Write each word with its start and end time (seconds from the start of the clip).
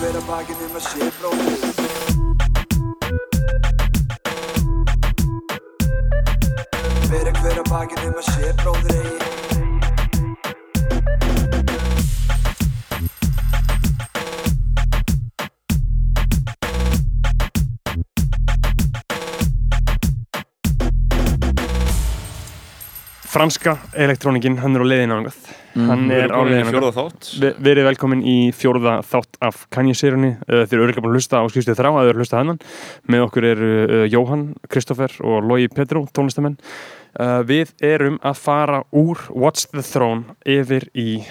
hver 0.00 0.16
að 0.16 0.22
bakinn 0.24 0.60
um 0.64 0.76
að 0.78 0.84
sé 0.86 1.06
bróðir 1.18 1.60
Bera 7.10 7.32
hver 7.36 7.60
að 7.60 7.68
bakinn 7.68 8.06
um 8.08 8.16
að 8.16 8.24
sé 8.30 8.54
bróðir 8.62 8.96
eigi. 8.96 9.28
Franska 23.30 23.76
elektrónikinn, 23.92 24.62
hann 24.64 24.74
er 24.76 24.80
á 24.80 24.86
leiðin 24.88 25.18
ángað 25.20 25.59
hann 25.74 26.08
Við 26.10 26.16
er 26.16 26.24
erum 26.24 26.34
á 26.34 26.38
komin 26.40 26.50
í 26.50 26.54
leiðin 26.54 26.66
ángað 26.66 26.74
fjórða 26.74 26.92
þátt. 26.98 27.28
Vi- 27.40 27.54
Verið 27.68 27.86
velkomin 27.90 28.22
í 28.26 28.36
fjórða 28.56 28.94
þátt 29.06 29.38
af 29.40 29.60
Kanye-sérunni 29.70 30.30
Þeir 30.48 30.74
eru 30.74 30.82
örgulega 30.86 31.04
búin 31.04 31.12
að 31.12 31.18
hlusta 31.20 31.40
á 31.40 31.44
skýrstuð 31.52 31.78
þrá 31.78 31.90
að 31.90 32.00
þeir 32.00 32.10
eru 32.14 32.22
hlusta 32.24 32.40
hennan 32.40 32.58
Með 33.10 33.24
okkur 33.28 33.44
eru 33.52 33.70
uh, 33.84 34.06
Jóhann, 34.10 34.44
Kristoffer 34.68 35.14
og 35.22 35.44
Logi 35.46 35.68
Petró, 35.68 36.02
tónlistamenn. 36.10 36.56
Uh, 37.18 37.40
Við 37.46 37.72
erum 37.82 38.18
að 38.22 38.36
fara 38.42 38.82
úr 38.92 39.18
What's 39.30 39.66
the 39.70 39.82
Throne 39.82 40.34
yfir 40.46 40.88
í 40.94 41.22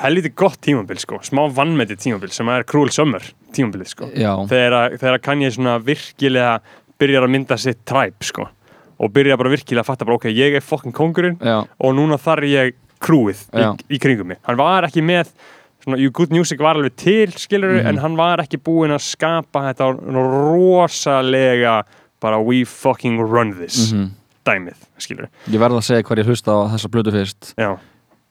helviti 0.00 0.30
gott 0.32 0.56
tímabil 0.64 0.96
sko. 1.00 1.18
Smá 1.20 1.44
vannmeti 1.52 1.96
tímabil 2.00 2.30
sem 2.32 2.48
er 2.48 2.64
Cruel 2.64 2.88
Summer 2.92 3.20
tímabilið 3.52 3.90
sko. 3.92 4.08
Þegar, 4.48 4.72
að- 4.72 4.94
þegar 5.00 5.18
að 5.18 5.22
Kanye 5.26 5.50
svona 5.52 5.74
virkilega 5.84 6.60
byrjar 6.98 7.26
að 7.26 7.32
mynda 7.34 7.58
sitt 7.60 7.84
tribe 7.84 8.24
sko. 8.24 8.48
Og 9.02 9.10
byrjar 9.12 9.36
bara 9.40 9.50
virkilega 9.50 9.82
að 9.82 9.88
fatta 9.88 10.04
bara 10.06 10.14
ok, 10.16 10.28
ég 10.30 10.54
er 10.54 10.62
fokkin 10.62 10.92
kongurinn 10.94 11.36
já, 11.42 11.66
og 11.66 11.94
núna 11.96 12.16
þarf 12.22 12.44
ég 12.46 12.74
krúið 13.02 13.42
í, 13.52 13.66
í 13.96 14.00
kringum 14.02 14.30
mig. 14.32 14.40
Hann 14.46 14.58
var 14.60 14.86
ekki 14.86 15.02
með 15.04 15.32
svona, 15.82 15.98
Good 16.14 16.32
Music 16.34 16.60
var 16.62 16.78
alveg 16.78 16.96
til 16.96 17.32
skilur 17.34 17.80
Mhm. 17.80 17.86
en 17.88 17.96
hann 17.98 18.16
var 18.16 18.38
ekki 18.44 18.60
búinn 18.62 18.94
að 18.94 19.02
skapa 19.02 19.64
þetta 19.72 19.90
rosalega 20.14 21.82
bara 22.20 22.40
we 22.40 22.64
fucking 22.64 23.18
run 23.20 23.52
this 23.58 23.92
mhm. 23.92 24.10
dæmið 24.46 24.78
skilur 24.98 25.28
Ég 25.50 25.58
verð 25.58 25.80
að 25.80 25.86
segja 25.88 26.02
hvað 26.06 26.22
ég 26.22 26.30
hlusta 26.30 26.54
á 26.54 26.60
þessa 26.74 26.90
blödu 26.92 27.14
fyrst. 27.14 27.54
Já, 27.58 27.78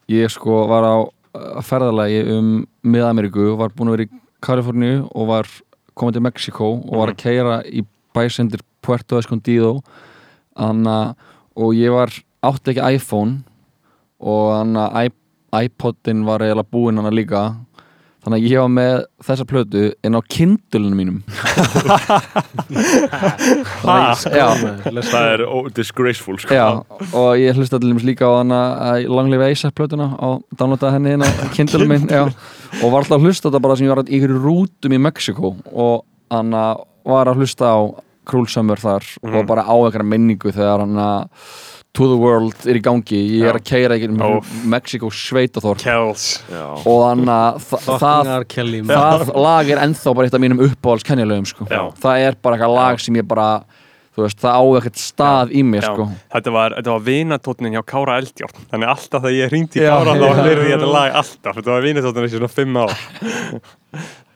Ég 0.10 0.32
sko 0.34 0.66
var 0.68 0.84
á 0.84 0.96
uh, 1.00 1.62
ferðalagi 1.64 2.24
um 2.34 2.68
Mið-Ameríku 2.84 3.54
var 3.58 3.70
búin 3.70 3.92
að 3.92 3.98
vera 3.98 4.08
í 4.08 4.12
Kaliforníu 4.42 5.06
og 5.14 5.28
var 5.30 5.48
komið 5.96 6.18
til 6.18 6.24
Mexiko 6.26 6.72
og 6.90 6.98
var 6.98 7.12
að 7.14 7.22
keira 7.22 7.62
í 7.64 7.84
bæsendir 8.16 8.60
Puerto 8.82 9.20
Escondido 9.22 9.82
Anna, 10.58 11.14
og 11.56 11.76
ég 11.78 11.94
var 11.94 12.12
átti 12.44 12.74
ekki 12.74 12.96
iPhone 12.98 13.44
og 14.22 14.54
anna, 14.60 14.88
iPodin 15.52 16.26
var 16.28 16.46
eiginlega 16.46 16.72
búinn 16.72 17.02
hana 17.02 17.12
líka. 17.14 17.50
Þannig 18.22 18.38
að 18.38 18.52
ég 18.52 18.62
var 18.62 18.70
með 18.70 18.96
þessa 19.26 19.46
plötu 19.50 19.80
inn 20.06 20.14
á 20.14 20.22
kindulunum 20.30 21.00
mínum. 21.00 21.16
Það 23.82 25.26
er 25.26 25.42
disgraceful 25.74 26.38
sko. 26.38 26.54
Já, 26.54 26.68
og 27.18 27.32
ég 27.42 27.58
hlusta 27.58 27.80
til 27.82 27.90
dæmis 27.90 28.06
líka 28.06 28.30
á 28.30 28.46
að 28.46 29.10
Live 29.32 29.50
ASAP 29.50 29.74
plötuna 29.80 30.12
og 30.22 30.46
downloadaði 30.54 31.00
henni 31.00 31.16
inn 31.18 31.26
á 31.26 31.30
Kindle 31.58 31.90
minn 31.90 32.06
já, 32.06 32.28
og 32.30 32.94
var 32.94 33.02
alltaf 33.02 33.18
að 33.18 33.26
hlusta 33.26 33.50
þetta 33.50 33.64
bara 33.66 33.80
sem 33.80 33.90
ég 33.90 33.94
var 33.96 34.06
í 34.06 34.20
ykkur 34.20 34.38
rútum 34.46 34.94
í 34.94 35.02
Mexiko 35.02 35.56
og 35.74 36.06
hann 36.30 36.54
var 36.54 37.26
að 37.26 37.42
hlusta 37.42 37.74
á 37.74 37.80
Cruel 38.30 38.46
Summer 38.54 38.78
þar 38.78 39.02
og 39.26 39.42
bara 39.50 39.66
á 39.66 39.74
einhverja 39.74 40.06
minningu 40.06 40.54
þegar 40.54 40.86
hann 40.86 41.02
To 42.00 42.06
the 42.08 42.16
World 42.16 42.56
er 42.72 42.78
í 42.80 42.82
gangi 42.86 43.18
ég 43.20 43.42
er 43.50 43.58
Já. 43.58 43.60
að 43.60 43.66
keira 43.68 43.96
ekki 43.98 44.08
um. 44.14 44.46
Mexiko 44.72 45.10
Já. 46.48 46.62
og 46.88 47.02
hann 47.04 47.26
það, 47.28 47.58
það, 48.00 48.06
það 49.28 49.32
lag 49.44 49.72
er 49.76 49.82
ennþá 49.84 50.14
bara 50.16 50.30
eitt 50.30 50.38
af 50.38 50.44
mínum 50.46 50.62
uppáhalds 50.70 51.04
kennilegum 51.10 51.50
sko. 51.50 51.68
Já. 51.68 51.82
það 52.00 52.26
er 52.30 52.38
bara 52.42 52.56
eitthvað 52.56 52.76
lag 52.78 53.04
sem 53.04 53.20
ég 53.20 53.28
bara 53.28 53.48
þú 54.16 54.24
veist, 54.26 54.40
það 54.44 54.56
á 54.56 54.64
ekkert 54.80 55.02
stað 55.04 55.52
í 55.56 55.62
mér 55.68 55.84
Já. 55.84 55.90
sko. 55.92 56.06
þetta 56.38 56.54
var, 56.56 56.78
þetta 56.80 56.96
var 56.96 57.04
vinatótnin 57.10 57.76
hjá 57.76 57.84
Kára 57.92 58.16
Eldjárn 58.24 58.66
þannig 58.72 58.92
alltaf 58.96 59.22
þegar 59.28 59.36
ég 59.42 59.52
hringdi 59.52 59.80
í 59.80 59.84
Já, 59.86 59.92
Kára 59.98 60.16
þá 60.16 60.24
já. 60.24 60.34
hlurði 60.40 60.66
ég 60.72 60.74
þetta 60.80 60.94
lag 60.96 61.20
alltaf 61.22 61.60
þetta 61.60 61.76
var 61.76 61.86
vinatótnin 61.90 62.26
þessi 62.28 62.40
svona 62.40 62.52
fimm 62.56 62.80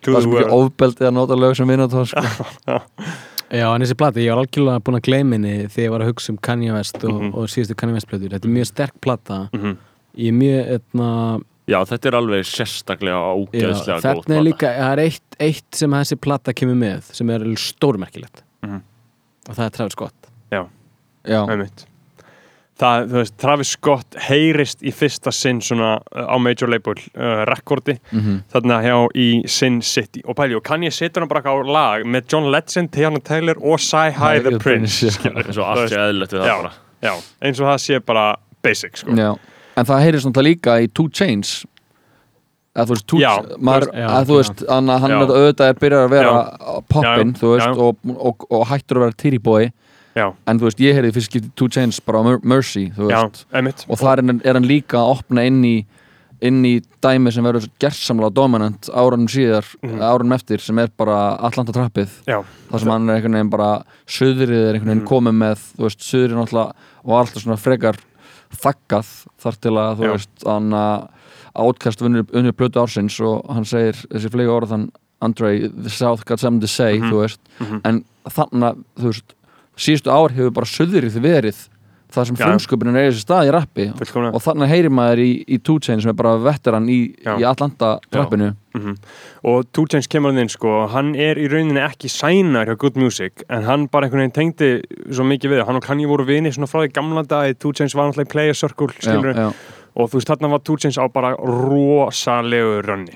To 0.06 0.12
það 0.12 0.16
the 0.16 0.20
er 0.20 0.22
svo 0.28 0.32
mikið 0.36 0.44
world. 0.52 0.60
ofbeldið 0.60 1.08
að 1.10 1.16
nota 1.18 1.40
lög 1.40 1.56
sem 1.58 1.72
vinnatóð 1.72 2.12
sko. 2.12 2.80
Já, 3.54 3.68
en 3.76 3.82
þessi 3.82 3.96
plata, 3.98 4.20
ég 4.20 4.32
var 4.34 4.42
algjörlega 4.44 4.82
búin 4.82 4.98
að 4.98 5.04
gleyma 5.06 5.36
henni 5.38 5.52
þegar 5.70 5.86
ég 5.86 5.92
var 5.94 6.02
að 6.06 6.10
hugsa 6.14 6.30
um 6.34 6.38
Kanye 6.42 6.72
West 6.74 6.96
og, 7.04 7.12
Mhm. 7.22 7.34
og 7.36 7.48
síðustu 7.48 7.76
Kanye 7.78 7.94
West 7.94 8.08
plötur 8.10 8.30
Þetta 8.34 8.46
er 8.46 8.56
mjög 8.56 8.66
sterk 8.72 9.02
plata 9.02 9.50
Mhm. 9.54 9.78
Ég 10.18 10.28
er 10.28 10.32
mjög, 10.32 10.72
etna, 10.80 11.42
Já, 11.68 11.84
þetta 11.84 12.06
er 12.08 12.12
alveg 12.16 12.44
sérstaklega 12.46 13.20
já, 13.20 13.36
ógeðslega 13.36 14.02
góð 14.02 14.24
þetta 14.26 14.38
er 14.38 14.44
líka 14.44 14.68
það 14.78 14.92
er 14.94 15.00
eitt, 15.00 15.36
eitt 15.40 15.76
sem 15.76 15.90
þessi 15.92 16.22
plata 16.22 16.54
kemur 16.54 16.76
með 16.76 17.02
sem 17.14 17.30
er 17.30 17.40
stórmerkilegt 17.56 18.42
Mhm. 18.64 18.82
og 19.50 19.56
það 19.56 19.66
er 19.66 19.70
Travis 19.70 19.92
Scott 19.94 20.14
já, 20.52 20.68
Einmitt. 21.50 21.86
Það, 22.76 23.06
þú 23.08 23.16
veist, 23.22 23.34
Travis 23.40 23.70
Scott 23.72 24.18
heyrist 24.26 24.82
í 24.84 24.92
fyrsta 24.92 25.32
sinn 25.32 25.62
svona 25.64 25.94
uh, 26.02 26.26
á 26.28 26.36
major 26.44 26.68
label 26.68 26.98
uh, 27.16 27.46
rekordi 27.48 27.94
mhm, 28.12 28.42
þarna 28.52 28.80
hjá 28.84 28.96
í 29.16 29.28
Sin 29.48 29.78
City 29.80 30.24
og 30.28 30.36
pæli, 30.36 30.58
og 30.58 30.64
kann 30.68 30.84
ég 30.84 30.92
setja 30.92 31.24
hann 31.24 31.32
bara 31.32 31.40
á 31.40 31.56
lag 31.64 32.04
með 32.04 32.34
John 32.34 32.50
Legend, 32.52 32.92
Tiana 32.92 33.22
Taylor 33.24 33.62
og 33.64 33.80
Sci-Hi 33.80 34.42
the 34.42 34.58
the 34.58 34.60
Prince 34.60 35.08
eins 35.08 35.56
og 35.56 35.64
allt 35.64 35.94
sé 35.94 36.02
eðlilegt 36.02 36.36
við 36.36 36.44
það 36.44 36.52
Já. 36.52 36.58
bara 36.60 36.74
já, 37.06 37.14
eins 37.48 37.62
og 37.62 37.70
það 37.70 37.80
sé 37.86 38.02
bara 38.12 38.26
basic 38.66 39.00
sko. 39.00 39.16
já. 39.16 39.32
en 39.76 39.88
það 39.88 40.04
heyrist 40.08 40.28
náttúrulega 40.28 40.50
líka 40.52 40.78
í 40.84 40.92
Two 40.92 41.08
Chains 41.16 41.56
að 42.76 42.90
þú 42.90 42.96
veist, 42.98 43.08
two, 43.08 43.20
Já, 43.24 43.32
maður, 43.64 43.88
já, 43.96 44.08
að 44.12 44.28
þú 44.28 44.38
veist 44.42 44.64
hann, 44.68 44.92
er 44.92 45.16
auðvitað 45.24 45.70
er 45.72 45.78
byrjar 45.80 46.06
að 46.06 46.14
vera 46.18 46.32
poppin, 46.92 47.34
þú 47.40 47.52
veist, 47.54 47.70
já. 47.70 47.88
og, 47.88 48.16
og, 48.20 48.48
og 48.52 48.66
hættur 48.72 49.00
að 49.00 49.06
vera 49.06 49.20
Titty 49.22 49.40
Boy 49.40 49.70
já, 50.16 50.34
en 50.48 50.60
þú 50.60 50.70
veist, 50.70 50.80
ég 50.80 50.96
heyrði 50.96 51.14
fyrst 51.16 51.32
skipti 51.32 51.52
Two 51.56 51.68
Chains 51.70 52.00
bara 52.06 52.20
á 52.20 52.24
Mer- 52.24 52.40
Mercy, 52.44 52.88
já, 52.96 53.24
og 53.90 53.98
þar 54.00 54.20
er, 54.24 54.40
er 54.46 54.54
hann 54.60 54.68
líka 54.70 54.98
að 55.02 55.18
opna 55.20 55.46
inn 55.46 55.62
í 55.64 55.76
inn 56.46 56.60
í 56.68 56.82
dæmi 57.02 57.32
sem 57.32 57.44
verður 57.48 57.70
gerðsamlega 57.80 58.34
dominant 58.36 58.90
árunum 58.92 59.26
síðar, 59.32 59.66
Mhm. 59.82 60.02
árunum 60.04 60.34
eftir 60.36 60.60
sem 60.62 60.78
er 60.80 60.90
bara 60.98 61.38
Atlanta 61.40 61.72
trappið 61.72 62.10
þar 62.28 62.80
sem 62.80 62.90
hann 62.90 63.10
er 63.10 63.16
einhvern 63.16 63.34
veginn 63.34 63.50
bara 63.50 63.84
söðrið 64.06 64.70
er 64.70 64.74
einhvern 64.76 64.92
veginn 64.92 65.06
Mhm. 65.06 65.08
komið 65.08 65.36
með 65.40 65.60
þú 65.78 65.84
veist, 65.88 66.00
söðrið 66.04 66.36
náttúrulega 66.36 66.74
var 67.06 67.24
alltaf 67.26 67.42
svona 67.44 67.58
frekar 67.58 67.96
þakkað 68.52 69.08
þar 69.40 69.60
til 69.62 69.72
að 69.72 69.98
þú 69.98 70.04
Já. 70.04 70.12
veist, 70.12 70.44
hann 70.46 70.74
átkast 71.56 72.02
unnur, 72.06 72.26
unnur 72.34 72.52
plötu 72.52 72.82
ársins 72.84 73.18
og 73.24 73.46
hann 73.50 73.64
segir 73.66 73.94
þessi 74.12 74.30
flegi 74.30 74.52
orðan 74.52 74.90
Andre, 75.22 75.70
the 75.70 75.90
South 75.90 76.26
got 76.26 76.40
something 76.40 76.60
to 76.60 76.68
say 76.68 77.00
Mhm. 77.00 77.10
þú 77.12 77.16
veist, 77.24 77.38
Mhm. 77.60 77.82
en 77.86 78.06
þannig 78.30 78.76
að 78.76 78.84
þú 79.00 79.06
veist, 79.08 79.24
síðustu 79.78 80.12
ár 80.12 80.32
hefur 80.36 80.52
bara 80.56 80.66
söðrið 80.70 81.18
verið 81.24 81.64
það 82.16 82.28
sem 82.30 82.36
frumsköpunin 82.40 82.96
er 82.96 83.10
í 83.10 83.12
þessi 83.12 83.24
stað 83.26 83.48
í 83.50 83.52
rappi. 83.52 83.86
Fullkomlega. 84.00 84.38
Og 84.38 84.44
þannig 84.46 84.70
heyrir 84.72 84.94
maður 84.94 85.20
í, 85.20 85.32
í 85.52 85.58
Two 85.60 85.82
Chainz 85.84 86.06
sem 86.06 86.12
er 86.14 86.16
bara 86.16 86.38
veteran 86.40 86.86
í, 86.88 87.00
í 87.20 87.44
Atlanta 87.44 87.98
trappinu 88.14 88.54
Mhm. 88.76 88.94
og 89.44 89.66
Two 89.74 89.84
Chainz 89.92 90.08
kemur 90.08 90.32
hann 90.32 90.40
inn 90.46 90.50
sko, 90.52 90.88
hann 90.92 91.14
er 91.16 91.36
í 91.36 91.50
rauninni 91.52 91.80
ekki 91.84 92.08
sænar 92.12 92.68
hjá 92.68 92.78
Good 92.78 92.96
Music 92.96 93.44
en 93.50 93.64
hann 93.64 93.88
bara 93.92 94.08
einhvern 94.08 94.24
veginn 94.32 94.36
tengdi 94.36 94.70
svo 95.12 95.24
mikið 95.28 95.52
við, 95.58 95.66
hann 95.68 95.76
og 95.76 95.84
Kanye 95.84 96.08
voru 96.08 96.26
vini 96.28 96.52
svona 96.56 96.68
frá 96.72 96.86
því 96.86 96.94
gamla 96.94 97.24
dag, 97.28 97.58
Two 97.60 97.74
Chainz 97.74 97.96
var 97.96 98.08
náttúrulega 98.12 98.30
í 98.30 98.32
Player 98.32 98.54
Circle, 98.54 98.88
já, 99.02 99.20
já, 99.36 99.54
og 99.96 100.10
þú 100.12 100.20
veist 100.22 100.28
þarna 100.32 100.52
var 100.56 100.60
Two 100.60 100.76
Chainz 100.78 100.96
á 101.00 101.08
bara 101.12 101.36
rosalegu 101.36 102.82
rönni, 102.86 103.12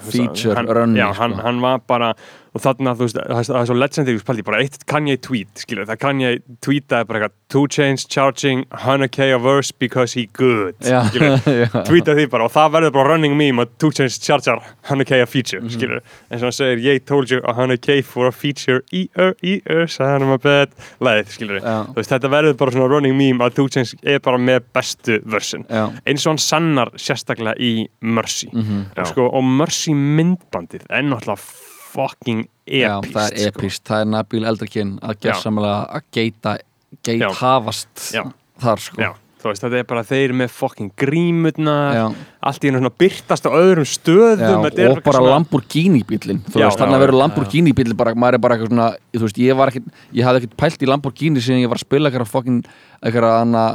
feature 0.00 0.54
já, 0.96 1.12
hann, 1.14 1.32
sko. 1.34 1.42
hann 1.42 1.60
var 1.60 1.80
bara 1.86 2.14
og 2.54 2.60
þarna, 2.60 2.92
þú 2.96 3.06
veist, 3.06 3.16
það 3.16 3.38
er- 3.60 3.66
svo 3.66 3.74
legendary 3.78 4.18
spaldi, 4.20 4.42
bara 4.44 4.58
eitt 4.60 4.82
Kanye 4.86 5.16
tweet, 5.24 5.48
skilur, 5.56 5.86
það 5.88 5.98
Kanye 5.98 6.32
tweetaði 6.60 7.06
bara 7.08 7.20
eitthvað, 7.20 7.38
Two 7.52 7.66
Chainz 7.68 8.06
charging 8.08 8.64
100k 8.72 9.34
a 9.34 9.38
verse 9.38 9.72
because 9.72 10.14
he 10.14 10.26
good. 10.32 10.74
Já, 10.80 11.02
skilur, 11.10 11.36
já. 11.44 11.84
tweeta 11.84 12.14
því 12.16 12.26
bara 12.32 12.44
og 12.44 12.52
það 12.52 12.70
verður 12.72 12.92
bara 12.92 13.08
running 13.12 13.36
meme 13.36 13.64
að 13.66 13.68
Two 13.78 13.90
Chainz 13.90 14.18
charger 14.20 14.60
100k 14.88 15.20
a 15.22 15.26
feature, 15.26 15.60
Mhm. 15.60 15.70
skilur 15.70 16.00
eins 16.30 16.40
og 16.42 16.48
hann 16.48 16.52
segir, 16.52 16.80
ég 16.84 17.04
told 17.06 17.30
you 17.30 17.40
100k 17.42 18.02
for 18.04 18.26
a 18.26 18.32
feature. 18.32 18.80
E-er, 18.92 19.34
e-er, 19.42 19.86
son 19.86 20.22
of 20.22 20.30
a 20.30 20.38
bad 20.38 20.68
leið, 21.00 21.26
skilur 21.28 21.60
Já. 21.60 21.86
þú 21.88 21.94
veist, 22.00 22.10
þetta 22.12 22.30
verður 22.32 22.56
bara 22.56 22.70
svona 22.70 22.88
running 22.90 23.16
meme 23.16 23.40
að 23.44 23.54
Two 23.54 23.68
Chainz 23.68 23.94
er 24.02 24.18
bara 24.20 24.38
með 24.38 24.60
bestu 24.74 25.20
versin 25.24 25.64
eins 26.06 26.26
og 26.26 26.32
hann 26.32 26.38
sannar 26.38 26.90
sérstaklega 26.96 27.56
í 27.60 27.86
Mercy. 28.02 28.48
Mhm. 28.52 28.86
og, 28.96 29.06
sko, 29.06 29.28
og 29.32 29.44
Mercy 29.44 29.92
myndbandið 29.92 30.84
er 30.90 31.02
náttúrulega 31.02 31.38
fucking 31.92 32.44
epist 32.66 33.14
það 33.16 33.32
er 33.32 33.50
epist, 33.52 33.82
það 33.88 34.04
er 34.04 34.12
Nabil 34.12 34.46
Eldrakinn 34.48 34.94
að 35.02 35.18
gera 35.24 35.34
Já. 35.36 35.42
samlega 35.42 35.80
að 35.98 36.06
geita 36.18 36.54
geit 37.02 37.26
hafast 37.40 38.06
þar 38.62 38.82
sko. 38.84 39.00
Já, 39.02 39.10
veist, 39.42 39.64
þetta 39.64 39.78
er 39.80 39.86
bara 39.90 40.02
þeir 40.06 40.34
með 40.38 40.52
fucking 40.54 40.92
grímutna 40.98 41.74
allt 42.42 42.62
í 42.64 42.70
einu 42.70 42.78
svona 42.82 42.92
byrtast 43.02 43.48
á 43.48 43.50
öðrum 43.50 43.88
stöðum 43.88 44.44
Já, 44.44 44.58
og 44.90 45.02
bara 45.02 45.18
svona- 45.18 45.32
Lamborghini 45.34 46.02
veist, 46.06 46.44
þannig 46.52 46.96
að 46.98 47.04
vera 47.06 47.18
Lamborghini 47.22 47.74
bílinn 47.74 47.96
bara, 47.98 48.14
maður 48.14 48.38
er 48.38 48.44
bara 48.44 48.56
eitthvað 48.56 48.72
svona, 48.72 48.88
veist, 49.24 49.40
ég 49.42 49.56
var 49.56 49.72
ekkit 49.72 49.88
ég 50.14 50.24
hafði 50.28 50.42
ekkit 50.42 50.56
pælt 50.56 50.82
í 50.82 50.90
Lamborghini 50.92 51.42
síðan 51.42 51.64
ég 51.64 51.68
var 51.72 51.80
að 51.80 51.86
spila 51.86 52.10
eitthvað 52.10 52.32
fucking, 52.36 52.62
eitthvað 53.02 53.38
hana 53.40 53.66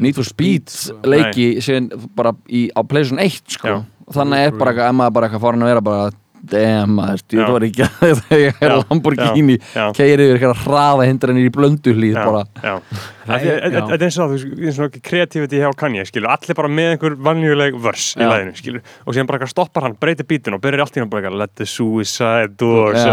Need 0.00 0.16
for 0.16 0.24
Speed 0.24 0.72
leiki 1.04 1.60
síðan 1.60 1.90
bara 2.16 2.32
í, 2.48 2.70
á 2.72 2.80
PlayStation 2.88 3.20
1 3.20 3.56
sko, 3.56 3.84
þannig 4.12 4.46
er 4.46 4.56
bara 4.56 4.72
eitthvað, 4.72 4.88
ef 4.88 4.96
maður 4.96 5.12
bara 5.16 5.28
eitthvað 5.28 5.44
farin 5.44 5.64
að 5.64 5.72
vera 5.74 5.80
bara 5.84 6.10
damn 6.50 6.94
maður, 6.96 7.22
Já. 7.30 7.40
ég 7.40 7.52
var 7.54 7.66
ekki 7.68 7.86
að 7.86 8.20
ég 8.46 8.60
er 8.64 8.74
Lamborghini. 8.80 9.58
keiri 9.96 10.26
yfir 10.30 10.38
eitthvað 10.38 10.64
hraða 10.64 11.08
hindranir 11.10 11.48
í 11.50 11.52
blöndu 11.54 11.94
hlýð. 11.96 12.20
Það 12.20 13.10
Þetta 13.30 13.94
er- 13.94 14.02
eins 14.02 14.16
og 14.18 14.32
það, 14.32 14.96
kreativiti 15.06 15.60
hjá 15.60 15.68
Kanye, 15.78 16.02
skilur, 16.08 16.30
allir 16.32 16.56
bara 16.58 16.70
með 16.72 16.88
einhver 16.96 17.14
vanjuleg 17.28 17.76
vörs 17.78 18.06
í 18.18 18.24
læðinu, 18.26 18.54
skilur, 18.58 18.82
og 19.06 19.14
síðan 19.14 19.28
bara 19.30 19.46
stoppar 19.50 19.84
hann, 19.86 19.94
breytir 20.00 20.26
bítun 20.26 20.56
og 20.56 20.62
byrjar 20.64 20.82
allt 20.86 20.98
í 20.98 21.02
hann 21.04 21.12
bara 21.12 21.30
let 21.30 21.52
the 21.60 21.66
suicide 21.68 22.56
doors 22.58 23.04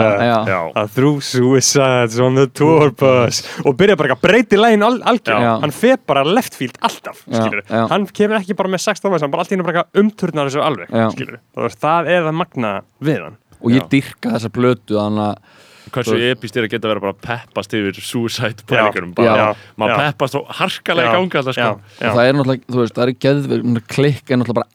through 0.95 1.21
suicides 1.21 2.18
on 2.23 2.35
the 2.39 2.47
tour 2.50 2.89
bus. 2.97 3.44
Og 3.68 3.77
byrjar 3.77 4.00
bara 4.00 4.09
eitthvað, 4.15 4.23
breytir 4.25 4.62
lægin 4.63 4.88
al 4.88 4.97
algjör, 5.12 5.38
Já. 5.44 5.51
hann 5.62 5.75
fer 5.75 6.00
bara 6.09 6.23
left 6.25 6.57
field 6.57 6.80
alltaf, 6.81 7.21
skilur, 7.27 7.62
hann 7.91 8.07
kemur 8.09 8.39
ekki 8.41 8.57
bara 8.57 8.73
með 8.73 8.85
16 8.88 9.13
vörs, 9.13 9.21
hann 9.27 9.33
bara 9.35 9.45
allt 9.45 9.53
í 9.53 9.59
hann 9.59 9.83
umturnar 10.01 10.50
þessu 10.50 10.63
alveg, 10.65 10.97
skilur, 11.13 11.39
það, 11.53 11.77
það 11.85 12.12
er 12.15 12.25
það 12.30 12.38
magna 12.41 12.73
við 13.03 13.16
hann. 13.23 13.37
og 13.57 13.71
ég 13.71 13.81
Já. 13.81 13.89
dyrka 13.89 14.35
þessa 14.35 14.53
blötu 14.53 14.99
þannig 14.99 15.31
að 15.31 15.63
Hversu 15.93 16.17
epist 16.31 16.57
er 16.57 16.65
að 16.67 16.73
geta 16.73 16.89
verið 16.91 17.03
bara 17.05 17.13
að 17.15 17.21
peppast 17.23 17.73
yfir 17.77 17.99
suicide 18.03 18.65
Já. 18.67 19.45
maður 19.79 20.01
peppast 20.01 20.37
og 20.39 20.49
harkalega 20.57 21.13
ganga 21.15 21.41
alltaf 21.41 21.55
sko 21.55 21.69
það 22.01 22.21
er 22.23 22.37
náttúrulega, 22.37 22.65
þú 22.67 22.81
veist, 22.81 22.95
það 22.97 23.03
er 23.05 23.13
geðveg 23.25 23.81
klikk 23.93 24.31
er 24.31 24.41
náttúrulega 24.41 24.57
bara 24.59 24.71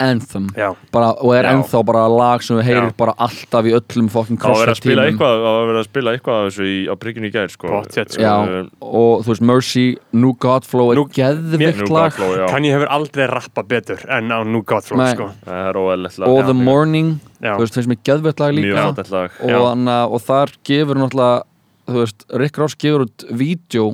bara, 0.95 1.11
og 1.21 1.35
er 1.37 1.49
Já. 1.49 1.51
ennþá 1.53 1.83
bara 1.91 2.05
lag 2.13 2.47
sem 2.47 2.59
við 2.59 2.69
heyrir 2.71 2.89
Já. 2.89 2.97
bara 3.03 3.17
alltaf 3.27 3.69
í 3.69 3.75
öllum 3.79 4.11
fokkin 4.13 4.41
spila 4.81 5.05
tímum. 5.05 5.13
eitthvað 5.13 5.35
Það 5.43 5.57
var 5.59 5.67
verið 5.69 5.81
að 5.83 5.89
spila 5.91 6.15
eitthvað 6.17 6.39
af 6.39 6.49
þessu 6.49 6.69
í, 6.69 6.79
á 6.89 6.95
bryggjunni 7.03 7.29
í 7.29 7.35
gær 7.35 7.53
sko. 7.53 7.83
Sko. 7.93 8.63
Og 8.81 9.25
þú 9.25 9.33
veist, 9.33 9.45
Mercy, 9.53 9.87
New 10.13 10.33
Godflow 10.43 10.93
er 10.93 11.03
geðvikt 11.19 11.83
New 11.83 11.93
lag. 11.93 12.23
Kanye 12.53 12.73
hefur 12.77 12.93
aldrei 12.93 13.27
rappað 13.31 13.69
betur 13.69 14.07
en 14.09 14.33
á 14.33 14.39
New 14.47 14.65
Godflow, 14.65 15.05
sko. 15.13 15.29
Það 15.45 15.69
er 15.69 15.81
óæðilegt 15.83 16.23
lag 16.23 16.33
og 16.33 16.49
The 16.49 16.57
Morning, 16.57 17.15
Já. 17.21 17.32
Þú 17.43 17.59
veist, 17.65 17.75
finnst 17.77 17.91
mér 17.91 18.01
geðvikt 18.07 18.41
lag 18.43 18.55
líka 18.55 18.87
lag 19.11 19.37
og, 19.43 19.51
Já. 19.51 19.59
hana, 19.67 19.99
og 20.07 20.23
þar 20.23 20.55
gefur 20.69 21.01
náttúrulega 21.03 21.43
þú 21.91 22.01
veist, 22.05 22.25
Rick 22.43 22.59
Ross 22.63 22.79
gefur 22.79 23.07
út 23.09 23.27
vídeo, 23.31 23.93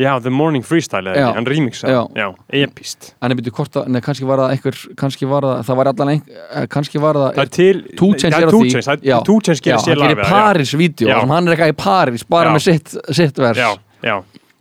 Já, 0.00 0.14
The 0.24 0.30
Morning 0.32 0.64
Freestyle 0.64 1.10
eða 1.12 1.20
Já. 1.20 1.26
ekki, 1.28 1.36
hann 1.36 1.46
remixa 1.50 1.90
Já. 1.92 2.00
Já, 2.16 2.28
epist 2.62 3.10
en 3.20 3.34
ég 3.34 3.40
byrju 3.40 3.52
hvort 3.58 3.76
að, 3.76 3.90
neða, 3.92 4.04
kannski 4.06 4.28
var 4.30 4.40
það 4.40 4.54
einhver, 4.54 4.78
kannski 5.02 5.28
var 5.28 5.44
það, 5.44 5.58
það 5.68 5.80
var 5.80 5.90
allan 5.92 6.12
einhver, 6.14 6.38
eh, 6.48 6.66
kannski 6.72 7.02
var 7.02 7.20
það 7.20 7.34
Það 7.36 7.42
er 7.44 7.52
til 7.58 7.82
Já, 8.32 8.40
er 8.40 8.54
Two 8.54 8.62
því 8.64 8.84
það 8.88 9.04
Já. 9.04 9.18
er 9.20 9.60
Já, 9.60 9.66
gerir 9.68 9.84
sér 9.84 9.92
hann 9.92 10.00
lag 10.00 10.14
gerir 10.14 10.30
Paris-vídeó 10.32 11.10
Já. 11.10 11.18
hann 11.20 11.48
er 11.48 11.56
eitthvað 11.56 11.74
í 11.74 11.76
Paris, 11.84 12.24
bara 12.24 12.48
Já. 12.48 12.54
með 12.56 12.64
sitt, 12.70 12.96
sitt 13.20 13.42
vers 13.44 13.60
Já, 13.60 13.70
já, 14.08 14.16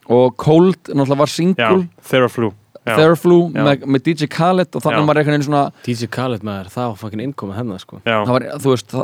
og 0.09 0.35
Cold 0.43 0.91
náttúrulega 0.91 1.21
var 1.23 1.31
já, 1.31 1.35
single 1.39 1.87
Theraflu 2.03 2.51
Já, 2.51 2.58
Theraflu 2.97 3.39
Já. 3.53 3.63
með, 3.67 3.85
með 3.85 4.03
DJ 4.09 4.27
Khaled 4.27 4.75
og 4.75 4.81
þannig 4.81 4.99
Já. 5.03 5.07
var 5.11 5.15
einhvern 5.21 5.35
veginn 5.37 5.47
svona 5.47 5.63
DJ 5.85 6.07
Khaled 6.17 6.41
maður, 6.43 6.69
það 6.73 6.87
var 6.89 6.95
fucking 7.03 7.21
innkomið 7.27 7.55
hennar 7.61 7.79
sko 7.79 8.01
já, 8.05 8.17
það 8.25 8.33
var, 8.35 8.45
þú 8.59 8.75
veist, 8.75 8.95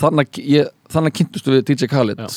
þannig, 0.00 0.42
ég, 0.56 0.68
þannig 0.92 1.16
kynntustu 1.20 1.56
við 1.56 1.64
DJ 1.70 1.86
Khaled 1.92 2.18
Já. 2.18 2.28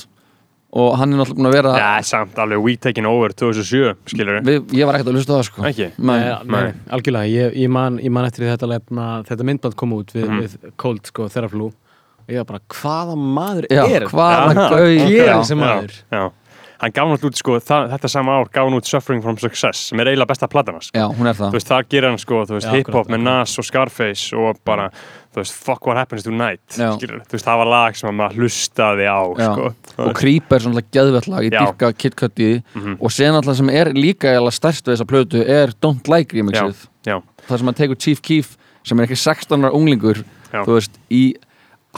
og 0.79 0.97
hann 0.99 1.13
er 1.13 1.17
náttúrulega 1.17 1.39
búin 1.39 1.49
að 1.49 1.55
vera 1.57 1.71
Já, 1.81 1.89
samt 2.05 2.37
alveg 2.37 2.61
We 2.63 2.75
Taking 2.77 3.07
Over 3.09 3.33
2007, 3.33 3.95
skilur 4.05 4.41
við 4.45 4.73
ég 4.77 4.85
var 4.85 4.99
ekkert 4.99 5.09
að 5.09 5.17
hlusta 5.17 5.33
á 5.33 5.37
það 5.39 5.45
sko 5.49 5.67
Ekki? 5.71 5.87
Nei. 5.97 6.19
Nei, 6.19 6.39
nei, 6.45 6.73
algjörlega, 6.93 7.29
ég, 7.33 7.55
ég, 7.63 7.69
man, 7.73 7.97
ég 8.03 8.11
man 8.13 8.25
eftir 8.29 8.45
þetta, 8.51 8.69
lefna, 8.69 9.07
þetta 9.25 9.47
myndband 9.49 9.75
kom 9.75 9.93
út 9.97 10.13
við, 10.13 10.27
Mhm. 10.29 10.41
við 10.45 10.73
Cold 10.77 11.05
sko, 11.09 11.27
Theraflu 11.29 11.71
og 11.71 12.29
ég 12.29 12.37
var 12.37 12.45
bara, 12.45 12.59
hvaða 12.69 13.15
maður 13.17 13.65
Já, 13.73 13.81
er 13.89 14.05
hvaða 14.05 14.53
Já. 14.53 14.69
gau 14.69 14.85
Hér 15.09 15.25
já. 15.33 15.43
sem 15.49 15.57
maður 15.57 15.95
Já, 16.13 16.31
hann 16.79 16.91
gaf 16.95 17.07
náttúrulega 17.09 17.29
út, 17.33 17.39
sko, 17.41 17.55
það, 17.59 17.87
þetta 17.93 18.09
sama 18.11 18.35
ár 18.39 18.49
gaf 18.53 18.67
hann 18.69 18.77
út 18.77 18.87
Suffering 18.87 19.21
from 19.23 19.37
Success 19.41 19.89
sem 19.89 19.99
er 19.99 20.07
eiginlega 20.13 20.29
besta 20.31 20.47
platan 20.47 20.77
hans 20.79 20.89
já, 20.95 21.05
hún 21.11 21.27
er 21.27 21.35
það 21.35 21.49
Þú 21.51 21.57
veist, 21.59 21.67
það 21.71 21.87
gerir 21.91 22.07
hann, 22.09 22.19
sko, 22.21 22.43
þú 22.47 22.55
veist, 22.57 22.67
Já, 22.69 22.75
hip-hop 22.77 23.09
með. 23.11 23.23
Nas 23.25 23.55
og 23.59 23.65
Scarface 23.67 24.37
og 24.39 24.61
bara, 24.65 24.85
þú 25.33 25.41
veist, 25.41 25.57
Fuck 25.65 25.87
What 25.89 25.97
Happens 25.99 26.23
Tonight 26.23 26.77
Já. 26.79 26.93
skilur, 26.95 27.19
þú 27.27 27.35
veist, 27.35 27.45
það 27.49 27.57
var 27.63 27.71
lag 27.73 27.95
sem 27.99 28.15
maður 28.21 28.39
hlustaði 28.39 29.09
á, 29.11 29.19
Já. 29.35 29.49
sko 29.53 30.05
og 30.05 30.13
Creep 30.15 30.51
er 30.55 30.59
svona 30.67 30.85
geðvett 30.95 31.27
lag, 31.27 31.43
ég 31.43 31.51
Já. 31.57 31.59
dyrka 31.67 31.91
Kid 31.97 32.15
Cudi 32.15 32.49
Mhm. 32.75 32.97
og 33.01 33.11
sen 33.11 33.33
alltaf 33.35 33.55
sem 33.59 33.69
er 33.69 33.91
líka 33.93 34.31
eða 34.39 34.51
stærst 34.55 34.85
við 34.87 34.95
þessa 34.95 35.09
plötu 35.09 35.43
er 35.47 35.73
Don't 35.81 36.07
Like 36.07 36.31
remixið 36.37 36.87
Já, 37.05 37.19
það 37.47 37.57
sem 37.57 37.65
hann 37.67 37.75
tekur 37.75 37.99
Chief 37.99 38.21
Keef 38.21 38.55
sem 38.83 38.99
er 38.99 39.05
ekki 39.07 39.17
16 39.19 39.59
ára 39.67 39.73
unglingur 39.75 40.23
Já. 40.53 40.63
þú 40.63 40.79
veist, 40.79 40.95
í 41.11 41.33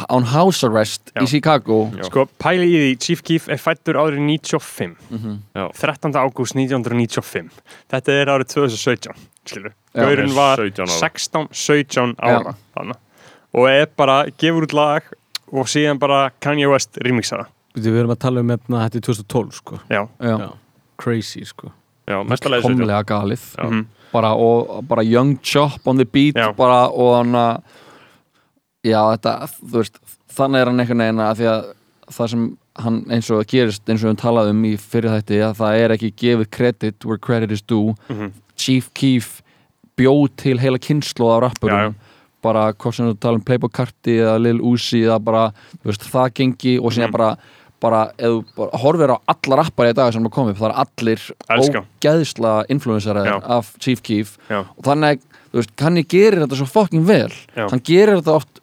án 0.10 0.24
house 0.32 0.64
arrest 0.68 1.12
Já. 1.16 1.22
í 1.24 1.28
Chicago 1.28 1.92
Já. 1.96 2.06
Sko, 2.08 2.26
pæli 2.40 2.68
í 2.70 2.78
því, 2.82 2.92
Chief 3.04 3.22
Keef 3.28 3.50
er 3.52 3.60
fættur 3.60 4.00
árið 4.00 4.22
95, 4.24 4.96
Já. 5.56 5.66
13. 5.76 6.16
ágúst 6.16 6.56
1995. 6.56 7.52
Þetta 7.92 8.12
er 8.22 8.32
árið 8.32 8.52
2017, 8.56 9.16
skilur. 9.46 9.74
Já. 9.94 10.04
Gaurinn 10.06 10.36
var 10.36 10.58
17 10.64 10.86
ára. 10.86 11.00
16, 11.00 11.48
17 11.52 12.16
ára, 12.24 12.56
þannig. 12.78 13.00
Og 13.54 13.68
er 13.68 13.90
bara, 14.00 14.26
gefur 14.40 14.64
út 14.64 14.74
lag 14.74 15.04
og 15.52 15.68
síðan 15.68 16.00
bara 16.00 16.30
Kanye 16.40 16.70
West 16.72 16.96
remixa 17.04 17.42
það. 17.42 17.50
Við 17.76 17.98
erum 18.02 18.12
að 18.16 18.20
tala 18.24 18.42
um 18.44 18.52
efna, 18.52 18.86
þetta 18.88 19.00
er 19.00 19.04
2012 19.08 19.52
sko 19.60 19.80
Já. 19.92 20.02
Já. 20.20 20.36
Já. 20.40 20.50
Crazy 21.00 21.44
sko 21.48 21.72
Já, 22.08 22.18
mestalega 22.28 22.64
þessu 22.66 22.76
komlega 22.80 23.04
galið 23.08 23.44
Já. 23.56 23.64
Mhm. 23.68 23.86
bara, 24.12 24.34
og 24.36 24.82
bara 24.88 25.04
Young 25.08 25.38
Chop 25.44 25.88
on 25.88 25.96
the 25.98 26.06
beat 26.06 26.36
Já. 26.36 26.52
bara, 26.56 26.90
og 26.92 27.16
hann 27.18 27.32
að 27.32 27.62
já 28.88 29.00
þetta, 29.14 29.34
þú 29.62 29.78
veist 29.78 30.00
þannig 30.32 30.62
er 30.64 30.72
hann 30.72 30.80
einhvern 30.84 31.04
veginn 31.06 31.24
að 31.26 31.36
því 31.42 31.48
að 31.52 31.66
það 32.12 32.30
sem 32.34 32.46
hann 32.82 33.00
eins 33.12 33.30
og 33.36 33.42
gerist 33.52 33.90
eins 33.92 34.04
og 34.06 34.14
við 34.14 34.20
talaðum 34.24 34.58
um 34.62 34.66
í 34.72 34.74
fyrir 34.80 35.12
þætti 35.18 35.42
að 35.46 35.58
það 35.60 35.80
er 35.84 35.94
ekki 35.98 36.12
gefið 36.24 36.50
credit 36.56 37.06
where 37.06 37.18
credit 37.22 37.52
is 37.52 37.62
due 37.62 37.94
Mhm. 38.10 38.32
Chief 38.56 38.90
Keef 38.94 39.42
bjóð 39.98 40.30
til 40.38 40.58
heila 40.60 40.78
kynslu 40.80 41.26
Já, 41.28 41.40
rappurum 41.42 41.96
bara 42.42 42.72
hvort 42.74 42.96
sem 42.96 43.06
þú 43.12 43.20
tala 43.20 43.36
um 43.38 43.42
Playboy 43.46 43.70
Carti 43.70 44.18
eða 44.18 44.40
Lil 44.42 44.60
Uzi 44.62 45.04
eða 45.06 45.20
bara, 45.24 45.52
veist, 45.86 46.02
það 46.10 46.32
gengi 46.34 46.80
og 46.80 46.92
síðan 46.92 47.10
Mhm. 47.10 47.12
bara 47.12 47.38
bara, 47.82 48.12
ef 48.18 48.30
þú 48.30 48.46
bara 48.56 48.78
horfir 48.78 49.10
á 49.10 49.18
alla 49.28 49.56
rappari 49.64 49.90
í 49.90 49.94
dag 49.96 50.14
sem 50.14 50.24
er 50.26 50.30
komið, 50.30 50.56
það 50.58 50.70
er 50.70 50.86
allir 50.86 51.32
Elska. 51.50 51.86
ógeðsla 52.02 52.66
influensaraðir 52.70 53.26
Já. 53.26 53.42
af 53.58 53.74
Chief 53.80 54.02
Keef 54.04 54.38
Já. 54.50 54.60
og 54.78 54.84
þannig, 54.84 55.20
þú 55.52 55.58
veist, 55.58 55.76
Kanye 55.76 56.04
gerir 56.06 56.40
þetta 56.46 56.56
svo 56.62 56.68
fucking 56.68 57.04
vel 57.06 57.30
Já. 57.58 57.68
hann 57.70 57.80
gerir 57.82 58.22
þetta 58.22 58.36
oft 58.36 58.60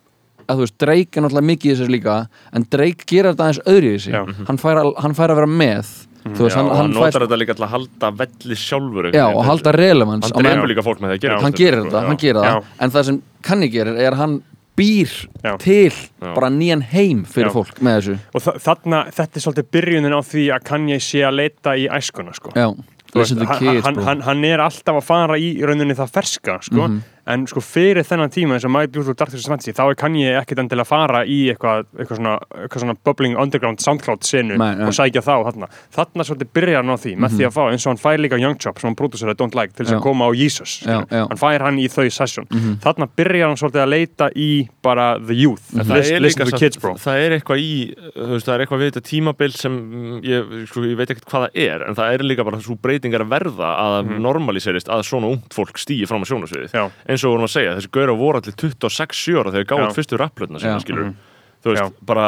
að 0.48 0.56
þú 0.56 0.64
veist, 0.64 0.76
Drake 0.78 1.16
er 1.18 1.22
náttúrulega 1.26 1.48
mikið 1.52 1.70
í 1.70 1.74
þessu 1.76 1.88
líka 1.92 2.16
en 2.52 2.66
Drake 2.72 3.04
gerir 3.06 3.32
þetta 3.34 3.46
aðeins 3.48 3.62
öðru 3.68 3.88
í 3.88 3.96
þessu 3.98 4.12
Já. 4.14 4.22
Mhm. 4.26 4.46
hann, 4.48 4.58
fær 4.58 4.76
að- 4.82 4.94
hann 5.02 5.14
fær 5.14 5.30
að 5.30 5.40
vera 5.42 5.46
með 5.46 5.86
þú 6.28 6.42
veist, 6.44 6.56
Já, 6.56 6.58
hann, 6.58 6.66
og 6.68 6.76
hann 6.76 6.92
hann 6.92 6.92
fær 6.94 7.04
notar 7.12 7.22
þetta 7.26 7.38
líka 7.40 7.54
til 7.56 7.64
að 7.64 7.72
halda 7.76 8.10
velli 8.18 8.56
sjálfur 8.56 9.10
já, 9.14 9.24
og 9.34 9.44
halda 9.44 9.72
relevans 9.72 10.24
Hann 10.24 10.32
á 10.32 10.40
meðan- 10.42 10.58
drefur 10.58 10.68
líka 10.74 10.84
fólk 10.88 11.00
með 11.00 11.08
það 11.08 11.16
að 11.16 11.20
gera 11.20 11.40
hann 11.40 11.52
gerir 11.52 11.82
þetta, 11.84 12.06
hann 12.08 12.16
gerir 12.16 12.42
það 12.42 12.64
en 12.80 12.90
það 12.90 13.04
sem 13.04 13.22
Kanye 13.42 13.68
gerir 13.72 13.96
er 13.98 14.12
að 14.12 14.16
hann 14.16 14.42
býr 14.78 15.10
Já. 15.44 15.56
til 15.58 15.90
Já. 15.90 16.34
bara 16.34 16.48
nýjan 16.50 16.82
heim 16.82 17.24
fyrir 17.24 17.48
Já. 17.50 17.54
fólk 17.54 17.80
með 17.80 17.98
þessu 17.98 18.18
Og 18.34 18.42
þa- 18.42 18.58
þarna, 18.62 19.00
þetta 19.10 19.36
er 19.36 19.40
svolítið 19.40 19.70
byrjunin 19.72 20.12
á 20.14 20.20
því 20.22 20.44
að 20.54 20.64
Kanye 20.64 20.98
sé 21.00 21.20
að 21.26 21.34
leita 21.36 21.70
í 21.76 21.88
æskuna, 21.88 22.34
sko. 22.34 22.50
já, 22.54 22.74
Þú 23.08 23.14
listen 23.20 23.38
to 23.38 23.44
hann, 23.46 23.58
kids 23.58 23.84
hann, 23.86 23.94
bro 23.94 24.04
hann, 24.04 24.20
hann 24.20 24.44
er 24.44 24.58
alltaf 24.58 24.96
að 25.00 25.02
fara 25.02 25.34
í 25.40 25.58
rauninni 25.64 25.94
það 25.96 26.10
ferska 26.12 26.58
sko. 26.62 27.00
Mhm. 27.28 27.32
en 27.34 27.46
sko 27.46 27.60
fyrir 27.60 28.04
þennan 28.08 28.30
tíma 28.32 28.54
eins 28.56 28.64
og 28.64 28.70
My 28.72 28.86
Beautiful 28.86 29.14
Dark 29.14 29.30
Twisted 29.30 29.48
Fantasy 29.50 29.72
þá 29.72 29.90
er 29.90 29.94
Kanye 30.00 30.32
ekkit 30.40 30.58
endilega 30.62 30.86
fara 30.86 31.24
í 31.24 31.52
eitthvað, 31.52 31.84
eitthvað, 31.98 32.16
svona, 32.16 32.38
eitthvað 32.56 32.80
svona 32.84 32.96
bubbling 33.04 33.36
underground 33.36 33.78
soundcloud 33.80 34.22
sinu 34.24 34.56
Nei, 34.56 34.74
nei. 34.74 34.86
og 34.86 34.92
sækja 34.96 35.20
þá 35.22 35.44
þarna 35.52 35.68
þarna 35.94 36.24
svolítið 36.24 36.52
byrjar 36.56 36.82
hann 36.82 36.94
á 36.94 36.98
því 36.98 37.12
með 37.18 37.30
því 37.36 37.44
að 37.48 37.52
fá 37.58 37.62
eins 37.72 37.86
og 37.86 37.90
hann 37.92 38.02
fær 38.02 38.18
líka 38.22 38.40
Young 38.40 38.56
Chop 38.58 38.78
sem 38.80 38.88
hann 38.88 38.96
produseraði 38.96 39.36
Don't 39.36 39.54
Like 39.54 39.74
til 39.74 39.84
þess 39.86 39.92
Mhm. 39.92 39.98
Að 39.98 40.02
koma 40.02 40.24
á 40.24 40.30
Jesus 40.36 40.82
Já, 40.86 41.04
já. 41.10 41.28
hann 41.28 41.38
fær 41.38 41.60
hann 41.60 41.76
í 41.78 41.88
þau 41.88 42.08
session 42.12 42.46
Mhm. 42.50 42.80
þarna 42.80 43.08
byrjar 43.16 43.46
hann 43.48 43.56
svolítið 43.56 43.82
að 43.84 43.88
leita 43.92 44.30
í 44.36 44.68
bara 44.82 45.18
the 45.18 45.34
youth 45.34 45.62
En 45.74 45.84
það 45.84 45.96
listen, 45.98 46.22
listen 46.22 46.46
líka 46.46 46.50
to 46.50 46.56
samt- 46.56 46.60
kids 46.60 46.76
bro 46.80 46.94
það 46.94 47.16
er 47.26 47.30
eitthvað 47.40 47.58
í 47.60 47.94
þú 48.16 48.32
veist, 48.32 48.46
það 48.46 48.54
er 48.54 48.66
eitthvað 48.66 48.80
við 48.80 48.90
þetta 48.92 49.04
tímabil 49.08 49.52
sem 49.52 49.72
mm, 49.72 50.22
ég, 50.22 50.66
sko, 50.68 50.80
ég 50.82 50.96
veit 50.96 51.08
ekkert 51.10 51.26
hvað 51.28 51.48
það 51.48 51.50
er 51.54 51.82
en 51.88 51.94
það 51.94 52.14
er 52.14 52.18
líka 52.24 52.44
bara 52.44 52.56
svo 52.60 52.76
breytingar 52.80 53.20
að 53.20 53.28
verða 53.28 53.68
að 53.76 54.06
mm 54.08 54.18
normaliserist 54.18 54.88
að 54.88 55.02
svona 55.04 55.28
ungt 55.30 55.52
fólk 55.54 55.76
stýi 55.78 56.06
fram 56.06 56.22
á 56.22 56.26
sjónasviðið. 56.26 56.90
Eins 57.18 57.24
og 57.26 57.32
við 57.32 57.34
vorum 57.36 57.48
að 57.48 57.54
segja, 57.56 57.74
þessi 57.80 57.90
gauðra 57.98 58.14
voru 58.22 58.40
allir 58.40 58.56
26 58.62 59.34
ára 59.42 59.50
þegar 59.56 59.66
Já. 59.66 59.70
gáði 59.74 59.96
fyrstu 59.98 60.20
rapplötna 60.22 60.62
sinna, 60.62 60.78
Já. 60.78 60.84
skilur 60.86 61.04
Mhm. 61.08 61.16
þú 61.58 61.72
veist, 61.74 61.82
Já. 61.82 62.06
bara 62.06 62.26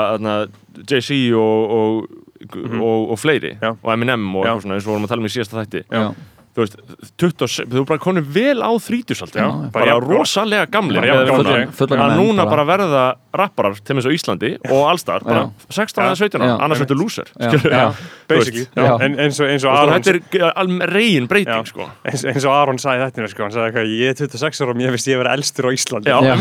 Jay-Z 0.91 1.33
og, 1.39 1.71
og, 1.71 2.09
og, 2.83 3.11
og 3.15 3.19
fleiri 3.23 3.53
Já. 3.63 3.71
og 3.79 3.93
Eminem 3.95 4.27
og 4.37 4.45
svona 4.63 4.75
eins 4.75 4.85
og 4.85 4.91
við 4.91 4.95
vorum 4.97 5.05
að 5.07 5.13
tala 5.15 5.23
um 5.23 5.31
í 5.31 5.35
síðasta 5.37 5.63
þætti 5.63 5.85
þú 6.51 6.65
veist, 6.65 6.77
26, 7.23 7.69
þú 7.71 7.83
bara 7.87 8.01
konið 8.03 8.31
vel 8.35 8.59
á 8.59 8.71
þrítusaldi, 8.83 9.39
Já, 9.39 9.47
bara, 9.47 9.71
bara 9.77 9.87
jafn- 9.93 10.09
rosalega 10.11 10.67
gamlir 10.75 11.05
við 11.05 11.29
gamlir. 11.31 11.69
að 11.71 12.17
núna 12.19 12.47
bara. 12.51 12.65
verða 12.67 13.03
rapparar 13.33 13.77
til 13.87 13.95
eins 13.95 14.07
og 14.09 14.15
Íslandi 14.17 14.51
og 14.67 14.89
allstar, 14.91 15.23
bara 15.23 15.45
16 15.71 16.03
eða 16.03 16.17
17 16.19 16.41
Já. 16.43 16.49
ára, 16.51 16.65
annars 16.67 16.81
ertu 16.83 16.97
lúser 16.99 17.29
Já. 17.39 17.51
skilur 17.53 17.71
Já, 17.71 17.85
basically 18.27 18.67
Já. 18.75 18.99
en, 19.07 19.15
eins 19.23 19.39
og, 19.39 19.47
eins 19.47 19.65
og 19.65 19.71
Aron 19.79 20.03
þetta 20.03 20.11
er 20.51 20.91
reygin 20.91 21.29
breyting 21.31 21.55
Já. 21.55 21.69
sko. 21.71 21.87
eins, 22.05 22.25
eins 22.27 22.45
og 22.45 22.53
Aron 22.57 22.79
sagði 22.83 23.07
þetta 23.07 23.29
sko, 23.31 23.43
hann 23.47 23.55
sagði 23.55 23.71
eitthvað, 23.71 23.95
ég 23.95 24.11
er 24.11 24.19
26 24.19 24.61
ára 24.65 24.75
og 24.75 24.77
mér 24.83 24.91
finnst 24.97 25.07
ég 25.07 25.15
að 25.15 25.23
vera 25.23 25.37
elstur 25.39 25.65
á 25.65 25.71
Íslandi 25.71 26.11
Já. 26.11 26.19
Já. 26.27 26.35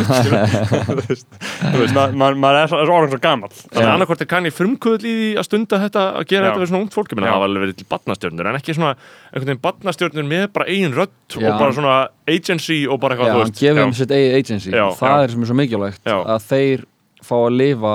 þú 0.90 1.80
veist, 1.84 1.94
maður 1.94 2.60
er 2.64 2.94
orðin 2.98 3.14
svo 3.14 3.22
gamall 3.24 3.54
þannig 3.54 3.86
að 3.86 3.94
annarkvort 3.94 4.26
er 4.26 4.30
kanni 4.34 4.52
frumkvöðl 4.54 5.06
í 5.06 5.14
því 5.20 5.30
að 5.42 5.48
stunda 5.50 5.80
þetta 5.86 6.06
að 6.20 6.28
gera 6.34 6.42
Já. 6.42 6.50
þetta 6.50 6.64
við 6.66 6.72
svona 6.74 6.84
ungt 6.86 6.98
fólk, 6.98 7.14
ég 7.14 7.20
meina 7.20 7.30
Já. 7.30 7.34
það 7.36 7.44
var 7.44 7.50
alveg 7.52 7.66
verið 7.68 7.78
til 7.84 7.88
badnastjörnur 7.94 8.50
en 8.50 8.60
ekki 8.60 8.76
svona 8.78 8.94
einhvern 9.30 9.50
veginn 9.52 9.62
badnastjörnur 9.64 10.28
með 10.28 10.46
bara 10.56 10.66
eigin 10.70 10.96
Já. 10.96 11.06
og 11.54 11.60
bara 11.60 11.74
svona 11.76 11.98
agency 12.28 12.80
og 12.90 13.00
bara 13.00 13.16
já, 13.16 13.20
eitthvað, 13.20 13.36
þú 13.36 13.44
hann 13.44 13.58
gefur 13.60 13.82
já. 13.82 13.86
um 13.86 13.94
sitt 13.94 14.14
eigið 14.16 14.38
agency 14.40 14.72
Já. 14.74 14.86
það 14.98 15.10
Já. 15.14 15.24
er 15.24 15.34
sem 15.34 15.44
er 15.44 15.52
svo 15.52 15.58
mikilvægt 15.60 16.02
Já. 16.06 16.18
að 16.26 16.48
þeir 16.50 16.86
fá 17.22 17.36
að 17.38 17.58
lifa 17.60 17.94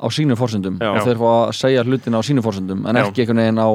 á 0.00 0.06
sínum 0.08 0.38
forsendum 0.40 0.78
Já. 0.80 0.90
og 0.94 1.02
þeir 1.04 1.20
fá 1.20 1.28
að 1.32 1.52
segja 1.60 1.84
hlutina 1.84 2.20
á 2.20 2.22
sínum 2.24 2.46
forsendum 2.46 2.86
en 2.86 2.96
Já. 2.96 3.04
ekki 3.04 3.24
einhvern 3.26 3.42
veginn 3.44 3.60
á 3.60 3.70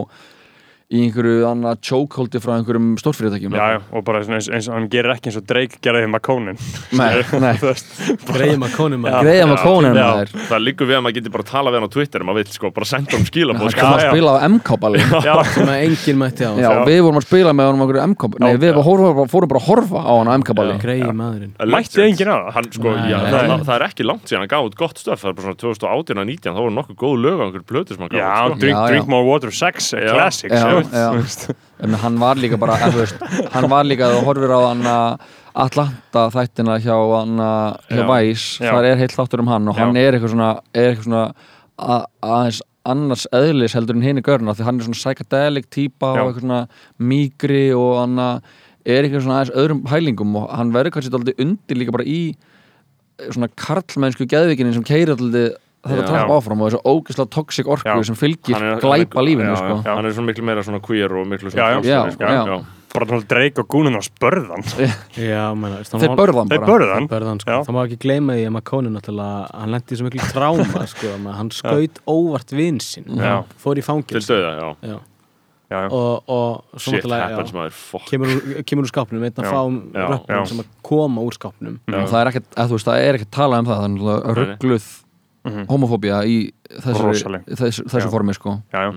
í 0.94 1.00
einhverju 1.08 1.48
annað 1.50 1.80
chokeholdi 1.82 2.38
frá 2.44 2.52
einhverjum 2.60 2.92
stórfyrirtækjum 3.02 3.56
já, 3.58 3.64
já, 3.74 3.78
og 3.90 4.04
bara 4.06 4.20
eins, 4.22 4.46
eins 4.54 4.68
og 4.70 4.76
hann 4.78 4.84
gerir 4.94 5.16
ekki 5.16 5.32
eins 5.32 5.38
og 5.40 5.46
Drake 5.50 5.80
geraði 5.82 6.10
með 6.14 6.22
Conan 6.28 6.60
Nei, 6.94 7.24
nei. 7.42 7.56
þú 7.58 7.66
veist, 7.72 7.88
Greiðum 8.30 8.66
að 8.68 8.76
konum 8.78 9.08
Já. 9.08 9.16
að 9.18 9.26
greiða 9.26 9.48
með 9.50 9.58
Já, 9.58 9.64
kónin 9.66 9.98
já. 9.98 10.06
maður. 10.06 10.30
Það 10.52 10.60
líkur 10.62 10.86
við 10.92 10.96
að 11.00 11.02
maður 11.08 11.16
getur 11.18 11.34
bara 11.34 11.46
að 11.46 11.50
tala 11.50 11.68
við 11.74 11.78
hann 11.80 11.88
á 11.90 11.92
Twitter 11.96 12.20
maður 12.28 12.38
vill 12.44 12.54
sko, 12.54 12.66
bara 12.76 12.86
senda 12.92 13.14
um 13.18 13.24
hann 13.26 13.26
sko. 13.26 13.82
kom 13.82 13.96
að 13.96 14.06
spila 14.06 14.30
á 14.30 14.38
MK-balli 14.46 15.02
sem 15.56 15.66
að 15.66 15.80
enginn 15.88 16.20
mætti 16.22 16.44
á. 16.46 16.52
Já, 16.62 16.70
við 16.86 17.00
vorum 17.08 17.18
að 17.18 17.26
spila 17.26 17.50
með 17.58 17.66
honum 17.72 17.82
á 17.82 17.86
einhverju 17.86 18.06
MK 18.14 18.22
Nei, 18.46 18.54
við 18.62 18.72
fórum, 18.86 19.26
fórum 19.34 19.50
bara 19.56 19.62
að 19.64 19.68
horfa 19.72 20.00
á 20.06 20.14
hann 20.22 20.30
á 20.30 20.34
MK-balli 20.38 20.78
Greiði 20.86 21.10
maðurinn. 21.18 21.54
Mætti 21.74 22.00
enginn 22.06 22.30
á 22.30 22.38
það? 22.46 22.54
hann, 22.60 22.70
sko, 22.78 22.90
Nei, 22.94 23.10
já, 23.10 23.18
nei. 23.26 23.32
það, 23.34 23.66
það 23.66 23.76
er 23.80 23.84
ekki 23.90 24.04
langt 24.06 24.26
síðan 24.30 24.42
hann 24.46 24.54
gaf 24.54 24.70
út 24.70 24.78
gott 24.78 24.98
stöf 25.02 25.18
það 25.26 25.30
er 25.32 25.36
bara 30.46 30.75
svona 30.76 30.84
2018 30.84 30.84
og 30.84 30.84
19 30.84 30.84
þá 30.84 30.84
voru 30.84 30.84
nokkuð 30.84 30.84
góð 30.84 30.84
lög 30.84 30.84
á 30.84 30.84
einhverju 30.84 30.84
plötu 30.84 30.84
sem 30.84 30.84
hann 30.84 30.84
já, 30.84 30.84
gaf 30.84 30.84
út 30.84 30.84
sko. 30.84 30.84
drink, 30.84 30.84
Já, 30.84 30.84
já. 30.84 30.84
drink 30.84 30.84
More 30.84 30.84
Water 30.84 30.84
6 30.84 30.84
Já. 30.84 30.84
Classic 30.86 30.96
Já, 30.96 31.02
já. 31.02 31.12
Þú 31.12 31.22
veist. 31.22 31.56
En 31.80 31.94
hann 31.94 32.20
var 32.20 32.36
líka 32.36 32.58
bara, 32.58 32.76
veist, 32.96 33.20
hann 33.54 33.70
var 33.70 33.84
líka 33.86 34.10
þú 34.12 34.22
horfir 34.26 34.52
á 34.56 34.60
hann 34.70 34.84
Atlanta 35.56 36.22
þættina 36.36 36.78
hjá 36.84 36.96
hann 36.96 37.36
hjá 37.40 38.02
Já. 38.02 38.08
Vice, 38.10 38.64
Já. 38.64 38.72
það 38.72 38.86
er 38.86 38.98
heilt 39.02 39.16
þáttur 39.16 39.40
um 39.40 39.48
hann 39.48 39.68
og 39.68 39.76
Já. 39.76 39.86
hann 39.86 39.98
er 39.98 40.14
eitthvað 40.14 40.34
svona, 40.36 40.50
er 40.74 40.90
eitthvað 40.92 41.08
svona 41.10 41.26
aðeins 42.24 42.62
annars 42.86 43.26
eðlis 43.34 43.74
heldur 43.76 43.96
en 43.98 44.02
hinn 44.06 44.20
í 44.22 44.24
görna 44.26 44.54
því 44.56 44.64
hann 44.68 44.80
er 44.80 44.86
svona 44.88 45.00
psychedelic 45.00 45.70
típa 45.74 46.12
Já. 46.16 46.22
og 46.22 46.28
eitthvað 46.30 46.46
svona 46.46 46.62
mýgri 47.02 47.64
og 47.76 47.94
hann 48.04 48.20
er 48.86 49.04
eitthvað 49.08 49.24
svona 49.26 49.40
aðeins 49.42 49.56
öðrum 49.58 49.84
pælingum 49.88 50.36
og 50.42 50.50
hann 50.54 50.74
verður 50.76 50.94
kannski 50.98 51.12
alltaf 51.16 51.40
undir 51.42 51.80
líka 51.82 51.96
bara 51.96 52.06
í 52.06 52.36
svona 53.32 53.50
karlmennsku 53.56 54.28
geðvikinni 54.30 54.74
sem 54.76 54.84
keiri 54.86 55.16
alltaf 55.16 55.56
þetta 55.86 56.02
Já. 56.02 56.08
trapp 56.12 56.34
áfram 56.38 56.62
og 56.66 56.72
þessu 56.72 56.82
ógeðslega 56.86 57.30
toxic 57.36 57.68
orku 57.68 57.90
Já. 57.92 58.04
sem 58.10 58.16
fylgir 58.20 58.66
glæpa 58.82 59.22
lífinu 59.26 59.52
já, 59.52 59.60
sko. 59.62 59.76
já. 59.86 59.92
hann 59.96 60.06
er 60.10 60.16
svona 60.18 60.32
miklu 60.32 60.44
meira 60.50 60.64
svona 60.66 60.82
queer 60.84 61.14
og 61.14 61.28
miklu 61.30 61.52
Já, 61.54 61.56
já. 61.56 61.78
svona 61.80 61.86
Já, 61.86 62.02
frjálsari, 62.02 62.18
sko. 62.18 62.24
já. 62.26 62.66
bara 62.96 63.06
náttúrulega 63.06 63.28
Drake 63.28 63.60
og 63.62 63.68
Gunan 63.68 63.98
á 64.00 64.02
spörðan 64.06 64.64
Já, 65.20 65.44
þeir 65.92 66.14
börðan 66.16 66.48
þeir 66.52 66.62
bara 66.64 66.70
börðan 66.70 67.10
Börðan, 67.12 67.42
sko. 67.44 67.52
Já. 67.52 67.58
Það 67.68 67.76
má 67.76 67.82
ekki 67.86 67.98
gleyma 68.06 68.38
því 68.38 68.46
að 68.48 68.54
Makóni 68.56 68.94
náttúrulega, 68.94 69.50
hann 69.60 69.74
lendi 69.76 69.96
í 69.96 70.00
svo 70.00 70.08
miklu 70.08 70.30
tráma, 70.32 70.86
sko, 70.94 71.12
að 71.18 71.28
hann 71.40 71.52
skaut 71.56 72.00
óvart 72.08 72.56
vinn 72.56 72.80
sinn, 72.84 73.12
Já. 73.20 73.36
fór 73.62 73.76
í 73.76 73.84
til 73.84 73.90
fangils 73.90 74.32
döða, 74.32 74.54
já 74.56 74.70
Já. 74.80 74.98
já, 75.66 75.80
já. 75.82 75.88
og, 75.92 76.24
og 76.30 76.80
shit 76.80 77.04
happens 77.12 77.52
já, 77.52 78.02
kemur, 78.10 78.36
kemur 78.70 78.86
úr 78.86 78.92
skápnum, 78.94 79.24
einn 79.28 79.34
að 79.34 79.50
Já. 79.50 79.52
fá 79.52 79.62
Já, 79.66 80.08
röppum 80.14 80.36
já. 80.40 80.44
sem 80.54 80.62
að 80.64 80.70
koma 80.86 81.26
úr 81.26 81.36
skápnum 81.36 81.80
og 81.90 82.08
það 82.14 82.20
er 82.22 82.32
ekkert, 82.32 82.52
þú 82.56 82.78
veist, 82.78 82.88
það 82.92 83.08
er 83.10 83.20
ekkert 83.20 83.34
talað 83.36 83.66
um 83.66 83.70
það 83.74 83.82
það 83.82 83.90
er 83.90 83.96
náttúrulega 84.56 84.86
ruggluð 85.46 85.56
Mhm. 85.56 85.68
homofóbía 85.70 86.24
í 86.26 86.52
þessu, 86.66 87.46
þessu, 87.56 87.84
þessu 87.86 88.10
formi 88.10 88.34
sko. 88.34 88.62
já, 88.74 88.80
já. 88.90 88.94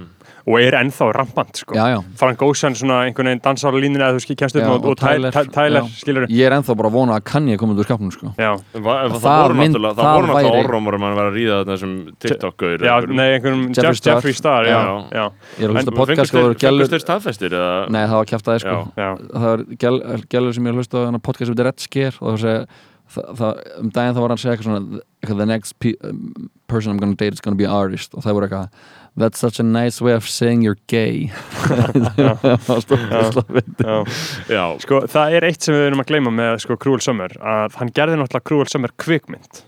og 0.48 0.60
er 0.60 0.72
ennþá 0.72 1.12
rampant 1.12 1.56
sko. 1.60 1.74
já, 1.74 1.84
já. 1.92 2.02
Frank 2.16 2.40
Ocean 2.42 2.72
svona 2.74 3.02
einhvern 3.04 3.26
veginn 3.28 3.42
dansar 3.44 3.68
á 3.72 3.76
línunni 3.76 4.00
eða 4.00 4.16
þú 4.16 4.20
skil 4.24 4.36
kemst 4.36 4.56
upp 4.56 4.62
Já, 4.62 4.68
og, 4.72 4.84
og, 4.84 4.90
og 4.90 4.96
Tyler, 4.96 5.30
Tyler, 5.30 5.52
Tyler 5.52 5.80
já. 5.82 5.88
skilur 6.00 6.26
ég 6.32 6.46
er 6.46 6.52
ennþá 6.56 6.76
bara 6.76 6.88
að 6.88 6.92
vona 6.96 7.12
að 7.18 7.24
kann 7.24 7.46
ég 7.48 7.58
komið 7.60 7.82
úr 7.82 7.84
skapnum 7.84 8.10
sko. 8.10 8.32
Það 8.38 8.62
það 8.72 9.20
voru 9.20 9.54
náttúrulega 9.60 10.62
orðrómur 10.64 10.94
um 10.96 11.02
að 11.02 11.08
hann 11.08 11.16
var 11.18 11.28
að 11.28 11.36
ríða 11.36 11.58
þessum 11.68 11.92
TikTok-gaur 12.18 12.78
já, 12.88 12.94
nei, 13.12 13.26
einhverjum 13.36 13.66
Jeffree 13.76 14.32
Jeff, 14.32 14.36
Star. 14.38 14.64
Ég 14.64 14.72
er 14.72 15.68
að 15.68 15.76
hlusta 15.76 15.92
podcast 15.92 16.34
og 16.34 16.56
það 18.08 18.16
var 18.16 18.28
kæftæði 18.32 18.60
sko. 18.64 18.76
Já. 18.96 19.04
já, 19.04 19.10
það 19.36 19.64
gæl- 19.84 20.24
gælur 20.32 20.54
sem 20.54 20.64
ég 20.64 20.72
að 20.72 20.78
hlusta 20.80 20.96
á 20.96 21.04
þennan 21.08 21.22
podcast 21.28 21.46
sem 21.48 21.54
þetta 21.54 21.60
er 21.60 21.68
Red 21.68 21.80
Scare 21.84 22.16
og 22.20 22.28
það, 22.32 22.40
segja, 22.44 22.66
það, 23.14 23.58
um 23.80 23.90
daginn 23.94 24.14
þá 24.16 24.20
var 24.22 24.28
hann 24.28 24.38
að 24.38 24.42
segja 24.44 24.54
eitthvað 24.56 24.68
svona 24.68 25.00
eitthvað, 25.22 25.38
the 25.42 25.46
next 25.46 25.78
pe 25.82 25.94
um, 26.04 26.50
person 26.68 26.92
I'm 26.92 26.98
gonna 27.02 27.16
date 27.16 27.32
is 27.34 27.40
gonna 27.40 27.56
be 27.58 27.64
an 27.64 27.72
artist. 27.74 28.14
Og 28.14 28.22
það 28.26 28.36
voru 28.38 28.48
eitthvað 28.48 28.68
that's 29.18 29.40
such 29.42 29.58
a 29.58 29.64
nice 29.66 30.00
way 30.00 30.12
of 30.14 30.28
saying 30.28 30.62
you're 30.62 30.78
gay. 30.86 31.32
Já. 33.78 34.04
já, 34.48 34.64
sko, 34.82 35.00
það 35.10 35.34
er 35.38 35.46
eitt 35.48 35.64
sem 35.64 35.74
við 35.74 35.86
erum 35.88 36.02
að 36.02 36.10
gleyma 36.12 36.32
með 36.34 36.60
sko, 36.64 36.76
Cruel 36.80 37.00
Summer 37.04 37.32
að 37.38 37.76
hann 37.80 37.90
gerði 37.96 38.18
náttúrulega 38.20 38.46
Cruel 38.50 38.68
Summer 38.70 38.92
kvikmynd. 39.00 39.62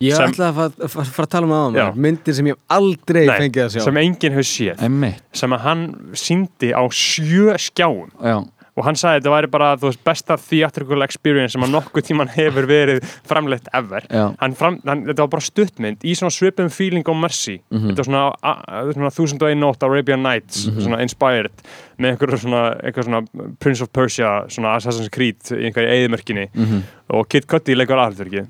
Ég 0.00 0.16
Sem- 0.16 0.30
ætlaði 0.32 0.68
að 0.80 0.88
fara- 0.94 1.24
að 1.26 1.30
tala 1.34 1.44
um 1.46 1.52
það 1.76 1.92
á 1.92 1.92
myndir 1.94 2.34
sem 2.38 2.46
ég 2.48 2.56
hef 2.56 2.76
aldrei 2.78 3.26
Nei, 3.28 3.34
fengið 3.42 3.64
að 3.66 3.74
sjá. 3.74 3.82
sem 3.84 3.96
enginn 4.00 4.32
hefur 4.38 4.48
séð. 4.48 4.80
Einmitt. 4.86 5.22
sem 5.36 5.52
að 5.52 5.60
hann 5.66 5.82
síndi 6.16 6.70
á 6.72 6.82
sjö 6.88 7.56
skjáum. 7.60 8.08
Já, 8.24 8.38
og 8.80 8.86
hann 8.88 8.96
sagði 8.96 9.18
að 9.18 9.20
þetta 9.20 9.32
væri 9.36 9.50
bara 9.52 9.68
veist, 9.82 10.00
besta 10.06 10.36
theatrical 10.40 11.04
experience 11.04 11.52
sem 11.54 11.66
að 11.66 11.74
nokkuð 11.76 12.06
tíman 12.08 12.32
hefur 12.32 12.66
verið 12.70 13.04
framleitt 13.28 13.68
ever. 13.76 14.06
Hann 14.40 14.56
fram, 14.56 14.78
hann, 14.88 15.04
þetta 15.10 15.26
var 15.26 15.32
bara 15.36 15.44
stuttmynd 15.44 16.06
í 16.08 16.14
svona 16.16 16.32
svipum 16.32 16.70
feeling 16.72 17.06
og 17.12 17.16
mercy. 17.20 17.58
Mhm. 17.70 17.90
þetta 17.90 18.00
var 18.02 18.08
svona, 18.08 18.24
a, 18.42 18.52
a, 18.80 18.82
svona 18.96 19.12
þúsund 19.14 19.42
og 19.44 19.50
einn 19.52 19.60
nótt 19.60 19.82
Arabian 19.86 20.22
Nights, 20.24 20.66
Mhm. 20.66 20.80
svona 20.86 21.02
inspired 21.04 21.52
með 22.00 22.14
einhverju 22.16 22.38
svona, 22.40 22.62
einhver 22.82 23.04
svona 23.04 23.22
Prince 23.60 23.82
of 23.82 23.92
Persia, 23.92 24.44
svona 24.48 24.76
Assassin's 24.78 25.10
Creed 25.12 25.36
í 25.52 25.66
einhverju 25.68 25.92
eðimörkinni 26.08 26.48
mhm, 26.54 26.82
og 27.10 27.28
Kid 27.28 27.46
Cudi 27.46 27.76
leikur 27.76 28.00
aðhaldur 28.00 28.46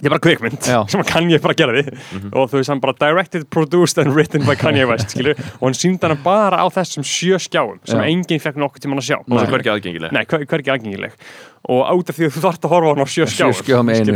þetta 0.00 0.08
er 0.08 0.14
bara 0.16 0.24
kvikmynd 0.24 0.68
Já. 0.72 0.78
sem 0.90 1.02
Kanye 1.06 1.38
bara 1.44 1.56
gerði. 1.60 1.84
Og 2.32 2.48
þú 2.50 2.58
veist 2.60 2.72
hann 2.72 2.80
bara 2.82 2.96
directed, 2.96 3.46
produced 3.52 4.00
and 4.00 4.14
written 4.16 4.46
by 4.48 4.56
Kanye 4.58 4.88
West 4.88 5.10
skilur, 5.14 5.36
og 5.60 5.68
hann 5.68 5.76
síndi 5.76 6.08
hann 6.08 6.18
bara 6.24 6.62
á 6.64 6.66
þessum 6.72 7.04
sjö 7.06 7.38
skjáum 7.42 7.78
sem 7.84 8.00
Já. 8.00 8.08
enginn 8.08 8.42
fekk 8.42 8.58
nokkuð 8.60 8.86
tíman 8.86 9.02
að 9.02 9.10
sjá. 9.12 9.18
Og 9.20 9.36
það 9.36 9.46
er 9.46 9.54
hvergi 9.54 9.72
aðgengileg. 9.76 10.16
Nei, 10.16 10.24
hver, 10.24 10.46
hvergi 10.48 10.74
aðgengileg. 10.74 11.16
Og 11.70 11.82
át 11.84 12.08
af 12.08 12.16
því 12.16 12.24
að 12.24 12.32
þú 12.32 12.40
þarft 12.40 12.62
að 12.64 12.72
horfa 12.72 12.88
á 12.88 12.92
hann 12.94 13.04
á 13.04 13.08
sjö 13.12 13.26
Sjö 13.28 13.32
skjáum 13.36 13.58
skjáum 13.58 13.90
í 13.92 13.96
einu. 14.00 14.14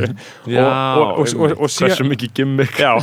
hversu 1.84 2.06
mikið 2.08 2.32
gimmick. 2.38 2.78
Já, 2.80 2.94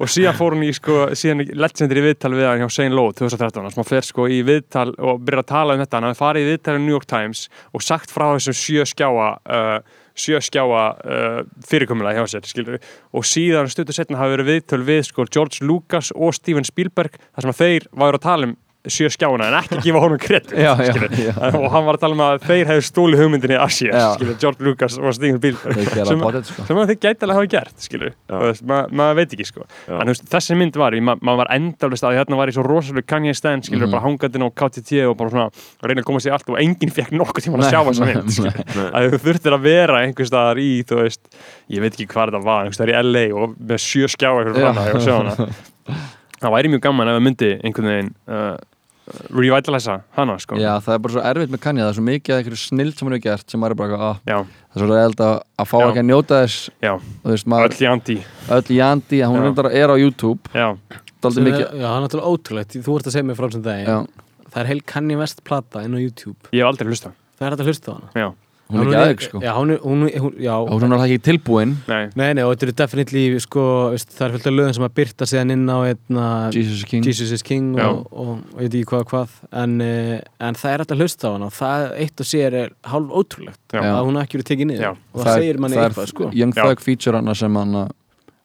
og 0.00 0.08
síðan 0.08 0.38
fór 0.38 0.56
hún 0.56 0.64
í 0.64 0.72
sko, 0.72 0.96
síðan 1.18 1.44
legendir 1.52 2.00
í 2.00 2.04
viðtal 2.08 2.32
við 2.32 2.48
hann 2.48 2.62
hjá 2.64 2.72
Shane 2.72 2.96
Lowe 2.96 3.12
2013, 3.18 3.68
sem 3.68 3.82
hann 3.82 3.90
fer 3.90 4.08
sko 4.08 4.26
í 4.32 4.40
viðtal 4.48 4.88
og 4.96 5.20
byrja 5.26 5.44
að 5.44 5.50
tala 5.52 5.76
um 5.76 5.84
þetta, 5.84 6.00
hann 6.00 6.08
hafi 6.08 6.20
farið 6.22 6.46
í 6.46 6.50
viðtal 6.54 6.78
í 6.78 6.82
New 6.86 6.96
York 6.96 7.08
Times 7.12 7.44
og 7.76 7.84
sagt 7.84 8.14
frá 8.14 8.30
þessum 8.32 8.56
sjö 8.56 8.86
skjáa 8.88 9.28
uh, 9.44 9.76
sjö 10.18 10.40
skjáa 10.42 10.82
uh, 10.92 11.38
fyrirkomulega 11.68 12.22
hjá 12.22 12.34
sér, 12.34 12.48
skilur 12.48 12.78
og 13.12 13.26
síðan 13.28 13.70
stuttur 13.72 13.96
setna 13.96 14.20
hafi 14.20 14.36
verið 14.36 14.50
viðtöl 14.50 14.82
við 14.86 15.02
sko 15.08 15.26
George 15.30 15.64
Lucas 15.64 16.12
og 16.14 16.34
Steven 16.36 16.66
Spielberg 16.68 17.16
þar 17.20 17.46
sem 17.46 17.54
að 17.54 17.62
þeir 17.62 17.88
væru 17.92 18.20
að 18.20 18.26
tala 18.26 18.50
um 18.50 18.56
sjö 18.90 19.06
skjána 19.14 19.46
en 19.46 19.54
ekki 19.60 19.76
gefa 19.84 20.00
honum 20.02 20.18
kredit 20.18 20.50
Já, 20.58 20.72
já, 20.74 20.88
skilurðu. 20.90 21.22
já. 21.28 21.34
og 21.54 21.68
hann 21.70 21.84
var 21.86 21.94
að 21.94 22.00
tala 22.02 22.14
um 22.16 22.22
að 22.24 22.40
þeir 22.48 22.64
hefðu 22.66 22.82
stóli 22.88 23.14
hugmyndinni 23.20 23.54
skilur, 23.70 23.92
George 24.42 24.58
Lucas 24.66 24.96
og 24.98 25.06
þeir 25.14 25.54
gera 25.94 26.06
Sem- 26.08 26.18
sko. 26.48 26.64
sem 26.66 26.74
að 26.82 26.88
þið 26.90 26.98
gæti 27.04 27.22
alveg 27.22 27.36
hafa 27.38 27.46
gert 27.52 27.78
og 28.32 28.42
þess, 28.48 28.62
ma 28.66 28.78
maður 28.90 29.14
veit 29.20 29.30
ekki 29.36 29.46
sko. 29.46 29.62
Já. 29.86 29.94
en 30.00 30.02
þú 30.02 30.10
veist, 30.10 30.26
þessi 30.34 30.54
mynd 30.58 30.74
var, 30.82 30.90
í- 30.98 31.02
ma 31.02 31.14
maður 31.22 31.38
var 31.44 31.50
endalist 31.54 32.02
að 32.08 32.16
hérna 32.18 32.34
var 32.42 32.50
í 32.50 32.54
svo 32.56 32.64
rosalega 32.66 33.06
Kanye 33.06 33.34
Stan 33.38 33.62
skilur, 33.62 33.86
Mhm. 33.86 33.92
bara 33.94 34.02
hangandinn 34.02 34.42
á 34.42 34.50
KTT 34.50 34.90
og 35.06 35.14
bara 35.16 35.30
svona 35.30 35.46
reyna 35.86 36.02
að 36.02 36.06
koma 36.10 36.18
sér 36.18 36.34
allt 36.34 36.50
og 36.50 36.58
enginn 36.58 36.90
fekk 36.90 37.14
nokkuð 37.14 37.38
tíma 37.46 37.62
að 37.62 37.70
sjá 37.70 37.86
þessa 37.86 38.02
mynd 38.10 38.34
að 38.98 39.14
þú 39.14 39.18
þurftir 39.28 39.54
að 39.54 39.62
vera 39.62 40.02
einhvers 40.02 40.26
staðar 40.32 40.58
í, 40.58 40.82
þú 40.82 40.98
veist 41.06 41.22
ég 41.70 41.78
veit 41.80 41.94
ekki 41.94 42.10
hvað 42.10 42.32
þetta 42.34 42.42
var, 42.42 42.66
einhvers 42.66 42.74
staðar 42.82 42.90
í 42.90 42.98
LA 42.98 43.30
og 43.38 43.54
með 43.62 43.78
sjö 43.78 44.10
skjá 44.10 44.26
það 46.42 46.50
væri 46.56 46.70
mjög 46.72 46.82
gaman 46.82 47.10
ef 47.10 47.14
það 47.16 47.24
myndi 47.28 47.50
einhvern 47.62 47.90
veginn 47.92 48.08
uh, 48.26 48.56
revitalisa 49.32 49.96
hana 50.16 50.36
sko. 50.42 50.56
Já, 50.60 50.72
það 50.84 50.94
er 50.94 51.02
bara 51.04 51.14
svo 51.16 51.22
erfitt 51.30 51.52
með 51.54 51.62
Kanye 51.64 51.82
það 51.84 51.90
er 51.92 51.96
svo 51.98 52.04
mikið 52.06 52.34
af 52.34 52.40
einhverju 52.42 52.60
snild 52.62 52.96
sem 52.98 53.08
hann 53.08 53.16
hefur 53.16 53.24
gert 53.26 53.52
sem 53.54 53.62
maður 53.62 53.74
er 53.74 53.80
bara 53.80 53.88
eitthvað, 53.88 54.08
ah, 54.08 54.20
já, 54.26 54.38
það 54.72 54.76
er 54.76 54.82
svo 54.82 54.90
ræðild 54.92 55.22
að, 55.26 55.34
að 55.62 55.70
fá 55.72 55.76
Já. 55.78 55.86
ekki 55.88 56.02
að 56.02 56.08
njóta 56.10 56.40
þess. 56.42 56.58
Já, 56.82 56.92
veist 57.28 57.50
maður, 57.52 57.68
öll 57.76 57.86
í 57.86 57.90
andi. 57.92 58.18
Öll 58.58 58.62
í 58.72 58.80
Andi 58.88 59.22
hún 59.22 59.42
reyndar 59.46 59.70
er 59.72 59.92
á 59.92 59.96
YouTube. 60.00 60.52
Já, 60.52 60.68
mikið 61.22 61.62
er- 61.62 61.80
Já, 61.82 61.88
hann 61.88 62.02
er 62.02 62.06
náttúrulega 62.08 62.32
ótrúlegt, 62.32 62.78
þú 62.82 62.98
ert 62.98 63.08
að 63.10 63.16
segja 63.16 63.28
mér 63.30 63.40
frá 63.40 63.52
sem 63.52 63.62
það 63.62 63.82
já, 63.86 63.98
Það 64.52 64.60
er 64.60 64.68
heil 64.68 64.82
Kanye 64.84 65.16
West 65.16 65.44
plata 65.48 65.80
inn 65.80 65.94
á 65.96 66.00
YouTube. 66.02 66.36
Ég 66.52 66.60
hef 66.60 66.68
aldrei 66.68 66.90
hlusta 66.92 67.12
Það 67.38 67.46
er 67.46 67.54
hægt 67.54 67.62
að 67.62 67.68
hlusta 67.70 67.88
á 67.88 67.94
hana. 67.96 68.08
Já, 68.14 68.26
hún 68.72 68.82
er 68.82 68.92
ekki 68.92 69.00
aðeins 69.02 69.26
sko. 69.28 69.40
Já, 69.44 69.50
hún 69.58 69.70
er, 69.74 69.78
hún, 69.84 70.02
er- 70.08 70.20
hún, 70.24 70.32
já, 70.42 70.52
og 70.58 70.70
hún 70.82 70.94
er 70.96 71.04
ekki 71.06 71.18
tilbúin. 71.28 71.74
Nei, 71.88 72.00
Nei, 72.16 72.32
nei, 72.38 72.42
og 72.44 72.52
þetta 72.54 72.66
eru 72.68 72.74
definitely, 72.82 73.22
sko, 73.44 73.64
það 73.96 74.24
er 74.26 74.34
fullt 74.36 74.48
af 74.50 74.56
lögum 74.56 74.74
sem 74.78 74.86
að 74.88 74.94
byrta 75.00 75.28
síðan 75.32 75.54
inn 75.56 75.64
á 75.72 75.78
einna, 75.90 76.26
Jesus 76.56 76.80
is 76.80 76.84
King. 76.90 77.04
Jesus 77.06 77.32
is 77.38 77.42
King 77.46 77.70
Já. 77.78 77.86
og, 77.88 78.06
og, 78.12 78.34
og 78.54 78.60
ég 78.60 78.68
veit 78.68 78.76
ekki 78.82 78.90
hvað 78.92 79.06
hvað. 79.12 79.38
En, 79.62 79.78
eh, 79.80 80.20
en 80.40 80.54
það 80.60 80.72
er 80.74 80.84
hægt 80.86 80.94
að 80.96 81.02
hlusta 81.06 81.28
á 81.28 81.32
hana. 81.36 81.46
Og 81.52 81.56
það 81.56 81.88
eitt 82.06 82.20
og 82.26 82.30
sér 82.32 82.58
er 82.64 82.74
hálf 82.92 83.16
ótrúlegt 83.22 83.60
Já. 83.72 83.80
að 83.86 84.04
hún 84.08 84.20
hafi 84.20 84.26
ekki 84.28 84.40
verið 84.40 84.50
tekið 84.52 84.70
niður. 84.72 85.00
Og 85.14 85.24
það, 85.24 85.34
segir 85.40 85.58
manni 85.62 85.76
það 85.80 85.88
eitthvað, 85.90 86.12
sko. 86.14 86.30
Young. 86.32 86.52
Thug 86.58 86.80
feature 86.80 87.16
hana 87.20 87.34
sem, 87.34 87.54
hana, 87.62 87.88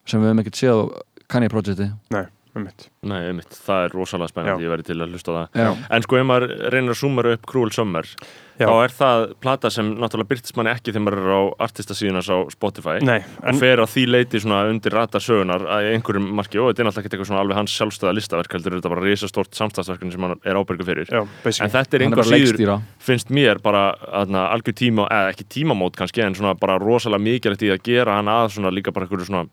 sem 0.08 0.22
við 0.22 0.32
hefum 0.34 0.44
ekkert 0.46 0.62
séð 0.64 0.74
á 0.78 0.86
Kanye 1.28 1.50
projekti 1.52 1.90
um 1.92 2.28
mitt 2.64 2.90
Nei, 3.08 3.22
einmitt, 3.30 3.54
það 3.64 3.86
er 3.86 3.94
rosalega 3.96 4.28
spennandi, 4.34 4.64
Já. 4.64 4.68
ég 4.68 4.72
verði 4.74 4.86
til 4.90 4.98
að 5.00 5.14
hlusta 5.16 5.32
á 5.32 5.36
það. 5.38 5.62
Já, 5.62 5.70
En 5.96 6.04
sko, 6.04 6.18
ef 6.20 6.26
maður 6.28 6.54
reynir 6.74 6.92
að 6.92 7.00
zoomara 7.00 7.32
upp 7.38 7.46
Cruel 7.48 7.72
Summer 7.72 8.10
Já. 8.58 8.66
þá 8.68 8.74
er 8.84 8.94
það 8.98 9.24
plata 9.40 9.70
sem 9.72 9.92
náttúrulega 10.02 10.28
byrtist 10.34 10.56
manni 10.58 10.72
ekki 10.74 10.92
þegar 10.92 11.04
maður 11.06 11.22
er 11.22 11.36
á 11.38 11.42
artistasíðunas 11.68 12.30
á 12.34 12.38
Spotify 12.52 12.96
nei, 13.06 13.20
og 13.22 13.48
en, 13.54 13.60
fer 13.62 13.80
að 13.84 13.92
því 13.94 14.04
leiti 14.10 14.42
svona 14.42 14.64
undir 14.72 14.96
rata 14.98 15.22
sögunar 15.24 15.62
að 15.62 15.92
einhverjum 15.94 16.28
marki. 16.40 16.58
Og 16.60 16.72
þetta 16.74 16.82
er 16.84 16.90
náttúrulega 16.90 17.06
ekki 17.06 17.14
eitthvað 17.16 17.30
svona 17.30 17.44
alveg 17.46 17.60
hans 17.62 17.76
sjálfstöða 17.78 18.16
listaverk 18.18 18.58
heldur 18.58 18.74
er 18.74 18.82
þetta 18.82 18.94
bara 18.96 19.06
risastort 19.06 19.54
samstagsverkun 19.62 20.12
sem 20.16 20.26
hann 20.28 20.36
er 20.44 20.58
ábyrgu 20.60 20.90
fyrir. 20.90 21.08
Já, 21.14 21.22
en 21.22 21.32
basically 21.46 21.76
þetta 21.78 22.00
er 22.02 22.06
hann 22.08 22.18
er 22.18 22.18
einhver 22.18 22.24
bara 22.24 22.34
síður 22.34 22.58
leikstýra. 22.58 22.80
finnst 23.08 23.30
mér 23.38 23.62
bara 23.64 23.86
aðna, 24.24 24.48
algjör 24.58 24.74
tíma, 24.82 25.08
eða 25.14 25.32
ekki 25.36 25.48
tímamót 25.54 25.96
kannski 26.02 26.26
en 26.26 26.36
svona 26.36 26.58
bara 26.60 26.80
rosalega 26.82 27.22
mikilvægt 27.30 27.64
í 27.70 27.72
að 27.78 27.84
gera 27.86 28.18
hann 28.18 28.28
að 28.34 28.50
svona 28.58 28.74
líka 28.74 28.92
bara 28.92 29.06
einhverju 29.06 29.30
svona 29.30 29.46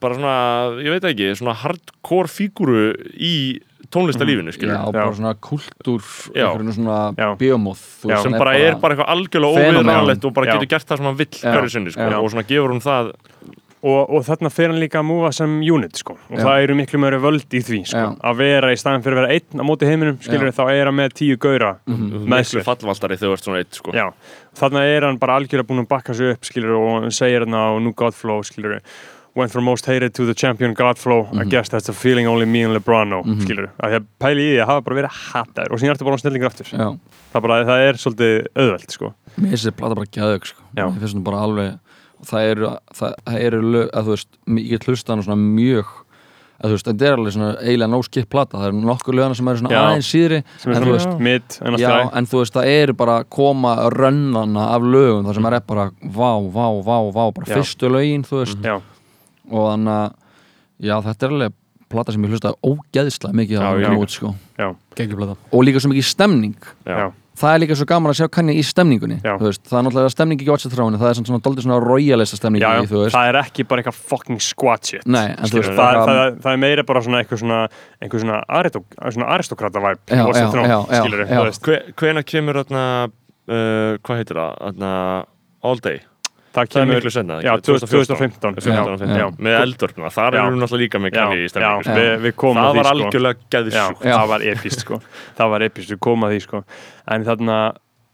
bara 0.00 0.14
svona, 0.18 0.36
ég 0.84 0.90
veit 0.96 1.06
ekki 1.12 1.30
svona 1.38 1.54
hardcore 1.62 2.28
fígúru 2.28 2.82
í 3.16 3.34
tónlistarlífinu, 3.92 4.52
skilur 4.56 4.72
Já, 4.78 4.84
bara 4.94 5.12
svona 5.12 5.34
kultúr 5.36 6.00
Já. 6.32 6.46
einhverjum 6.48 6.76
svona 6.78 7.36
biomóð 7.40 7.82
sem 8.22 8.32
bara 8.38 8.54
er 8.56 8.78
bara 8.80 8.94
eitthvað 8.96 9.10
algjörlega 9.16 9.58
Fenómen. 9.58 9.82
óviðræðanlegt 9.82 10.24
og 10.24 10.32
bara 10.38 10.46
Já. 10.48 10.52
getur 10.56 10.70
gert 10.76 10.86
það 10.88 10.96
sem 11.02 11.10
hann 11.10 11.18
vill 11.20 11.34
hverju 11.42 11.70
sinni, 11.74 11.92
sko, 11.92 12.08
Já. 12.08 12.16
og 12.22 12.30
svona 12.32 12.46
gefur 12.48 12.72
hún 12.72 12.80
það 12.84 13.12
og, 13.82 14.12
og 14.14 14.22
þarna 14.22 14.50
fer 14.54 14.70
hann 14.70 14.78
líka 14.78 15.00
að 15.02 15.08
múa 15.10 15.32
sem 15.34 15.56
unit 15.60 15.96
sko. 15.98 16.14
og 16.30 16.38
Já. 16.38 16.44
það 16.46 16.62
eru 16.62 16.74
miklu 16.78 17.00
meiri 17.02 17.18
völd 17.20 17.48
í 17.52 17.60
því 17.66 17.80
sko. 17.90 17.98
Já. 17.98 18.16
að 18.30 18.36
vera 18.38 18.70
í 18.72 18.78
staðin 18.78 19.02
fyrir 19.04 19.18
að 19.18 19.20
vera 19.26 19.34
einn 19.36 19.60
á 19.60 19.64
móti 19.66 19.88
heiminum 19.90 20.18
skilur 20.22 20.52
þá 20.54 20.62
er 20.72 20.86
hann 20.86 20.96
með 21.02 21.16
tíu 21.18 21.36
gauðra 21.36 21.72
Mhm. 21.84 22.06
með 22.22 22.28
miklu 22.30 22.62
sér 22.62 22.64
fallvaltari 22.64 23.18
þegar 23.18 23.28
þú 23.28 23.36
ert 23.36 23.44
svona 23.44 23.58
eitt, 23.60 23.74
sko 23.74 23.92
Já, 23.92 24.06
þarna 24.56 24.84
er 24.86 25.02
hann 25.04 25.18
bara 25.18 25.36
algjörlega 25.36 25.66
búinn 25.68 25.82
að 25.84 25.88
bakka 25.90 26.14
sig 26.14 26.30
upp 26.32 26.40
skilur 28.48 28.80
skilur 29.32 29.40
went 29.40 29.50
from 29.50 29.64
most 29.64 29.86
hated 29.86 30.14
to 30.14 30.26
the 30.26 30.34
champion 30.34 30.74
Godflow. 30.74 31.28
I 31.38 31.44
guess 31.44 31.68
that's 31.68 31.88
a 31.88 31.92
feeling 31.92 32.26
only 32.26 32.46
me 32.46 32.62
and 32.62 32.74
LeBron 32.74 33.08
know 33.08 33.22
skilur, 33.22 33.70
að 33.80 33.90
því 33.90 33.96
að 34.00 34.06
pæli 34.20 34.42
í 34.42 34.50
því 34.52 34.60
að 34.62 34.66
hafa 34.68 34.82
bara 34.82 34.96
verið 34.96 35.10
hataður 35.32 35.72
og 35.72 35.80
síðan 35.80 35.94
ertu 35.94 36.04
bara 36.04 36.16
á 36.16 36.22
snillingur 36.22 36.50
aftur. 36.50 36.68
Það, 37.32 37.42
bara, 37.42 37.64
það 37.64 37.86
er 37.86 37.96
svolítið 38.02 38.46
auðvelt 38.56 38.90
sko. 38.92 39.14
Mér 39.36 39.48
finnst 39.54 39.64
þessi 39.64 39.76
plata 39.78 39.94
bara 39.96 40.12
gæðug 40.12 40.46
sko. 40.46 40.62
Mér 40.76 41.00
finnst 41.00 41.16
hún 41.16 41.24
bara 41.24 41.42
alveg 41.46 41.78
það 42.28 42.52
eru, 42.52 42.70
það, 42.94 43.18
það 43.26 43.42
eru 43.48 43.82
að 43.88 44.06
þú 44.06 44.16
veist, 44.16 44.32
ég 44.60 44.70
get 44.70 44.88
hlusta 44.88 45.12
hann 45.14 45.24
svona 45.26 45.42
mjög 45.42 45.98
að 46.62 46.68
þú 46.70 46.76
veist, 46.76 46.86
þetta 46.86 47.06
er 47.08 47.16
alveg 47.16 47.34
svona 47.34 47.48
eiginlega 47.58 47.90
no 47.90 48.02
skip 48.06 48.28
plata, 48.30 48.60
það 48.60 48.68
eru 48.68 48.82
nokkur 48.86 49.16
lögana 49.18 49.34
sem 49.34 49.48
eru 49.50 49.58
svona 49.58 49.72
Já. 49.72 49.80
aðeins 49.80 50.10
síðri 50.12 50.38
sem 50.62 50.74
en 50.76 50.84
þú 50.84 50.92
veist, 50.92 51.56
en 51.58 51.78
Já, 51.80 51.90
en 52.06 52.28
þú 52.30 52.42
veist, 52.44 52.54
það 52.54 52.70
eru 52.76 52.94
bara 53.00 53.16
koma 53.26 53.72
rönnana 53.90 54.68
af 54.76 54.86
lögum 54.86 55.26
þar 55.26 55.40
sem 55.40 55.48
er 55.50 55.58
bara 55.72 55.88
vá, 55.90 56.30
vá, 56.54 56.66
vá, 56.86 56.96
vá, 57.10 57.24
bara 57.34 57.48
Já. 57.50 57.56
fyrstu 57.56 57.90
lögin, 57.90 58.22
þú 58.28 58.44
veist 58.44 58.70
og 59.50 59.66
þannig 59.72 59.96
að, 59.96 60.12
já, 60.82 60.94
þetta 61.08 61.26
er 61.28 61.34
alveg 61.36 61.58
plata 61.92 62.12
sem 62.14 62.24
ég 62.24 62.32
hlusta 62.32 62.54
ógeðslega 62.64 63.36
mikið 63.36 63.58
á 63.60 63.62
Já, 63.62 63.72
já. 63.82 63.88
hann 63.88 63.98
út, 64.00 64.14
sko. 64.14 64.34
Og 65.52 65.66
líka 65.66 65.82
svo 65.82 65.90
mikið 65.92 66.06
stemning. 66.08 66.56
Já, 66.88 67.10
það 67.38 67.54
er 67.56 67.60
líka 67.62 67.76
svo 67.78 67.86
gaman 67.88 68.12
að 68.12 68.18
sjá 68.20 68.28
kanni 68.32 68.54
í 68.60 68.62
stemningunni 68.66 69.16
Já. 69.24 69.34
þú 69.40 69.46
veist, 69.48 69.62
það 69.68 69.78
er 69.78 69.84
náttúrulega 69.86 70.12
stemning 70.12 70.42
ekki 70.42 70.52
watcha 70.52 70.70
þráinu 70.72 70.98
það 71.00 71.08
er 71.08 71.16
svona, 71.18 71.28
svona 71.30 71.44
doldið 71.46 71.64
svona 71.66 71.78
royalista 71.82 72.38
stemning 72.38 72.62
já, 72.62 72.70
já. 72.76 73.08
það 73.14 73.30
er 73.30 73.38
ekki 73.40 73.64
bara 73.70 73.82
eitthvað 73.82 73.98
fucking 74.12 74.42
squat 74.44 74.90
shit 74.90 75.06
Nei, 75.08 75.24
Skilur, 75.40 75.62
veist, 75.64 75.72
það, 75.72 75.80
bara- 75.80 76.04
það, 76.10 76.36
það 76.44 76.52
er 76.52 76.60
meira 76.66 76.84
bara 76.92 77.02
svona 77.06 77.22
eitthvað 77.22 77.42
svona 77.42 77.60
svona, 78.12 78.38
aristó, 78.60 78.84
svona 79.16 79.30
aristokrata 79.36 79.82
væp 79.86 80.12
Já, 80.12 80.20
já, 80.20 80.44
já, 80.44 80.68
já, 80.68 80.78
skilur 81.00 81.24
já. 81.24 81.32
þú 81.32 81.44
veist. 81.48 81.66
Hve, 81.66 81.80
hvena 82.02 82.24
kemur 82.34 82.60
þarna 82.62 82.84
uh, 83.08 83.98
hvað 84.04 84.20
heitir 84.22 84.42
það, 84.42 84.56
þarna 84.66 84.92
All 85.62 85.78
Day, 85.82 86.00
það 86.52 86.58
það 86.58 86.62
er 86.62 86.72
kemur, 86.72 86.94
miklu 86.98 87.10
senna 87.14 87.36
já, 87.42 87.52
2015 87.64 88.16
15, 88.16 88.54
Já, 88.60 88.82
15, 88.84 89.16
já. 89.16 89.26
með 89.38 89.54
eldvörpuna, 89.62 90.10
þar 90.12 90.34
erum 90.36 90.52
við 90.52 90.62
náttúrulega 90.62 90.82
líka 90.84 90.98
með 91.00 91.14
kanni 91.16 91.36
í 91.36 91.44
já, 91.46 91.48
stemningu 91.52 91.84
sko. 91.86 91.94
við, 91.96 92.10
við 92.26 92.34
komum 92.42 92.62
það 92.62 92.68
að 92.68 92.72
því 92.72 92.82
var 92.82 92.84
sko. 92.84 93.06
algjörlega 93.06 93.72
Já. 93.72 94.16
það 94.18 94.28
var 94.32 94.40
epist 94.52 94.80
sko. 94.84 94.98
Það 95.38 95.50
var 95.54 95.60
epist, 95.68 95.90
við 95.94 95.98
komum 96.08 96.26
að 96.28 96.34
því 96.36 96.40
sko. 96.46 96.64
En 97.16 97.24
þarna, 97.24 97.56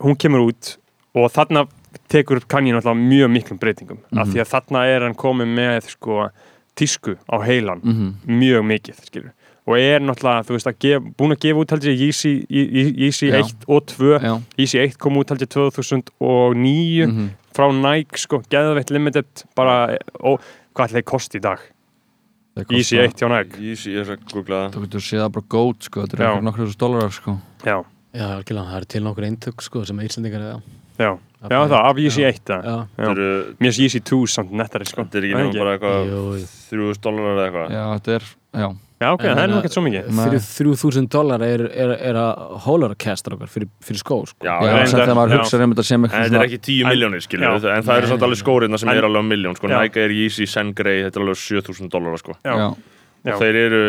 hún 0.06 0.16
kemur 0.16 0.44
út 0.48 0.76
og 1.18 1.30
þarna 1.34 1.66
tekur 2.08 2.40
Kanye 2.48 2.72
náttúrulega 2.72 3.08
mjög 3.08 3.30
miklum 3.34 3.58
breytingum. 3.58 3.98
Af 4.16 4.26
Mhm. 4.28 4.32
því 4.34 4.40
að 4.44 4.50
þarna 4.54 4.84
er 4.86 5.00
hann 5.02 5.14
komið 5.14 5.48
með 5.58 5.90
sko 5.90 6.30
tísku 6.78 7.16
á 7.26 7.36
heilan 7.42 7.80
Mhm. 7.82 8.14
mjög 8.28 8.62
mikið, 8.64 8.94
skilur 9.04 9.32
og 9.68 9.76
er 9.76 10.00
náttúrulega, 10.00 10.46
þú 10.48 10.54
veist, 10.56 10.68
að 10.70 10.78
gef, 10.84 11.08
búin 11.20 11.34
að 11.34 11.42
gefa 11.44 11.62
út 11.62 11.72
held 11.74 11.86
ég 11.90 12.02
Yeezy, 12.06 12.30
Ye- 12.48 12.92
Yeezy 13.04 13.28
Já. 13.28 13.40
1 13.42 13.66
og 13.68 13.82
2, 13.92 14.12
já, 14.24 14.32
Yeezy 14.56 14.78
1 14.86 14.96
kom 15.02 15.18
út 15.20 15.32
held 15.34 15.44
ég 15.44 15.50
2009 15.52 17.08
mhm. 17.08 17.26
frá 17.52 17.66
Nike, 17.74 18.22
sko, 18.24 18.40
geðveitt 18.48 18.94
limited 18.94 19.44
bara, 19.58 19.98
og 20.20 20.40
hvað 20.72 20.88
ætlaði 20.88 21.04
kosti 21.12 21.42
í 21.42 21.44
dag? 21.44 21.60
Yeezy 22.64 22.96
kosta- 22.96 23.04
1 23.04 23.20
hjá 23.20 23.28
Nike. 23.34 23.60
Easy, 23.62 23.92
ég 23.92 24.02
er 24.08 24.16
að 24.16 24.24
googla 24.32 24.64
það 24.64 24.74
þú 24.74 24.82
getur 24.86 25.04
séð 25.04 25.22
það 25.26 25.32
bara 25.36 25.48
gót 25.54 25.86
sko, 25.90 26.06
þetta 26.06 26.32
er 26.32 26.42
nokkur 26.48 26.64
þessu 26.66 26.80
dólarar 26.80 27.14
sko. 27.14 27.38
Já, 27.64 27.76
Já, 28.16 28.24
algjörlega, 28.38 28.66
það 28.72 28.76
eru 28.80 28.88
til 28.88 29.02
nokkur 29.04 29.24
eintök 29.28 29.62
sko 29.62 29.84
sem 29.84 29.98
Íslandingar 30.00 30.40
eða 30.40 30.60
já, 30.98 31.10
já, 31.44 31.58
það, 31.68 31.78
af 31.78 31.98
Yeezy 32.00 32.24
1 32.24 32.40
það. 32.48 32.64
Já, 32.64 32.72
Já. 32.72 33.04
Þetta 33.04 33.12
eru- 33.12 33.54
mér 33.60 33.68
finnst 33.68 33.80
Yeezy 33.84 34.00
2 34.00 34.26
samt 34.26 34.50
nettari, 34.50 34.86
sko. 34.88 35.04
Þetta 35.04 35.18
er 35.18 35.26
ekki 35.28 35.36
nefnum 35.36 35.60
bara 35.60 35.74
eitthvað 35.76 36.08
Jú. 36.08 36.22
3000 36.72 37.02
dólarar 37.04 37.36
eða 37.36 37.44
eitthvað. 37.46 37.68
Já, 37.76 37.84
þetta 37.98 38.14
er, 38.16 38.24
já, 38.62 38.68
já, 39.00 39.08
ok, 39.14 39.24
En 39.24 39.36
það 39.36 39.42
er 39.44 39.50
nú 39.52 39.58
ekkert 39.60 39.74
svo 39.76 39.82
mikið. 39.86 40.08
Nei. 40.10 40.24
Fyrir 40.26 40.42
þrjú 40.48 40.74
þúsund 40.82 41.10
dólar 41.14 41.44
er, 41.46 41.64
er, 41.70 41.92
er 42.10 42.18
að 42.18 42.56
hólar 42.66 42.94
að 42.94 43.00
kæsta 43.04 43.32
okkar 43.36 43.50
fyrir, 43.52 43.70
fyrir 43.84 44.02
skó 44.02 44.18
sko. 44.26 44.42
Já, 44.42 44.54
já, 44.58 44.74
um 44.74 45.74
þetta 45.74 45.86
sem 45.86 46.04
En 46.04 46.10
þetta 46.10 46.40
er 46.42 46.46
ekki 46.48 46.60
10 46.68 46.80
En- 46.82 46.92
miljónir 46.92 47.24
skilur 47.24 47.46
Já. 47.46 47.52
við, 47.56 47.66
en 47.76 47.82
það 47.88 47.96
eru 48.02 48.06
Nei, 48.08 48.12
samt 48.14 48.26
alveg 48.28 48.42
skóriðna 48.42 48.78
sem 48.82 48.88
En- 48.92 48.96
er 48.98 49.08
alveg 49.08 49.22
á 49.22 49.30
miljón 49.30 49.56
sko. 49.58 49.70
Nike 49.72 50.04
er 50.04 50.14
Yeezy, 50.18 50.46
Sen 50.46 50.72
Grey, 50.74 51.02
þetta 51.06 51.20
er 51.20 51.26
alveg 51.28 51.42
7000 51.42 51.90
dólarar 51.94 52.18
sko. 52.22 52.38
Og 52.48 53.38
þeir 53.42 53.60
eru 53.66 53.82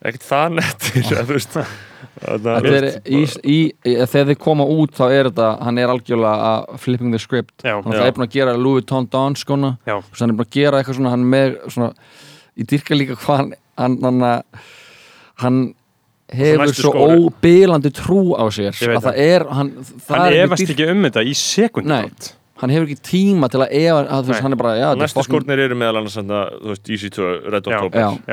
ekkert 0.00 0.24
það 0.24 0.54
nettir 0.56 1.08
að 1.12 1.24
þú 1.28 1.34
veist. 1.36 1.56
Þetta 2.20 2.52
Þetta 2.60 2.70
er, 2.76 2.86
í, 3.04 3.18
í, 3.44 3.56
í, 3.84 3.92
þegar 4.08 4.28
þið 4.30 4.38
koma 4.40 4.64
út 4.64 4.94
þá 4.96 5.02
er 5.12 5.28
þetta, 5.28 5.48
hann 5.66 5.78
er 5.82 5.90
algjörlega 5.92 6.48
að 6.50 6.78
flipping 6.80 7.12
the 7.12 7.20
script. 7.20 7.52
Já, 7.64 7.74
hann 7.84 7.92
Já. 7.96 8.06
er 8.08 8.14
búin 8.16 8.24
að 8.26 8.32
gera 8.38 8.54
Louis 8.56 8.80
Vuitton 8.80 9.08
Don 9.12 9.36
skona 9.36 9.74
hann 9.86 10.30
er 10.32 10.36
búin 10.36 10.46
að 10.46 10.54
gera 10.56 10.80
eitthvað 10.80 10.96
svona 11.00 11.12
hann 11.12 11.26
er 11.26 11.30
með 11.34 11.58
svona, 11.72 11.90
ég 12.60 12.68
dyrka 12.72 12.96
líka 12.96 13.16
hvað 13.20 13.42
hann 13.42 13.52
hann, 13.80 13.96
hann, 14.04 14.24
hann 15.42 15.60
hefur 16.30 16.74
svo 16.74 16.92
skóri. 16.94 17.16
óbilandi 17.26 17.90
trú 17.94 18.20
á 18.38 18.46
sér 18.54 18.76
að 18.76 19.06
það 19.08 19.22
er 19.24 19.46
hann, 19.50 19.72
það 20.06 20.14
hann 20.14 20.26
er 20.28 20.38
efast 20.44 20.68
ekki 20.68 20.90
um 20.92 21.08
þetta 21.08 21.24
í 21.26 21.34
sekund 21.38 21.90
Nei. 21.90 22.04
Hann 22.60 22.72
hefur 22.74 22.86
ekki 22.88 23.00
tíma 23.10 23.48
til 23.52 23.60
að 23.64 23.72
efa 23.80 24.00
að, 24.04 24.24
þú 24.26 24.32
veist, 24.32 24.42
hann 24.44 24.54
er 24.56 24.60
bara, 24.60 24.72
já, 24.76 24.84
þetta 24.90 24.96
er 24.96 25.02
Næstu 25.04 25.24
skórnir 25.26 25.62
eru 25.64 25.76
meðal 25.80 26.00
annars 26.00 26.16
þú 26.20 26.72
veist, 26.72 26.90
Yeezy 26.90 27.10
2, 27.16 27.28
Red 27.54 27.70
Já. 27.70 27.78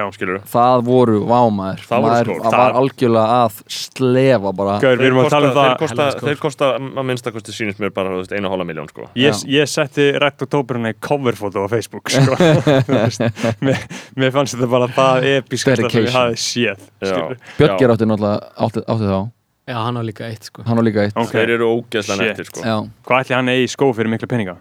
October 0.07 0.41
það 0.51 0.83
voru 0.87 1.21
vámaður 1.27 1.83
Það 1.87 2.03
voru 2.03 2.13
maður 2.13 2.31
var 2.43 2.57
Það- 2.57 2.79
algjörlega 2.81 3.37
að 3.37 3.61
slefa 3.77 4.51
bara. 4.57 4.77
Gaur, 4.83 4.97
við 4.97 5.07
erum 5.09 5.21
að 5.23 5.29
tala 5.33 5.47
um 5.47 5.55
það 5.57 5.67
þeir 5.67 5.79
kosta, 5.83 6.07
þeir 6.27 6.41
kosta 6.41 6.71
að 6.77 7.07
minnstakosti 7.11 7.55
sýnist 7.55 7.79
mér 7.83 7.93
bara, 7.95 8.13
þú 8.13 8.21
veist, 8.23 8.35
einu 8.37 8.51
hálfa 8.51 8.67
miljón 8.67 8.89
sko. 8.91 9.07
Ég, 9.15 9.41
ég 9.53 9.71
setti 9.71 10.09
Red 10.19 10.45
Octoberina 10.47 10.91
í 10.93 10.97
coverfótó 10.99 11.65
á 11.65 11.67
Facebook 11.71 12.11
sko. 12.13 12.35
Mér, 13.65 13.79
mér 14.17 14.31
fannst 14.35 14.55
þetta 14.57 14.69
bara 14.71 14.87
það 14.93 15.27
episkasta 15.37 15.87
sem 15.89 16.03
ég 16.03 16.11
Dedication. 16.11 16.21
hafi 16.21 16.41
séð 16.43 16.85
skilurðu. 17.01 17.39
Björgir 17.57 17.93
átti 17.93 18.07
náttúrulega 18.09 18.51
átti, 18.67 18.83
átti 18.87 19.09
þá, 19.11 19.19
Já, 19.67 19.75
hann 19.83 19.97
á 19.99 20.03
líka 20.05 20.25
eitt 20.29 20.43
sko 20.47 20.63
hann 20.63 20.77
var 20.79 20.83
líka 20.87 21.03
eitt. 21.07 21.13
Þeir 21.31 21.49
eru 21.57 21.65
ógeðslega 21.75 22.17
Shit. 22.17 22.27
nettir 22.31 22.45
sko 22.51 22.61
já, 22.63 22.75
Hvað 23.07 23.23
ætli 23.25 23.35
hann 23.35 23.49
eigi 23.51 23.65
í 23.67 23.71
skó 23.75 23.89
fyrir 23.95 24.09
mikla 24.13 24.27
peninga? 24.31 24.55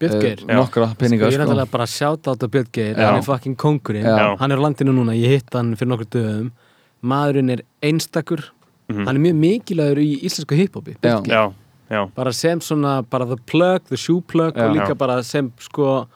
Björn 0.00 0.20
Geir 0.20 0.40
eh, 0.48 0.56
nokkra 0.56 0.90
peninga 1.00 1.24
Sko, 1.24 1.30
ég 1.30 1.34
er 1.34 1.40
sko. 1.40 1.44
náttúrulega 1.44 1.70
bara 1.72 1.84
að 1.84 1.92
sjáta 1.96 2.28
á 2.28 2.32
þetta 2.36 2.48
Björn 2.54 2.70
Geir 2.72 2.94
Já. 2.96 3.06
hann 3.10 3.18
er 3.20 3.26
fucking 3.28 3.56
kongurinn 3.56 4.04
Já. 4.04 4.36
hann 4.40 4.52
er 4.52 4.56
á 4.60 4.64
landinu 4.64 4.92
núna, 4.96 5.14
ég 5.16 5.28
hitt 5.36 5.52
hann 5.56 5.74
fyrir 5.76 5.88
nokkur 5.92 6.10
dögum 6.16 6.50
maðurinn 7.04 7.50
er 7.52 7.62
einstakur 7.82 8.44
Mhm. 8.88 9.04
hann 9.06 9.16
er 9.16 9.20
mjög 9.20 9.36
mikilvægur 9.44 9.98
í 9.98 10.20
íslensku 10.22 10.54
hiphopi 10.56 10.96
Já. 11.02 11.20
Já, 11.26 11.52
já, 11.90 12.06
bara 12.14 12.32
sem 12.32 12.60
svona, 12.60 13.02
bara 13.08 13.24
the 13.26 13.36
plug, 13.36 13.82
the 13.88 13.96
shoe 13.96 14.20
plug 14.22 14.54
Já. 14.54 14.68
og 14.68 14.76
líka 14.76 14.88
Já. 14.94 14.98
bara 14.98 15.22
sem 15.22 15.52
sko 15.58 16.06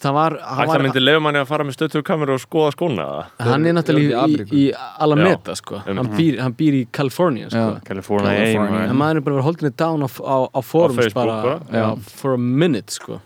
það 0.00 0.14
var, 0.16 0.36
hann, 0.40 0.58
Það 0.62 0.70
var, 0.72 0.84
myndi 0.86 1.02
lefa 1.02 1.22
manni 1.22 1.40
að 1.42 1.48
fara 1.50 1.66
með 1.68 1.76
stöðtöru 1.76 2.06
kameru 2.08 2.34
og 2.36 2.42
skoða 2.42 2.72
skóna 2.74 3.06
hann 3.42 3.66
er 3.68 3.76
náttúrulega 3.76 4.24
Í 4.26 4.36
í, 4.40 4.46
í, 4.62 4.62
Alameda 5.04 5.56
sko. 5.58 5.82
Um. 5.84 6.00
hann, 6.00 6.12
býr, 6.16 6.38
hann 6.42 6.56
býr 6.58 6.78
í 6.80 6.84
California 6.94 7.50
sko. 7.52 7.66
California, 7.86 8.36
California. 8.38 8.84
en 8.88 8.98
maður 8.98 9.20
er 9.20 9.26
bara 9.26 9.38
verið 9.38 9.48
holdinni 9.50 9.74
down 9.84 10.06
á, 10.06 10.08
á, 10.08 10.36
á 10.48 10.60
forums 10.64 11.16
bara, 11.16 11.40
bara? 11.44 11.58
já, 11.68 11.88
for 12.22 12.38
a 12.38 12.40
minute 12.40 12.94
sko. 12.94 13.20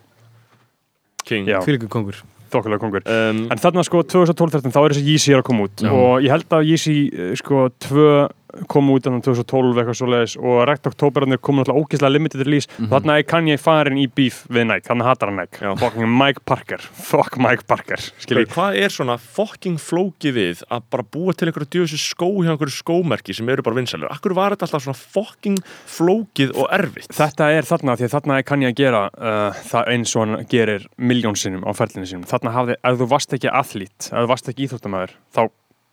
King 1.27 1.49
fylgur 1.67 1.91
kongur 1.91 2.23
þokkulega 2.53 2.83
kongur 2.83 3.07
um, 3.11 3.45
En 3.51 3.61
þarna 3.63 3.85
sko 3.87 4.03
2012-13 4.07 4.75
þá 4.75 4.81
er 4.83 4.95
þessi 4.95 5.07
Yeezy 5.11 5.35
að 5.37 5.45
koma 5.49 5.67
út 5.67 5.83
Já. 5.83 5.91
og 5.91 6.25
ég 6.25 6.35
held 6.35 6.55
að 6.55 6.69
Yeezy 6.71 6.97
eh, 7.11 7.33
sko 7.39 7.67
2 7.89 8.07
kom 8.69 8.91
út 8.95 9.07
annan 9.07 9.23
2012 9.23 9.77
eitthvað 9.83 9.99
svoleiðis 10.01 10.37
og 10.41 10.63
Rekt 10.69 10.87
Oktoberarnir 10.91 11.39
kom 11.43 11.57
náttúrulega 11.61 11.85
ógeðslega 11.87 12.13
limited 12.17 12.45
release 12.47 12.69
Mhm. 12.79 12.89
þarna 12.93 13.19
er 13.19 13.23
Kanye 13.29 13.57
farin 13.61 13.97
í 14.01 14.07
beef 14.09 14.45
við 14.49 14.67
Nike 14.71 14.89
þannig 14.89 15.05
hatar 15.11 15.29
hann 15.33 15.37
Nike 15.43 15.77
fucking 15.81 16.09
Mike 16.19 16.45
Parker 16.45 16.79
fuck 16.79 17.37
Mike 17.39 17.67
Parker 17.67 17.97
skilur 18.19 18.47
Hvað 18.47 18.77
er 18.83 18.89
svona 18.95 19.19
fucking 19.19 19.77
flókið 19.81 20.33
við 20.37 20.63
að 20.71 20.83
bara 20.91 21.03
búa 21.03 21.35
til 21.37 21.49
einhverju 21.49 21.69
djöfisir 21.77 22.01
skó 22.03 22.29
hjá 22.43 22.51
einhverju 22.55 22.77
skómerki 22.83 23.35
sem 23.37 23.49
eru 23.49 23.63
bara 23.63 23.77
vinsælir? 23.77 24.09
Akkur 24.11 24.35
var 24.35 24.55
þetta 24.55 24.67
alltaf 24.69 24.83
svona 24.87 24.97
fucking 25.01 25.59
flókið 25.87 26.55
og 26.57 26.69
erfitt? 26.73 27.11
Þetta 27.17 27.51
er 27.57 27.67
þarna, 27.69 27.97
því 27.99 28.07
að 28.09 28.15
þarna 28.17 28.39
er 28.41 28.47
Kanye 28.49 28.71
að 28.71 28.79
gera 28.81 29.03
uh, 29.13 29.61
það 29.71 29.91
eins 29.95 30.15
og 30.17 30.25
hann 30.27 30.47
gerir 30.51 30.87
miljónsinnum 30.99 31.65
á 31.67 31.71
ferlinu 31.77 32.07
sínum. 32.09 32.27
Þarna 32.29 32.53
hafði, 32.55 32.77
ef 32.83 32.99
þú 33.01 33.09
varst 33.13 33.37
ekki 33.37 33.51
athlít, 33.53 34.09
ef 34.11 34.19
þú 34.25 34.27
varst 34.33 34.51
ekki 34.53 34.67
íþróttamæður, 34.69 35.15
þá 35.37 35.41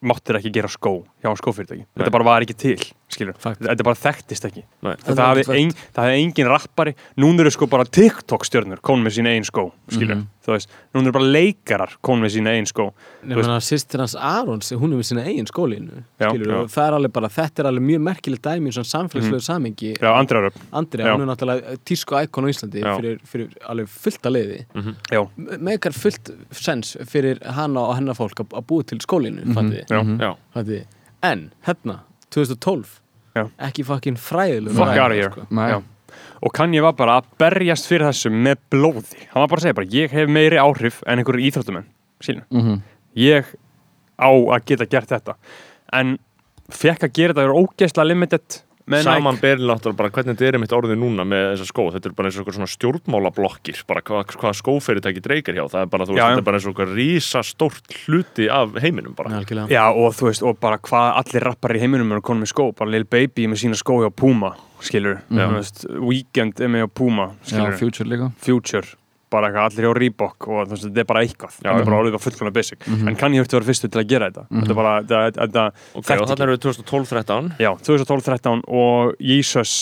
máttir 0.03 0.39
ekki 0.39 0.51
gera 0.53 0.69
skó 0.71 0.97
hjá 1.23 1.31
skófyrirtæki. 1.39 1.87
Þetta 1.97 2.13
bara 2.13 2.27
var 2.27 2.45
ekki 2.45 2.57
til, 2.59 2.79
skilur, 3.13 3.35
Fakt. 3.39 3.61
þetta 3.61 3.79
er 3.79 3.87
bara 3.87 3.99
þekktist 4.01 4.45
ekki. 4.49 4.63
Nei. 4.83 4.95
það, 4.95 5.15
það, 5.15 5.25
hafi 5.29 5.57
ein, 5.59 5.73
engin 6.19 6.49
rappari. 6.51 6.95
Núna 7.17 7.45
eru 7.45 7.51
sko 7.53 7.67
bara 7.71 7.85
TikTok 7.85 8.45
stjörnur 8.45 8.81
konum 8.81 9.05
með 9.07 9.17
sína 9.19 9.33
einn 9.35 9.45
skó, 9.47 9.71
skilur 9.89 10.15
Mhm. 10.17 10.27
þú 10.43 10.51
veist, 10.51 10.67
núna 10.93 11.07
eru 11.07 11.11
bara 11.15 11.25
leikarar 11.31 11.91
konum 12.03 12.25
með 12.25 12.33
sína 12.35 12.51
einn 12.57 12.65
skó. 12.67 12.91
Menn 13.23 13.37
að 13.47 13.61
sýstir 13.63 13.99
hans 14.03 14.15
Arons, 14.15 14.71
hún 14.71 14.91
er 14.91 14.97
með 14.99 15.07
sína 15.11 15.23
eigin 15.25 15.47
skólinu 15.47 16.03
og 16.19 16.67
það 16.69 16.87
er 16.87 16.93
alveg 16.97 17.13
bara, 17.13 17.29
þetta 17.29 17.59
er 17.63 17.69
alveg 17.71 17.85
mjög 17.87 18.01
merkilegt 18.09 18.41
dæmi 18.43 18.67
í 18.67 18.73
svona 18.75 18.91
samfélagslegu 18.91 19.41
samengi 19.41 19.93
já, 19.95 20.09
Andra 20.11 20.41
Röp, 20.43 20.57
Andri, 20.73 21.03
hún 21.03 21.21
er 21.23 21.29
náttúrulega 21.31 21.77
tísku 21.85 22.17
íkon 22.19 22.43
á 22.43 22.49
Íslandi 22.51 22.83
fyrir, 22.83 23.19
fyrir 23.23 23.53
alveg 23.69 23.87
fullt 23.87 24.27
að 24.27 24.35
leiði. 24.35 24.59
Já, 25.11 25.21
með 25.37 25.71
eitthvað 25.77 25.99
fullt 26.01 26.33
sens 26.51 26.97
fyrir 27.07 27.39
hana 27.55 27.79
og 27.87 27.95
hennar 27.95 28.17
fólk 28.17 28.43
að, 28.43 28.59
búa 28.67 28.83
til 28.83 28.99
skólinu 28.99 29.45
mm 29.45 29.71
já, 29.71 29.85
Já, 29.89 30.03
-hmm. 30.03 30.85
en, 31.23 31.51
hérna, 31.65 31.99
2012 32.31 32.99
Já. 33.35 33.47
ekki 33.59 33.83
fucking 33.83 34.17
fræðileg 34.17 34.75
fuck 34.77 34.97
out 34.97 35.11
of 35.11 35.17
here. 35.17 35.31
sko. 35.31 35.83
Og 36.43 36.51
Kanye 36.53 36.81
var 36.83 36.93
bara 36.93 37.21
að 37.21 37.25
berjast 37.39 37.87
fyrir 37.87 38.05
þessu 38.11 38.29
með 38.29 38.57
blóði. 38.69 39.23
Hann 39.31 39.41
var 39.41 39.47
bara 39.47 39.59
að 39.59 39.63
segja 39.63 39.75
bara, 39.75 39.87
ég 39.87 40.11
hef 40.11 40.29
meiri 40.29 40.57
áhrif 40.59 41.01
en 41.07 41.19
einhverju 41.19 41.47
íþróttumenn, 41.49 41.85
skilur 42.21 42.43
Mhm. 42.51 42.81
ég 43.15 43.45
á 44.19 44.29
að 44.29 44.65
geta 44.65 44.85
gert 44.85 45.07
þetta. 45.09 45.35
En 45.93 46.17
fekk 46.69 46.99
að 47.07 47.13
gera 47.13 47.33
þetta 47.33 47.43
er 47.47 47.57
ógeðslega 47.63 48.07
limited 48.07 48.61
saman 49.03 49.37
berið 49.39 49.63
náttúrulega 49.69 49.97
bara 50.01 50.09
hvernig 50.11 50.35
þetta 50.37 50.47
er 50.49 50.57
mitt 50.59 50.73
orðið 50.75 50.97
núna 50.99 51.23
með 51.27 51.43
þessa 51.53 51.67
skó, 51.69 51.85
þetta 51.93 52.09
er 52.09 52.15
bara 52.17 52.29
eins 52.31 52.39
og 52.41 52.49
svona 52.53 52.67
stjórnmálablokkir, 52.73 53.83
bara 53.87 54.01
hvað, 54.03 54.33
hvað 54.41 54.57
skófyrirtæki 54.59 55.23
dreikar 55.23 55.55
hjá, 55.57 55.63
það 55.71 55.85
er 55.85 55.91
bara, 55.93 56.07
þú 56.09 56.15
veist, 56.15 56.19
Já, 56.19 56.23
já. 56.23 56.31
þetta 56.33 56.43
er 56.43 56.47
bara 56.49 56.59
eins 56.59 56.67
og 56.67 56.73
eitthvað 56.73 56.95
rísa 56.97 57.43
stórt 57.47 57.95
hluti 58.07 58.49
af 58.51 58.75
heiminum 58.83 59.15
bara. 59.17 59.33
Algjörlega. 59.39 59.69
Já, 59.71 59.85
og 59.93 60.17
þú 60.17 60.27
veist, 60.29 60.43
og 60.43 60.59
bara 60.63 60.79
hvað 60.83 61.21
allir 61.23 61.47
rappar 61.47 61.75
í 61.77 61.83
heiminum 61.83 62.11
eru 62.17 62.21
konum 62.25 62.43
með 62.43 62.51
skó, 62.53 62.67
bara 62.75 62.91
Lil 62.93 63.05
Baby 63.07 63.47
með 63.51 63.63
sína 63.63 63.79
skói 63.79 64.03
á 64.07 64.11
Puma, 64.11 64.53
skilur 64.83 65.21
Já. 65.29 65.45
þú 65.47 65.53
veist, 65.59 65.85
Weekend 66.03 66.59
er 66.59 66.73
með 66.75 66.87
á 66.87 66.89
Puma, 66.91 67.29
Já, 67.43 67.53
skilur 67.55 67.79
Future 67.79 68.09
líka 68.09 68.31
Future, 68.43 68.87
bara 69.33 69.49
eitthvað 69.49 69.67
allir 69.71 69.89
á 69.89 69.93
Reebok 69.97 70.47
og 70.49 70.61
þú 70.67 70.75
veist, 70.75 70.85
þetta 70.87 71.03
er 71.03 71.09
bara 71.09 71.23
eitthvað, 71.25 71.55
þetta 71.57 71.73
er 71.79 71.87
bara 71.89 71.99
orðið 72.03 72.15
bara 72.17 72.25
fullkomlega 72.27 72.57
basic, 72.59 72.87
en 72.93 73.17
kann 73.19 73.35
ég 73.37 73.43
að 73.47 73.55
vera 73.57 73.69
fyrstu 73.71 73.89
til 73.89 74.03
að 74.03 74.07
gera 74.13 74.29
þetta. 74.29 74.45
Þetta 74.53 74.73
er 74.75 74.79
bara, 74.79 74.93
þetta, 75.01 75.23
þetta 75.41 75.65
Ok, 75.99 76.13
og 76.13 76.29
þannig 76.29 76.45
erum 76.45 76.55
við 76.55 76.63
2012-13 76.67 77.51
Já, 77.63 77.71
2012-13 77.89 78.63
og 78.83 79.17
Jesus 79.33 79.75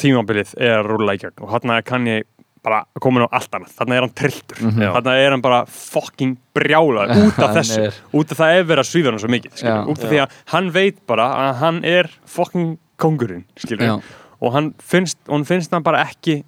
tímabilið 0.00 0.54
er 0.58 0.80
að 0.80 0.88
rúla 0.90 1.14
í 1.16 1.20
gegn. 1.22 1.36
Og 1.44 1.52
hann 1.54 1.74
er 1.74 1.84
kann 1.86 2.08
ég 2.10 2.26
bara 2.64 2.80
komin 3.02 3.26
á 3.26 3.36
allt 3.36 3.52
annað, 3.58 3.74
þannig 3.76 3.98
er 3.98 4.04
hann 4.06 4.14
trilltur. 4.16 4.60
Já. 4.64 4.88
þannig 4.96 5.20
er 5.20 5.34
hann 5.34 5.42
bara 5.44 5.60
fucking 5.68 6.36
brjálað 6.56 7.12
út 7.26 7.40
af 7.44 7.58
þessu, 7.58 7.90
út 8.16 8.32
af 8.32 8.40
það 8.40 8.54
er 8.56 8.68
verið 8.70 8.84
að 8.84 8.88
svíða 8.90 9.12
hann 9.12 9.20
svo 9.20 9.32
mikið, 9.34 9.64
út 9.92 10.00
af 10.00 10.12
því 10.14 10.20
að 10.22 10.38
hann 10.54 10.70
veit 10.74 11.02
bara 11.10 11.26
að 11.42 11.50
hann 11.60 11.82
er 11.90 12.08
fucking 12.36 12.70
kongurinn, 13.04 13.44
skilur, 13.60 13.84
Já. 13.84 13.94
og 14.40 14.56
hann 14.56 14.72
finnst, 14.80 15.20
hann 15.28 15.44
finnst 15.48 15.76
hann 15.76 15.84
bara 15.84 16.06
ekki 16.08 16.38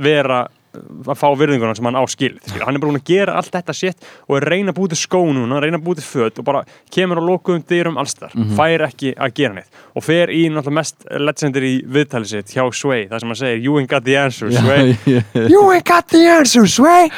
vera 0.00 0.46
að 0.70 1.16
fá 1.18 1.26
virðinguna 1.34 1.74
sem 1.74 1.88
hann 1.88 1.98
á 1.98 2.04
skilið 2.06 2.44
skilur. 2.44 2.64
hann 2.66 2.76
er 2.76 2.82
bara 2.82 2.92
búin 2.92 3.00
að 3.00 3.08
gera 3.10 3.36
allt 3.40 3.52
þetta 3.54 3.74
shit 3.74 4.08
og 4.28 4.36
er 4.38 4.46
reyna 4.52 4.70
að 4.72 4.78
búið 4.78 4.94
til 4.94 5.00
skó 5.02 5.22
núna, 5.26 5.60
reyna 5.62 5.80
að 5.80 5.86
búið 5.88 6.00
til 6.00 6.08
föt 6.08 6.40
og 6.40 6.46
bara 6.46 6.64
kemur 6.94 7.18
á 7.18 7.22
lokuðum 7.26 7.64
dyrum 7.66 7.98
allstar 8.00 8.34
fær 8.58 8.86
ekki 8.86 9.14
að 9.18 9.34
gera 9.40 9.56
neitt 9.58 9.80
og 9.94 10.06
fer 10.06 10.30
í 10.30 10.44
náttúrulega 10.48 10.78
mest 10.80 11.06
legendary 11.10 11.72
viðtali 11.86 12.30
sitt 12.30 12.54
hjá 12.54 12.62
Sway, 12.70 13.08
það 13.10 13.22
sem 13.22 13.32
hann 13.32 13.40
segir 13.40 13.64
you 13.64 13.78
ain't 13.80 13.90
got 13.90 14.04
the 14.06 14.16
answer 14.16 14.50
Sway. 14.54 14.96
you 15.52 15.64
ain't 15.72 15.86
got 15.86 16.08
the 16.08 16.22
answer 16.30 16.66
Sway. 16.70 17.10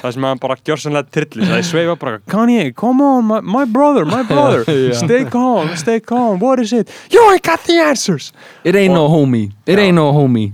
Það 0.00 0.14
sem 0.16 0.24
hann 0.24 0.40
bara 0.40 0.56
gjörsanlega 0.64 1.12
trillis 1.12 1.48
það 1.48 1.58
er 1.58 1.66
Sway 1.68 1.88
var 1.88 1.98
bara 2.00 2.20
Kanye, 2.30 2.70
come 2.76 3.04
on 3.04 3.26
my, 3.28 3.40
my 3.40 3.64
brother, 3.64 4.04
my 4.08 4.22
brother 4.30 4.64
stay 4.96 5.24
calm, 5.32 5.72
stay 5.76 6.00
calm, 6.00 6.40
what 6.40 6.60
is 6.60 6.72
it? 6.72 6.92
You 7.10 7.24
ain't 7.32 7.44
got 7.44 7.64
the 7.64 7.80
answers. 7.80 8.32
It 8.64 8.76
ain't 8.76 8.94
no 8.94 9.08
homie 9.08 9.50
It 9.66 9.78
ain't 9.78 9.96
no 9.96 10.12
homie 10.12 10.52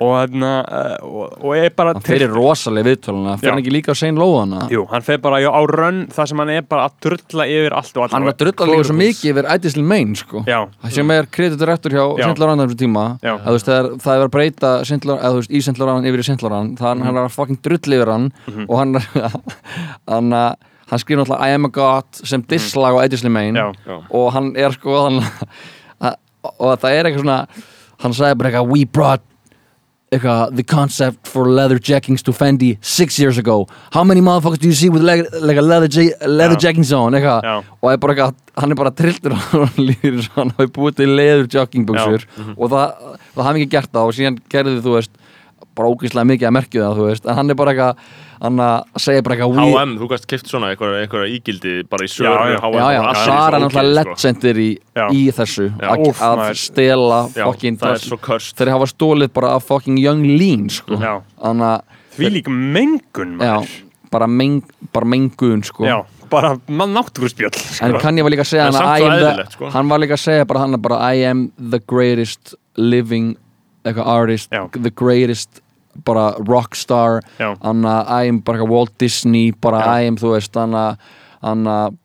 og, 0.00 0.10
þarna, 0.16 0.48
uh, 0.66 1.06
og, 1.06 1.34
og 1.44 1.56
er 1.56 1.70
bara 1.76 1.92
Hann 1.94 2.02
fyrir 2.02 2.32
rosalega 2.34 2.88
viðtöluna 2.90 3.36
Fyrir 3.38 3.60
ekki 3.60 3.72
líka 3.74 3.94
á 3.94 3.96
Sein 3.98 4.16
Lóðana 4.18 4.64
Jú, 4.72 4.82
hann 4.90 5.04
fer 5.06 5.18
bara 5.22 5.38
á 5.38 5.62
rönn 5.70 6.00
það 6.14 6.26
sem 6.32 6.38
hann 6.42 6.50
er 6.50 6.62
bara 6.66 6.88
að 6.88 6.96
drulla 7.06 7.46
yfir 7.46 7.76
allt 7.78 7.96
og 7.96 8.02
allt 8.06 8.12
Hann 8.16 8.24
var 8.26 8.36
drullað 8.40 8.72
líka 8.72 8.88
svo 8.90 8.96
mikið 8.98 9.30
yfir 9.34 9.48
Ædisli 9.54 9.84
Main 9.86 10.14
sko 10.18 10.42
Það 10.48 10.90
sem 10.98 11.10
er 11.14 11.30
krediturektur 11.38 11.94
hjá 11.94 12.04
Já. 12.18 12.26
Sindlar 12.26 12.48
Rann 12.52 12.64
þessum 12.64 12.80
tíma 12.84 13.04
að, 13.22 13.40
það, 13.44 13.72
er, 13.78 13.88
það 14.02 14.12
er 14.14 14.20
verið 14.20 14.28
að 14.28 14.34
breyta 14.38 14.72
Sindlar, 14.90 15.18
eða, 15.22 15.38
veist, 15.38 15.50
í 15.54 15.62
Sindlar 15.68 15.90
Rann 15.92 16.08
yfir 16.10 16.24
í 16.24 16.28
Sindlar 16.30 16.54
Rann 16.56 16.74
það 16.80 16.94
Mhm. 16.94 17.04
hann 17.06 17.16
er 17.16 17.24
að 17.28 17.34
fucking 17.38 17.60
drull 17.62 17.94
yfir 17.98 18.10
hann 18.14 18.30
og 18.68 18.78
hann 18.78 18.94
hann, 20.08 20.30
að- 20.34 20.56
hann 20.90 20.98
skrifir 21.00 21.22
náttúrulega 21.22 21.46
I 21.48 21.54
am 21.56 21.64
a 21.64 21.68
god 21.72 22.04
sem 22.24 22.42
disslag 22.50 22.94
á 22.98 23.04
Ædisli 23.06 23.30
Main 23.30 23.54
Mhm. 23.54 23.62
já, 23.62 23.72
Já. 23.86 23.96
og 24.10 24.32
hann 24.32 24.50
er 24.56 24.70
sko 24.72 24.98
hann, 25.04 25.20
að, 26.02 26.14
og 26.58 26.78
það 26.82 26.90
er 26.98 27.04
eitthvað 27.08 27.22
svona 27.24 27.38
hann 28.02 28.12
sagði 28.12 28.38
bara 28.38 28.50
eitthvað 28.50 28.70
we 28.74 28.84
brought 28.84 29.22
eitthvað, 30.16 30.54
the 30.56 30.64
concept 30.64 31.28
for 31.28 31.50
leather 31.50 31.78
jackings 31.78 32.22
to 32.22 32.32
Fendi 32.32 32.76
six 32.80 33.18
years 33.18 33.38
ago. 33.38 33.66
How 33.92 34.04
many 34.04 34.20
motherfuckers 34.20 34.58
do 34.58 34.68
you 34.68 34.74
see 34.74 34.88
with 34.88 35.02
leg, 35.02 35.26
like 35.40 35.58
a 35.58 35.62
leather, 35.62 35.88
leather 36.26 36.56
jackings 36.56 36.92
on? 36.92 37.14
Eitthvað, 37.18 37.64
og 37.82 37.92
er 37.92 38.00
bara 38.02 38.32
hann 38.60 38.70
er 38.70 38.78
bara 38.78 38.92
trilltur 38.94 39.34
og 39.36 39.66
hann 39.66 39.88
líður 39.88 40.20
og 40.22 40.38
hann 40.38 40.54
hafi 40.58 40.70
búið 40.76 40.98
til 41.00 41.14
leather 41.18 41.48
joggingbuxur 41.56 42.26
og 42.54 42.70
það, 42.70 43.14
það 43.34 43.48
hafi 43.48 43.62
ekki 43.62 43.72
gert 43.74 43.92
það 43.94 44.10
og 44.10 44.16
síðan 44.18 44.40
gerði 44.52 44.82
þú 44.84 44.96
veist 44.98 45.22
bara 45.74 45.88
ógeðslega 45.90 46.28
mikið 46.30 46.48
að 46.48 46.54
merkju 46.56 46.82
það 46.84 46.98
þú 47.00 47.06
veist 47.08 47.26
en 47.26 47.34
hann 47.38 47.50
er 47.50 47.56
bara 47.58 47.72
eitthvað, 47.74 48.02
hann 48.44 48.60
að 48.64 49.00
segja 49.04 49.22
bara 49.26 49.36
eitthvað 49.36 49.58
H&M, 49.74 49.94
þú 50.00 50.08
gæst 50.12 50.26
kipt 50.30 50.50
svona 50.50 50.70
einhverja 50.72 51.00
einhver 51.04 51.26
ígildi 51.34 51.74
bara 51.90 52.04
í 52.06 52.10
já. 52.10 52.30
H&M 52.62 52.78
já, 52.78 52.86
já, 52.94 53.02
Sara 53.24 53.58
svo 53.58 53.64
náttúrulega 53.68 54.04
sko. 54.04 54.14
legendir 54.14 54.60
í, 54.64 54.68
í 55.18 55.22
þessu 55.34 55.66
Já. 55.80 55.88
að, 55.90 56.04
Úff, 56.08 56.22
að 56.22 56.42
stela 56.62 57.20
er 57.34 58.18
körst 58.28 58.56
þeir 58.60 58.72
hafa 58.74 58.90
stólið 58.92 59.32
bara 59.34 59.54
af 59.58 59.64
fucking 59.68 59.98
young 59.98 60.22
lean 60.38 60.68
sko. 60.70 60.94
Að 60.98 61.64
því 62.14 62.30
líka 62.38 62.50
mengun 62.54 63.38
já, 63.42 63.56
maður. 63.58 63.78
bara, 64.14 64.26
meng, 64.30 64.60
bara 64.94 65.06
mengun 65.10 65.64
sko. 65.66 65.84
Já, 65.88 65.96
bara 66.30 66.54
mann 66.68 66.94
náttúruspjöll 66.94 67.50
en 67.82 67.96
kann 68.00 68.16
ég 68.18 68.22
var 68.26 68.30
líka 68.30 68.44
að 68.46 68.52
segja 68.52 68.68
hann 68.70 68.78
að 68.78 68.86
I 68.94 69.00
svo 69.00 69.06
am 69.10 69.18
the- 69.18 69.24
eðlilegt, 69.26 69.52
sko. 69.58 69.70
hann 69.74 69.88
var 69.90 69.98
líka 69.98 70.14
að 70.18 70.22
segja 70.22 70.46
bara 70.46 70.60
hann 70.62 70.74
er 70.74 70.78
bara 70.78 71.00
I 71.14 71.24
am 71.26 71.50
the 71.58 71.80
greatest 71.80 72.54
living 72.76 73.34
eitthvað 73.84 74.06
artist, 74.08 74.50
Já. 74.50 74.64
the 74.72 74.90
greatest 74.90 75.60
bara 76.04 76.32
rockstar 76.48 77.20
I 77.38 78.28
am 78.28 78.40
bara 78.44 78.64
Walt 78.64 78.96
Disney 78.98 79.52
bara 79.52 79.84
am 80.06 80.16
þú 80.16 80.34
veist 80.36 80.56
að 80.56 80.96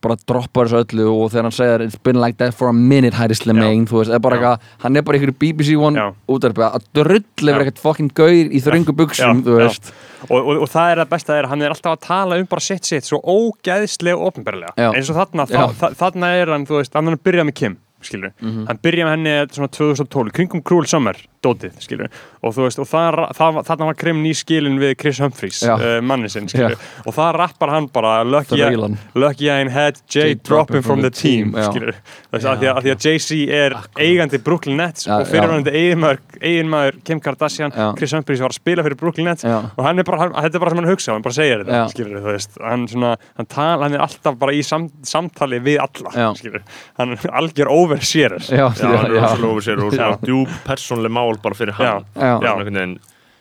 bara 0.03 0.17
droppar 0.27 0.67
þessu 0.67 0.81
öllu 0.83 1.05
og 1.13 1.29
þegar 1.31 1.45
hann 1.47 1.55
segir 1.55 1.83
it's 1.85 1.95
been 2.03 2.19
like 2.19 2.37
that 2.41 2.53
for 2.53 2.67
a 2.69 2.73
minute 2.75 3.15
Harry 3.15 3.37
Slimane 3.37 3.85
þú 3.87 4.01
veist, 4.01 4.11
er 4.11 4.19
bara 4.19 4.35
eitthvað 4.35 4.65
hann 4.83 4.99
er 4.99 5.05
bara 5.07 5.15
einhverju 5.19 5.37
BBC 5.39 5.77
One 5.79 6.09
útarpi 6.27 6.65
að 6.67 6.87
drull 6.93 7.21
yfir 7.23 7.61
eitthvað 7.63 7.83
fucking 7.85 8.11
gaur 8.19 8.35
í 8.35 8.59
þröngu 8.65 8.95
buksum, 8.99 9.43
þú 9.47 9.55
veist. 9.61 9.93
Og, 10.27 10.35
og, 10.43 10.63
og 10.65 10.67
það 10.67 10.91
er 10.91 11.03
að 11.05 11.11
besta 11.13 11.37
er 11.39 11.47
hann 11.47 11.61
er 11.63 11.71
alltaf 11.71 11.95
að 11.95 12.01
tala 12.09 12.39
um 12.41 12.49
bara 12.51 12.65
sitt 12.65 12.83
sitt 12.89 13.07
svo 13.07 13.21
ógæðslega 13.23 14.19
ofnberlega 14.27 14.73
Já. 14.75 14.89
eins 14.91 15.07
og 15.13 15.15
þarna, 15.21 15.45
þa, 15.47 15.69
þa, 15.79 15.93
þarna 16.03 16.33
er 16.41 16.51
hann 16.57 16.67
þú 16.67 16.81
veist, 16.81 16.97
hann 16.99 17.07
er 17.07 17.15
að 17.15 17.23
byrja 17.29 17.47
með 17.47 17.55
Kim 17.61 17.77
skilur, 18.03 18.31
Mhm. 18.39 18.65
hann 18.67 18.77
byrja 18.83 19.05
með 19.07 19.15
henni 19.15 19.31
svona 19.55 19.71
2012, 19.75 20.31
kringum 20.35 20.61
Cruel 20.63 20.85
Summer 20.87 21.15
dótið, 21.45 21.75
skilur, 21.79 22.09
og 22.43 22.53
þú 22.55 22.65
veist 22.65 22.79
og 22.83 22.87
það, 22.89 23.17
það, 23.37 23.59
þarna 23.69 23.85
var 23.89 23.97
Krim 23.99 24.17
ný 24.23 24.31
skilin 24.35 24.79
við 24.81 24.95
Chris 24.99 25.19
Humphries 25.23 25.59
Já. 25.63 25.75
uh, 25.77 25.99
manni 26.03 26.29
sinn, 26.31 26.49
skilur 26.51 26.75
og 27.05 27.15
það 27.15 27.31
rappar 27.39 27.71
hann 27.73 27.87
bara 27.93 28.17
Lucky, 28.27 28.59
Elon. 28.65 28.97
lucky 29.15 29.47
I 29.49 29.61
ain't 29.63 29.71
had 29.71 30.01
Jay 30.11 30.35
dropping 30.35 30.83
from 30.83 31.01
the 31.05 31.11
team, 31.11 31.53
Já. 31.55 31.69
skilur 31.71 31.95
þú 31.95 32.35
veist, 32.35 32.47
af 32.51 32.59
því 32.59 32.71
að, 32.73 32.89
að 32.93 33.05
Jay-Z 33.07 33.39
er 33.61 33.77
eigandi 33.99 34.41
Brooklyn 34.43 34.79
Nets 34.81 35.07
Já, 35.07 35.15
og 35.21 35.29
fyrirvændi 35.31 35.71
eiginmaður, 35.75 36.19
eiginmaður 36.41 36.99
Kim 37.07 37.21
Kardashian, 37.23 37.71
Já. 37.75 37.87
Chris 37.99 38.15
Humphries 38.17 38.43
var 38.43 38.51
að 38.53 38.59
spila 38.59 38.85
fyrir 38.87 38.99
Brooklyn 38.99 39.29
Nets 39.31 39.47
Já. 39.47 39.57
og 39.71 39.81
hann 39.87 39.99
er 40.03 40.07
bara, 40.07 40.21
hann, 40.25 40.35
þetta 40.35 40.59
er 40.59 40.65
bara 40.65 40.75
sem 40.75 40.83
hann 40.83 40.91
hugsa 40.91 41.15
hann 41.15 41.25
bara 41.25 41.37
segir 41.39 41.63
þetta, 41.63 41.79
Já. 41.79 41.87
skilur 41.95 42.19
þú 42.23 42.33
veist 42.35 42.59
hann, 42.63 42.85
svona, 42.91 43.13
hann, 43.39 43.49
tal, 43.55 43.79
hann 43.85 43.95
er 43.95 44.03
alltaf 44.05 44.37
bara 44.43 44.55
í 44.55 44.61
sam, 44.67 44.89
samtali 45.07 45.61
við 45.63 45.79
alla, 45.87 46.13
Já. 46.19 46.29
skilur 46.39 46.63
hann 46.99 47.15
er 47.15 47.31
algjör 47.43 47.71
overseer 47.73 48.37
já, 48.43 48.67
Já, 48.75 48.91
er 49.05 49.15
já, 49.15 49.25
ofur 49.39 49.63
sér 49.65 49.79
og 49.83 49.93
Já. 49.93 49.97
svona 50.03 50.19
djúb 50.25 50.53
persónleg 50.67 51.11
mál 51.29 51.41
bara 51.43 51.57
fyrir 51.57 51.77
hann 51.79 52.05
Já. 52.15 52.35
Já. 52.43 52.85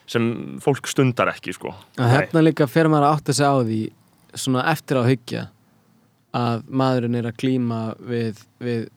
sem 0.08 0.28
fólk 0.64 0.88
stundar 0.88 1.32
ekki 1.34 1.52
sko 1.56 1.74
að 2.00 2.14
hérna 2.14 2.44
líka 2.46 2.68
fer 2.70 2.88
maður 2.88 3.08
að 3.08 3.18
átta 3.18 3.36
sig 3.36 3.48
á 3.48 3.56
því 3.60 3.80
svona 4.38 4.64
eftir 4.72 5.00
á 5.00 5.04
hyggja 5.08 5.44
að 6.38 6.64
maðurinn 6.68 7.18
er 7.18 7.28
að 7.30 7.38
glíma 7.40 7.82
við, 8.04 8.40
við 8.60 8.88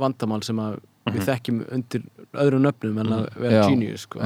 vandamál 0.00 0.40
sem 0.44 0.60
að 0.60 0.78
við 1.08 1.24
þekkjum 1.28 1.58
undir 1.72 2.04
öðrum 2.36 2.64
nöfnum 2.64 3.00
en 3.00 3.12
að 3.16 3.26
vera 3.40 3.62
Já. 3.62 3.68
genius 3.70 4.04
sko. 4.04 4.20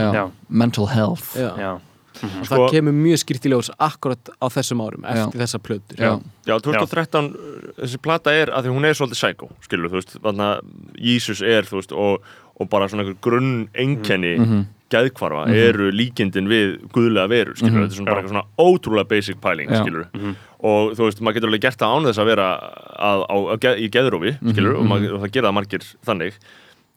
mental 0.48 0.88
health 0.90 1.34
Já. 1.38 1.72
Já, 2.20 2.28
og 2.40 2.46
Sko- 2.46 2.56
það 2.58 2.70
kemur 2.76 2.92
mjög 2.98 3.22
skýrt 3.22 3.46
í 3.48 3.52
ljós 3.52 3.70
akkurat 3.78 4.30
á 4.38 4.46
þessum 4.52 4.82
árum 4.84 5.04
eftir 5.08 5.38
Já. 5.38 5.46
þessa 5.46 5.58
plötur 5.62 5.96
Já. 5.98 6.12
Já, 6.46 6.54
2013, 6.60 7.32
þessi 7.80 8.02
plata 8.02 8.30
er 8.34 8.52
að 8.52 8.66
því 8.68 8.74
hún 8.76 8.84
er 8.90 8.94
svolítið 8.98 9.20
psycho, 9.22 9.50
skilur, 9.64 9.88
þú 9.92 9.98
veist 10.00 10.14
þannig 10.20 10.46
að 10.50 10.60
Jesus 10.98 11.42
er, 11.42 11.62
þú 11.68 11.80
veist 11.80 11.92
og, 11.92 12.22
og 12.60 12.68
bara 12.70 12.88
svona 12.88 13.02
einhver 13.06 13.20
grunn 13.24 13.68
einkenni 13.74 14.36
Mhm. 14.38 14.66
geðkvarfa 14.92 15.46
eru 15.56 15.86
líkindin 15.90 16.46
við 16.50 16.74
guðlega 16.92 17.28
veru, 17.32 17.54
skilur, 17.56 17.86
þetta 17.86 17.92
er 17.94 17.96
svona 17.96 18.10
bara 18.12 18.20
eitthvað 18.20 18.34
svona 18.34 18.48
ótrúlega 18.60 19.08
basic 19.08 19.38
pæling, 19.40 19.70
skilur 19.72 20.08
og 20.62 20.92
þú 20.98 21.06
veist, 21.08 21.22
maður 21.24 21.34
getur 21.40 21.48
alveg 21.48 21.62
gert 21.64 21.78
það 21.80 21.94
án 21.96 22.04
þess 22.10 22.20
að 22.20 22.28
vera 22.28 22.48
að, 23.00 23.22
á, 23.24 23.36
á, 23.40 23.56
geð- 23.56 23.80
í 23.80 23.88
geðrófi, 23.90 24.34
skilur, 24.52 24.76
og, 24.76 24.84
maður, 24.84 25.14
og 25.16 25.20
það 25.24 25.32
gera 25.32 25.48
það 25.48 25.56
margir 25.56 25.86
þannig. 26.06 26.34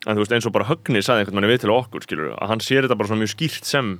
En 0.06 0.15
þú 0.15 0.19
veist 0.21 0.34
eins 0.36 0.45
og 0.45 0.54
bara 0.54 0.65
Högni 0.69 1.01
sagði 1.01 1.23
einhvern 1.23 1.34
manni 1.39 1.49
við 1.56 1.62
til 1.63 1.71
okkur 1.73 2.04
skilur, 2.04 2.36
að 2.38 2.47
hann 2.51 2.60
sér 2.60 2.84
þetta 2.86 2.97
bara 2.99 3.08
svona 3.10 3.23
mjög 3.23 3.34
skýrt 3.34 3.63
sem 3.65 3.99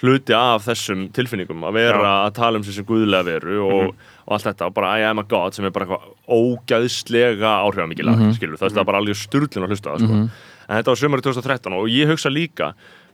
hluti 0.00 0.32
af 0.34 0.64
þessum 0.66 1.08
tilfinningum 1.12 1.62
að 1.68 1.72
vera 1.76 2.12
að 2.26 2.32
tala 2.34 2.58
um 2.58 2.64
sem 2.64 2.84
guðlega 2.84 3.24
veru 3.28 3.58
og, 3.66 3.94
og 4.26 4.32
allt 4.34 4.46
þetta 4.48 4.66
og 4.66 4.74
bara 4.74 4.94
I 4.98 5.04
am 5.10 5.18
a 5.18 5.22
god 5.28 5.54
sem 5.54 5.64
er 5.68 5.70
bara 5.74 5.86
eitthvað 5.86 6.08
ógæðslega 6.38 7.52
áhrifamikið 7.66 8.04
lag 8.08 8.18
Mhm. 8.18 8.32
skilur, 8.38 8.56
það 8.58 8.78
er 8.80 8.84
bara 8.88 8.98
alveg 9.02 9.16
sturlun 9.18 9.64
að 9.66 9.68
hlusta 9.74 9.92
það 9.92 9.98
sko. 10.06 10.14
en 10.68 10.76
þetta 10.78 10.92
var 10.92 11.00
sömur 11.02 11.20
2013 11.22 11.72
og 11.76 11.88
ég 11.88 12.06
hugsa 12.08 12.30
líka 12.32 12.72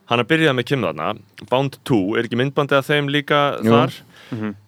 hann 0.08 0.20
að 0.20 0.28
byrjaði 0.30 0.56
með 0.56 0.64
Kim 0.66 0.82
þarna 0.82 1.18
Bound 1.50 1.78
2, 1.84 2.16
er 2.18 2.22
ekki 2.24 2.38
myndbandið 2.40 2.78
að 2.78 2.88
þeim 2.88 3.08
líka 3.12 3.40
Jú. 3.62 3.70
þar 3.70 3.92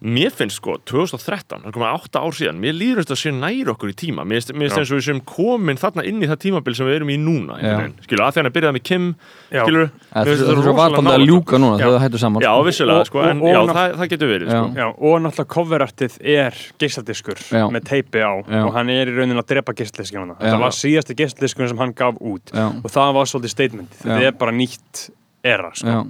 mér 0.01 0.31
finnst 0.33 0.57
sko 0.61 0.77
2013, 0.89 1.61
það 1.63 1.67
er 1.69 1.75
komið 1.77 1.93
8 1.93 2.21
ár 2.21 2.37
síðan 2.37 2.61
mér 2.63 2.75
líður 2.79 3.03
þetta 3.05 3.17
að 3.17 3.21
sé 3.21 3.33
nær 3.37 3.71
okkur 3.75 3.91
í 3.93 3.97
tíma. 4.01 4.25
Mér 4.25 4.41
finnst- 4.41 4.79
eins 4.79 4.91
og 4.91 4.99
við 4.99 5.05
séum 5.09 5.21
komin 5.25 5.77
þarna 5.81 6.05
inn 6.09 6.23
í 6.23 6.29
það 6.31 6.39
tímabil 6.47 6.75
sem 6.77 6.87
við 6.87 6.97
erum 7.01 7.11
í 7.13 7.19
núna 7.21 7.59
skilur, 8.05 8.25
að 8.25 8.33
því 8.33 8.41
hann 8.41 8.51
að 8.51 8.55
byrjaði 8.57 8.77
með 8.79 8.85
Kim 8.91 9.15
skilur, 9.51 9.91
Það 10.11 10.31
er 10.31 10.73
vatnandi 10.81 11.15
að 11.15 11.27
ljúka 11.29 11.59
núna 11.61 11.77
þegar 11.79 11.93
það 11.97 12.05
hættu 12.07 12.19
saman. 12.25 12.43
Já, 12.43 12.53
vissulega, 12.65 13.05
sko, 13.07 13.23
en 13.29 13.41
og- 13.41 13.43
og 13.43 13.55
já, 13.55 13.61
ná- 13.67 13.75
það, 13.77 13.95
það 14.01 14.09
getur 14.15 14.29
verið 14.35 14.49
sko. 14.51 14.65
Já, 14.81 14.87
og 14.97 15.15
náttúrulega 15.21 15.53
coverartið 15.55 16.19
er 16.25 16.55
geisladiskur 16.81 17.39
Já. 17.51 17.65
með 17.71 17.83
teipi 17.85 18.21
á 18.25 18.33
Já. 18.49 18.65
og 18.67 18.73
hann 18.75 18.89
er 18.91 19.07
í 19.07 19.15
rauninni 19.17 19.39
að 19.41 19.47
drepa 19.53 19.75
geisladiskunum 19.75 20.37
Já. 20.37 20.41
þetta 20.41 20.59
var 20.61 20.71
síðasti 20.71 21.15
geisladiskur 21.17 21.69
sem 21.69 21.79
hann 21.79 21.93
gaf 21.93 22.15
út 22.21 22.51
og 22.55 22.91
það 22.91 23.15
var 23.15 23.25
svolítið 23.25 23.51
statement. 23.51 23.91
Þetta 24.03 24.23
er 24.27 24.33
bara 24.33 24.53
nýtt 24.53 25.11
era 25.45 25.71
sko. 25.75 26.07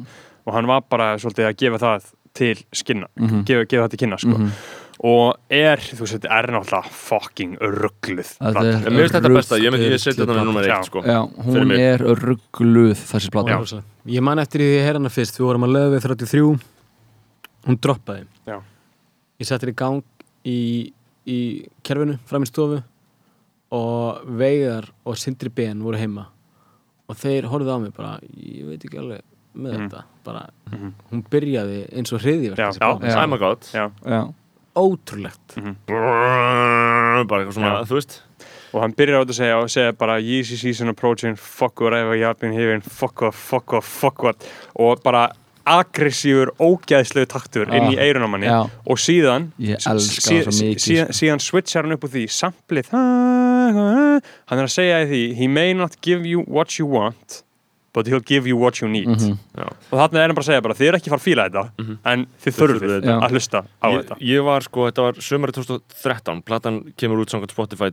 Og 0.46 0.54
hann 0.54 0.66
var 0.66 0.80
bara 0.88 1.16
svolítið 1.16 1.46
að 1.50 1.56
gefa 1.56 1.78
það 1.78 2.02
til 2.34 2.56
skinna, 2.72 3.06
Mhm. 3.18 3.44
gefa, 3.44 3.64
gefa 3.66 3.84
það 3.86 3.90
til 3.90 3.98
kynna 4.04 4.18
sko. 4.18 4.36
Mhm. 4.38 4.50
og 5.02 5.36
er, 5.50 5.76
þú 5.80 5.96
veist, 6.04 6.12
þetta 6.18 6.28
er 6.38 6.46
náttúrulega 6.52 6.90
fucking 6.92 7.54
ruggluð 7.58 8.30
Þetta 8.36 8.62
mér 8.84 8.98
finnst 9.00 9.14
þetta 9.14 9.34
besta, 9.34 9.56
ég, 9.56 9.72
myndi- 9.72 9.88
ég 9.94 9.98
seti 10.00 10.20
þetta 10.20 10.44
nummer 10.44 10.62
Já. 10.62 10.76
eitt 10.76 10.84
sko. 10.90 11.00
Já, 11.02 11.20
hún 11.44 11.72
er 11.78 11.98
ruggluð 11.98 12.98
þessi 13.00 13.30
plata 13.32 13.56
Rosa. 13.56 13.82
Ég 14.06 14.20
man 14.20 14.38
eftir 14.38 14.60
því 14.60 14.66
að 14.68 14.76
ég 14.76 14.84
heyra 14.84 14.98
hana 15.00 15.08
fyrst 15.08 15.38
Við 15.40 15.46
vorum 15.48 15.64
að 15.64 15.94
við 15.94 16.02
33 16.02 16.60
Hún 17.66 17.78
droppaði 17.80 18.26
Já. 18.46 18.60
Ég 19.40 19.46
setti 19.46 19.66
henni 19.66 19.72
í 19.72 19.76
gang 19.76 20.02
í, 20.44 20.92
í 21.26 21.66
kerfinu 21.82 22.18
fram 22.26 22.42
í 22.42 22.46
stofu 22.46 22.82
og 23.72 24.20
Veigar 24.26 24.90
og 25.06 25.16
Sindri 25.16 25.48
Ben 25.48 25.80
voru 25.82 25.96
heima 25.96 26.26
og 27.08 27.16
þeir 27.16 27.48
horfðu 27.50 27.72
á 27.72 27.78
mig 27.80 27.94
bara 27.96 28.18
ég 28.36 28.66
veit 28.68 28.84
ekki 28.84 28.98
alveg 28.98 29.20
með 29.56 29.72
Mhm. 29.72 29.88
þetta 29.90 30.02
bara, 30.24 30.50
hún 31.10 31.24
byrjaði 31.30 31.78
eins 31.96 32.12
og 32.12 32.20
hriðiverk 32.20 32.56
Já, 32.58 32.70
þessi 32.70 32.78
já. 32.78 32.98
plata. 32.98 33.22
I'm 33.22 33.32
a 33.32 33.38
god 33.38 33.60
Já. 33.74 33.90
Já, 34.06 34.34
ótrúlegt 34.76 35.56
bara 37.28 37.44
eitthvað 37.44 37.54
svona, 37.56 37.72
Já. 37.80 37.84
þú 37.88 37.94
veist 37.98 38.20
og 38.72 38.80
hann 38.84 38.92
byrjar 38.94 39.18
á 39.18 39.22
þetta 39.24 39.34
að 39.34 39.40
segja 39.40 39.56
og 39.58 39.68
segja 39.74 39.92
bara 39.98 40.20
Yeezy 40.20 40.56
season 40.56 40.88
approaching, 40.88 41.34
fuck 41.36 41.80
whatever 41.80 42.14
I've 42.14 42.38
been 42.38 42.52
hearing, 42.52 42.80
fuck 42.82 43.20
what, 43.20 43.34
fuck 43.34 43.72
what, 43.72 43.82
fuck 43.84 44.22
what 44.22 44.46
og 44.78 45.02
bara 45.02 45.32
aggressífur, 45.66 46.50
ógæðslegu 46.58 47.26
taktur 47.26 47.66
inn 47.68 47.90
í 47.92 47.96
Ah, 47.98 48.02
eirun 48.02 48.22
á 48.24 48.28
manni 48.30 48.46
já. 48.46 48.70
og 48.86 48.96
síðan 48.96 49.50
Ég 49.58 49.76
s- 49.76 49.86
elska 49.86 50.20
sí- 50.30 50.40
það 50.40 50.46
svo 50.46 50.52
sí- 50.52 50.74
síðan, 50.78 51.08
sko. 51.10 51.18
síðan 51.18 51.40
switchar 51.40 51.82
hann 51.82 51.92
upp 51.92 52.04
úr 52.04 52.08
því 52.08 52.24
samplið 52.30 52.86
hann 52.90 54.58
er 54.58 54.64
að 54.64 54.72
segja 54.72 55.04
í 55.04 55.08
því 55.10 55.34
he 55.36 55.46
may 55.48 55.72
not 55.74 56.00
give 56.00 56.24
you 56.26 56.40
what 56.46 56.78
you 56.78 56.86
want 56.86 57.42
but 57.92 58.06
he'll 58.06 58.20
give 58.24 58.46
you 58.46 58.56
what 58.56 58.80
you 58.80 58.88
need 58.88 59.08
Mhm. 59.08 59.38
og 59.56 59.98
þarna 59.98 60.18
er 60.18 60.26
hann 60.28 60.34
bara 60.34 60.44
að 60.44 60.50
segja 60.50 60.62
bara 60.62 60.74
þið 60.74 60.88
er 60.88 60.94
ekki 60.98 61.08
að 61.10 61.14
fara 61.16 61.20
að 61.20 61.28
fíla 61.28 61.48
þetta 61.48 61.96
en 62.12 62.26
þið 62.44 62.54
þurfið 62.60 62.80
þurfið 62.80 63.00
þetta. 63.00 63.20
að 63.20 63.30
hlusta 63.30 63.64
á 63.82 63.88
ég, 63.90 63.98
þetta 64.04 64.16
ég 64.20 64.44
var 64.44 64.60
sko, 64.60 64.86
þetta 64.90 65.02
var 65.02 65.12
sömari 65.14 65.52
2013 65.52 66.42
platan 66.44 66.92
kemur 66.96 67.18
út 67.24 67.30
samkvæmt 67.30 67.50
Spotify 67.50 67.90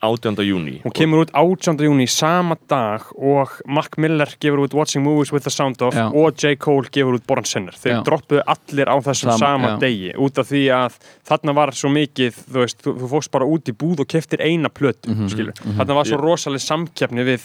18. 0.00 0.36
júni 0.46 0.80
Hún 0.84 0.92
kemur 0.94 1.24
út 1.26 1.30
18. 1.34 1.76
júni 1.82 2.06
sama 2.08 2.54
dag 2.70 3.02
og 3.18 3.48
Mac 3.66 3.96
Miller 3.98 4.28
gefur 4.40 4.60
út 4.62 4.72
Watching 4.72 5.02
Movies 5.02 5.32
with 5.32 5.42
the 5.42 5.50
Sound 5.50 5.82
of 5.82 5.92
Já. 5.92 6.06
og 6.14 6.36
J. 6.38 6.54
Cole 6.56 6.86
gefur 6.92 7.14
út 7.18 7.26
Born 7.26 7.44
Sinner. 7.44 7.72
Þeir 7.72 7.96
Já. 7.98 8.04
droppuðu 8.04 8.42
allir 8.46 8.86
á 8.86 8.94
þessum 9.02 9.32
Sama- 9.36 9.38
sama 9.38 9.78
degi 9.80 10.14
út 10.14 10.38
af 10.38 10.46
því 10.48 10.62
að 10.70 10.94
þarna 11.26 11.52
var 11.54 11.70
svo 11.74 11.90
mikið, 11.90 12.30
þú 12.46 12.62
veist, 12.62 12.78
þú, 12.80 12.94
þú 13.00 13.08
fórst 13.10 13.30
bara 13.32 13.44
út 13.44 13.64
í 13.66 13.72
búð 13.74 13.98
og 14.00 14.06
keftir 14.06 14.38
eina 14.40 14.68
plötu, 14.70 15.10
Mhm, 15.10 15.28
skilur. 15.34 15.52
Þarna 15.54 15.94
var 15.94 16.04
svo 16.04 16.16
Ég- 16.16 16.22
rosaleg 16.22 16.60
samkeppni 16.62 17.24
við 17.26 17.42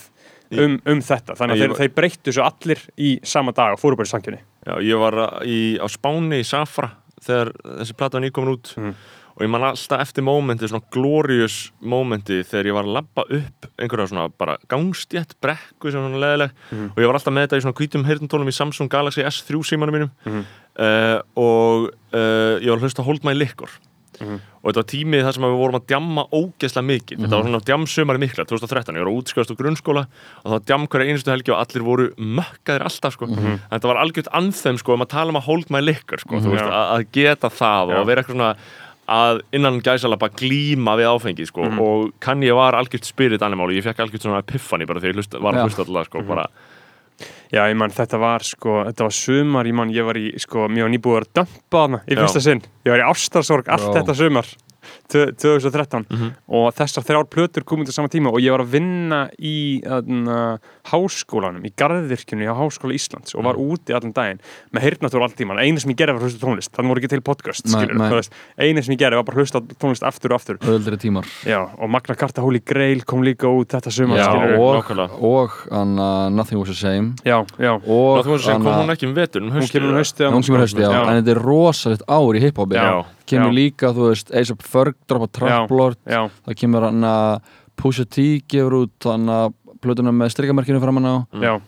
um, 0.59 0.81
um 0.85 0.99
þetta. 1.01 1.35
Þannig 1.39 1.55
að 1.55 1.59
þeir, 1.63 1.69
var- 1.73 1.77
þeir 1.83 1.93
breyttu 1.95 2.33
svo 2.33 2.43
allir 2.43 2.79
í 2.97 3.19
sama 3.23 3.51
dag 3.51 3.73
og 3.73 3.79
fóru 3.79 3.95
bara 3.97 4.05
í 4.05 4.13
samkeppni. 4.13 4.39
Já, 4.67 4.73
ég 4.81 4.99
var 4.99 5.13
í, 5.45 5.77
á 5.79 5.87
Spáni 5.91 6.39
í 6.39 6.45
Safra 6.45 6.91
þegar 7.23 7.51
þessi 7.79 7.95
plata 7.97 8.17
var 8.19 8.25
nýkomin 8.27 8.53
út 8.57 8.73
Mhm. 8.77 8.95
og 9.35 9.41
ég 9.41 9.49
man 9.49 9.61
alltaf 9.63 9.99
eftir 10.01 10.21
mómenti, 10.23 10.67
svona 10.69 10.83
glorious 10.91 11.71
mómenti 11.81 12.43
þegar 12.45 12.65
ég 12.69 12.73
var 12.73 12.83
að 12.83 12.93
labba 12.93 13.23
upp 13.29 13.65
einhverja 13.79 14.07
svona 14.11 14.29
bara 14.37 14.57
gangstjætt 14.69 15.33
brekku 15.41 15.89
sem 15.91 15.99
svona 16.03 16.19
leðileg 16.21 16.51
Mhm. 16.71 16.91
og 16.91 16.97
ég 16.97 17.05
var 17.07 17.15
alltaf 17.15 17.33
með 17.33 17.47
þetta 17.47 17.57
í 17.57 17.61
svona 17.63 17.73
hvítum 17.79 18.05
heyrnatólum 18.05 18.47
í 18.47 18.53
Samsung 18.53 18.89
Galaxy 18.89 19.21
S3 19.23 19.63
símanum 19.63 19.91
mínum 19.95 20.11
Mhm. 20.25 20.45
uh, 20.77 21.21
og 21.35 21.89
uh, 22.13 22.59
ég 22.61 22.69
var 22.69 22.77
að 22.77 22.81
hlusta 22.83 23.01
á 23.01 23.05
Hold 23.05 23.23
My 23.23 23.33
Liquor 23.33 23.69
Mhm. 24.21 24.39
og 24.63 24.67
þetta 24.69 24.81
var 24.81 24.89
tímið 24.93 25.23
þar 25.25 25.33
sem 25.33 25.43
við 25.43 25.57
vorum 25.59 25.79
að 25.79 25.87
djamma 25.91 26.23
ógeðslega 26.31 26.85
mikið. 26.87 27.17
Þetta 27.23 27.35
var 27.35 27.43
svona 27.43 27.63
djamsumari 27.67 28.19
mikla 28.23 28.45
2013, 28.45 28.95
ég 28.95 29.03
var 29.03 29.11
að 29.11 29.17
útskjáðast 29.19 29.51
á 29.51 29.59
grunnskóla 29.59 30.03
og 30.05 30.45
það 30.45 30.55
var 30.57 30.63
djam 30.69 30.87
hverja 30.87 31.09
einustu 31.09 31.31
helgi 31.33 31.51
og 31.51 31.59
allir 31.63 31.83
voru 31.83 32.05
mökkaðir 32.17 32.85
alltaf 32.87 33.13
sko. 33.17 33.27
þetta 33.71 33.89
var 33.91 33.97
algjört 34.03 34.31
anþem 34.33 34.77
sko, 34.79 34.93
um 34.93 35.01
að 35.01 35.09
tala 35.09 35.29
um 35.29 35.39
að 35.41 35.47
hold 35.49 35.69
my 35.69 35.81
liquor 35.81 36.17
sko, 36.19 36.39
þú 36.39 36.53
veist, 36.55 36.63
að, 36.63 36.87
að 36.95 37.05
geta 37.11 37.49
það 37.49 37.93
og 37.99 38.07
vera 38.07 38.21
eitthvað 38.23 38.37
svona 38.37 38.55
að 39.03 39.41
innan 39.51 39.81
gæsalapa 39.83 40.29
glíma 40.31 40.95
við 40.95 41.09
áfengi 41.11 41.45
sko, 41.45 41.65
og 41.83 42.13
kann 42.23 42.39
ég 42.41 42.55
var 42.55 42.73
algjört 42.73 43.03
spirit 43.03 43.41
animal 43.43 43.67
og 43.67 43.75
ég 43.75 43.83
fekk 43.83 43.99
algjört 43.99 44.21
svona 44.23 44.39
epiphany 44.39 44.85
bara 44.87 45.01
þegar 45.03 45.17
ég 45.19 45.41
var 45.43 45.53
að 45.59 45.63
hlusta 45.67 45.83
alltaf 45.83 46.07
sko, 46.07 46.21
bara, 46.23 46.47
Já, 47.53 47.67
ég 47.69 47.77
man, 47.77 47.91
þetta 47.93 48.17
var 48.17 48.41
sko, 48.47 48.79
þetta 48.87 49.05
var 49.05 49.13
sumar, 49.13 49.67
ég 49.69 49.75
man, 49.77 49.91
ég 49.93 50.05
var 50.07 50.17
í, 50.17 50.31
sko, 50.41 50.65
mér 50.73 50.87
var 50.87 50.93
nýbúið 50.95 51.19
að 51.19 51.27
dömpa 51.37 51.81
hana 51.83 51.99
í 52.09 52.17
fyrsta 52.17 52.41
sinn. 52.41 52.63
Ég 52.81 52.95
var 52.95 53.03
í 53.03 53.05
ástarsorg 53.05 53.69
allt 53.69 53.91
þetta 53.93 54.15
sumar, 54.17 54.49
tvö- 55.09 55.33
2013 55.37 56.05
Mhm. 56.09 56.31
og 56.47 56.73
þessar 56.75 57.03
þrjár 57.03 57.27
plötur 57.29 57.63
komið 57.63 57.85
til 57.85 57.93
sama 57.93 58.07
tíma 58.07 58.29
og 58.31 58.39
ég 58.39 58.51
var 58.51 58.61
að 58.61 58.71
vinna 58.71 59.29
í 59.39 59.81
þarna, 59.83 60.57
háskólanum, 60.91 61.63
í 61.65 61.71
garðvirkjunni 61.75 62.45
á 62.47 62.53
Háskóla 62.55 62.93
Íslands 62.95 63.35
og 63.35 63.43
var 63.43 63.55
Mhm. 63.55 63.71
úti 63.71 63.93
allan 63.95 64.13
daginn 64.13 64.39
með 64.73 64.81
heyrnatúr 64.81 65.21
allan 65.21 65.35
tíman. 65.37 65.59
Einu 65.59 65.79
sem 65.79 65.91
ég 65.91 65.95
gerði 65.97 66.13
var 66.13 66.21
að 66.21 66.29
hlusta 66.29 66.39
á 66.39 66.45
tónlist, 66.47 66.71
þannig 66.71 66.89
voru 66.89 66.99
ekki 67.01 67.09
til 67.09 67.21
podcast, 67.21 67.67
skilur. 67.67 68.29
Einu 68.59 68.81
sem 68.83 68.95
ég 68.95 68.99
gerði 68.99 69.15
var 69.15 69.23
bara 69.23 69.37
hlusta 69.37 69.59
á 69.59 69.61
tónlist 69.79 70.03
aftur 70.03 70.31
og 70.31 70.39
aftur. 70.39 70.57
öðldri 70.59 70.97
tímar 70.97 71.23
Já, 71.45 71.69
og 71.79 71.89
Magna 71.89 72.15
Carta 72.15 72.41
Holy 72.41 72.59
Grail 72.59 73.01
kom 73.05 73.21
líka 73.21 73.47
út 73.47 73.67
þetta 73.67 73.91
sumar, 73.91 74.17
Já, 74.17 74.25
skilur. 74.29 74.59
og, 74.59 75.21
og 75.21 75.51
anna, 75.71 76.29
Nothing 76.29 76.59
Was 76.59 76.67
The 76.69 76.75
Same 76.75 77.15
Já, 77.25 77.45
já. 77.59 77.73
og 77.75 78.17
Ná, 78.17 78.23
þú 78.23 78.31
veist 78.33 78.43
sem 78.45 78.61
kom 78.61 78.73
hún 78.73 78.89
ekki 78.95 79.07
um 79.07 79.13
vetur, 79.15 79.41
um 79.41 79.49
Hún 79.51 79.61
haustið 79.61 79.71
kemur 79.71 79.89
um 79.89 79.95
hún 80.33 80.43
kemur 80.43 80.67
já, 80.67 80.91
Já. 80.91 81.07
en 81.09 81.23
þetta 81.23 81.31
er 81.35 81.41
rosalegt 81.43 82.01
ár 82.07 82.35
í 82.35 82.39
hiphopi 82.41 82.75
kemur 83.25 83.51
líka, 83.53 83.93
þú 83.93 84.09
veist, 84.11 84.31
A$AP 84.33 84.61
Ferg 84.61 84.92
droppa 85.09 85.27
Trap 85.39 85.73
Lord, 85.73 85.99
Já, 86.09 86.21
það 86.45 86.57
kemur 86.61 86.87
hann 86.89 87.03
að 87.09 87.51
Pusha 87.79 88.05
T 88.05 88.25
gefur 88.47 88.79
út 88.83 89.09
hann 89.09 89.27
að 89.33 89.53
plötuna 89.83 90.13
með 90.15 90.31
strikamerkinu 90.31 90.79
framan 90.79 91.09
á 91.09 91.15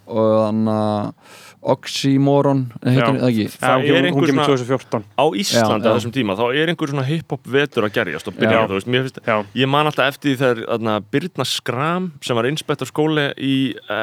og 0.08 0.36
hann 0.46 0.62
að 0.72 1.34
Oxymoron, 1.66 2.62
heitir 2.86 3.18
það 3.20 3.28
ekki 3.30 3.46
Já, 3.46 3.58
Það 3.60 3.86
er 3.90 4.08
einhver 4.10 4.30
svona- 4.32 4.46
2014 4.50 5.04
á 5.18 5.26
á 5.26 5.86
já. 5.86 5.96
þessum 5.96 6.14
tíma, 6.16 6.36
þá 6.38 6.44
er 6.54 6.70
einhver 6.72 6.92
svona 6.92 7.06
hip-hop 7.08 7.42
vetur 7.56 7.84
að 7.88 7.94
gerjast 7.98 8.28
og 8.30 8.36
byrja, 8.38 8.60
Já. 8.62 8.68
þú 8.70 8.78
veist, 8.78 8.88
mér 8.94 9.06
finnst 9.08 9.20
Ég 9.56 9.68
man 9.70 9.86
alltaf 9.90 10.08
eftir 10.14 10.36
því 10.36 10.38
þegar 10.42 10.66
þarna, 10.70 10.96
Birna 11.12 11.46
Skram 11.46 12.12
sem 12.22 12.36
var 12.36 12.46
inspektor 12.50 12.88
skóli 12.90 13.28
í 13.38 13.54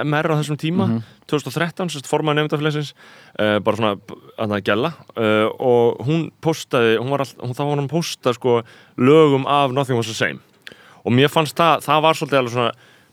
MR 0.05 0.33
á 0.33 0.35
þessum 0.43 0.59
tíma 0.59 0.87
Mhm. 0.89 1.03
2013, 1.27 1.89
sérst 1.89 2.09
formaði 2.11 2.43
nefndafélagsins 2.43 2.93
uh, 3.39 3.59
bara 3.61 3.77
svona 3.77 3.97
að 4.39 4.63
gæla 4.67 4.93
uh, 5.17 5.49
og 5.59 6.03
hún 6.07 6.31
postaði 6.43 6.99
hún 6.99 7.11
var 7.11 7.21
all, 7.21 7.35
hún, 7.41 7.55
þá 7.55 7.63
var 7.65 7.77
hún 7.79 7.87
að 7.87 7.93
posta 7.95 8.35
sko, 8.35 8.63
lögum 8.99 9.47
af 9.47 9.71
Nothing 9.73 9.97
Was 9.97 10.07
The 10.07 10.15
Same 10.15 10.41
og 11.05 11.13
mér 11.13 11.29
fannst 11.33 11.57
það, 11.57 11.81
það 11.83 12.03
var 12.03 12.15
svolítið 12.15 12.39
alveg 12.39 12.53
svona 12.53 12.73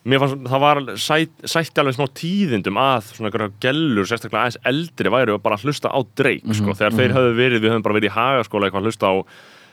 mér 0.09 0.21
fannst 0.23 0.49
það 0.49 0.63
var 0.63 0.79
sætt, 1.01 1.31
sætti 1.53 1.81
alveg 1.83 1.95
smá 1.97 2.05
tíðindum 2.19 2.79
að 2.81 3.07
svona 3.13 3.29
einhverja 3.29 3.53
gellur 3.65 4.09
sérstaklega 4.09 4.43
aðeins 4.47 4.59
eldri 4.71 5.13
væri 5.13 5.33
og 5.35 5.41
bara 5.45 5.57
hlusta 5.61 5.91
á 5.93 5.99
Drake 6.19 6.57
sko, 6.57 6.75
þegar 6.77 6.97
þeir 6.99 7.15
höfðu 7.17 7.33
verið, 7.39 7.63
við 7.63 7.73
höfum 7.73 7.85
bara 7.87 7.97
verið 7.99 8.09
í 8.11 8.15
hagaskóla 8.17 8.69
eitthvað 8.69 8.83
að 8.83 8.89
hlusta 8.89 9.11
á 9.11 9.15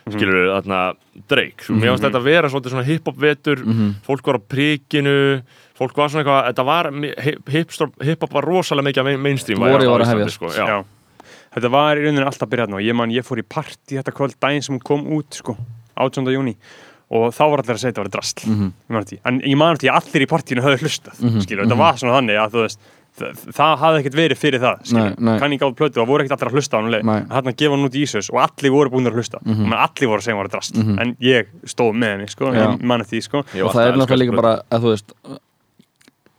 skilur 0.07 0.45
þarna 0.53 0.81
Drake, 1.27 1.65
svo 1.67 1.75
mér 1.75 1.89
fannst 1.91 2.05
þetta 2.07 2.19
að 2.21 2.27
vera 2.29 2.51
svona 2.53 2.85
hip-hop 2.87 3.17
vetur 3.19 3.63
fólk 4.07 4.29
var 4.29 4.37
á 4.39 4.41
prikinu 4.47 5.15
fólk 5.77 5.97
var 5.99 6.13
svona 6.13 6.23
eitthvað, 6.23 6.45
þetta 6.51 6.67
var 6.69 6.91
hip- 7.25 7.49
hip- 7.51 8.03
hip-hop 8.07 8.37
var 8.37 8.47
rosalega 8.47 8.87
mikið 8.87 9.19
mainstream 9.25 9.59
á 9.63 9.67
var 9.67 9.81
að 9.83 9.89
Íslandi, 9.89 10.07
hefjast. 10.23 10.39
sko, 10.39 10.53
já. 10.55 10.65
já. 10.67 10.77
Þetta 11.57 11.69
var 11.73 11.97
í 11.97 12.05
rauninni 12.05 12.25
alltaf 12.27 12.49
byrjað 12.51 12.69
nú. 12.69 12.79
Ég 12.83 12.93
man, 12.95 13.09
ég 13.11 13.25
fór 13.25 13.39
í 13.41 13.43
partí 13.47 13.97
þetta 13.97 14.11
kvöld 14.13 14.35
daginn 14.39 14.61
sem 14.65 14.79
kom 14.79 15.05
út, 15.15 15.33
sko, 15.39 15.55
18. 15.97 16.27
júni 16.35 16.55
og 17.09 17.31
þá 17.33 17.43
var 17.49 17.61
allir 17.63 17.75
að 17.77 17.81
segja 17.81 17.93
þetta 17.93 18.03
var 18.03 18.13
drasl. 18.17 18.43
Mhm. 18.51 18.67
Ég 18.67 18.93
man 18.93 19.01
eftir 19.03 19.17
því. 19.17 19.21
En 19.25 19.39
ég 19.41 19.57
man 19.57 19.73
eftir 19.75 19.89
að 19.91 19.97
allir 20.01 20.21
í 20.25 20.29
partíinu 20.33 20.61
höfðu 20.65 20.79
hlustað, 20.83 21.19
mm 21.21 21.27
Mhm, 21.27 21.41
Þetta 21.47 21.77
var 21.77 21.93
svona 21.97 22.15
þannig 22.19 22.37
að 22.41 22.51
þú 22.51 22.61
veist, 22.65 22.79
það, 23.17 23.31
það 23.57 23.77
hafði 23.81 23.99
ekkert 24.01 24.17
verið 24.17 24.37
fyrir 24.37 24.59
það, 24.61 24.81
skilur. 24.83 25.15
Nei, 25.17 25.25
nei. 25.31 25.39
Kann 25.39 25.51
ég 25.55 25.59
gáð 25.61 25.75
plötu, 25.79 25.95
það 26.01 26.07
voru 26.11 26.23
ekkert 26.23 26.35
allir 26.37 26.51
að 26.51 26.57
hlusta 26.57 26.77
á 26.77 26.79
hann. 26.81 27.27
Þarna 27.31 27.55
gefa 27.57 27.71
hann 27.77 27.85
út 27.87 27.95
í 27.97 28.01
Ísus 28.03 28.29
og 28.29 28.39
allir 28.43 28.71
voru 28.71 28.89
búin 28.91 29.07
að 29.07 29.15
hlusta. 29.17 29.39
Mm 29.45 29.53
-hmm. 29.55 29.73
Allir 29.73 30.07
voru 30.11 30.19
að 30.19 30.23
segja 30.27 30.35
hann 30.35 30.43
var 30.43 30.51
drasl. 30.51 30.77
Mhm. 30.83 30.99
En 30.99 31.15
ég 31.21 31.45
stóð 31.65 31.93
með 31.95 32.09
henni, 32.13 32.27
sko, 32.29 32.45
Já. 32.53 32.75
ég 32.75 32.81
man 32.83 33.01
eftir 33.01 33.17
því, 33.17 33.23
sko. 33.23 33.43
Ég 33.55 33.65
og 33.65 33.71
það 33.73 33.87
er 33.87 33.91
að 33.93 33.97
náttúrulega 33.97 34.21
líka 34.27 34.35
bara 34.35 34.61
að 34.71 34.81
þú 34.81 34.89
veist 34.91 35.13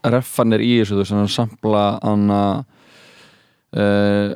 reffanir 0.05 0.61
í 0.61 0.81
þú 0.87 0.97
veist, 1.01 1.11
hann 1.11 1.25
að 1.27 1.35
sampla 1.35 1.99
hann 2.03 2.29
að 2.31 2.65
uh, 3.77 4.35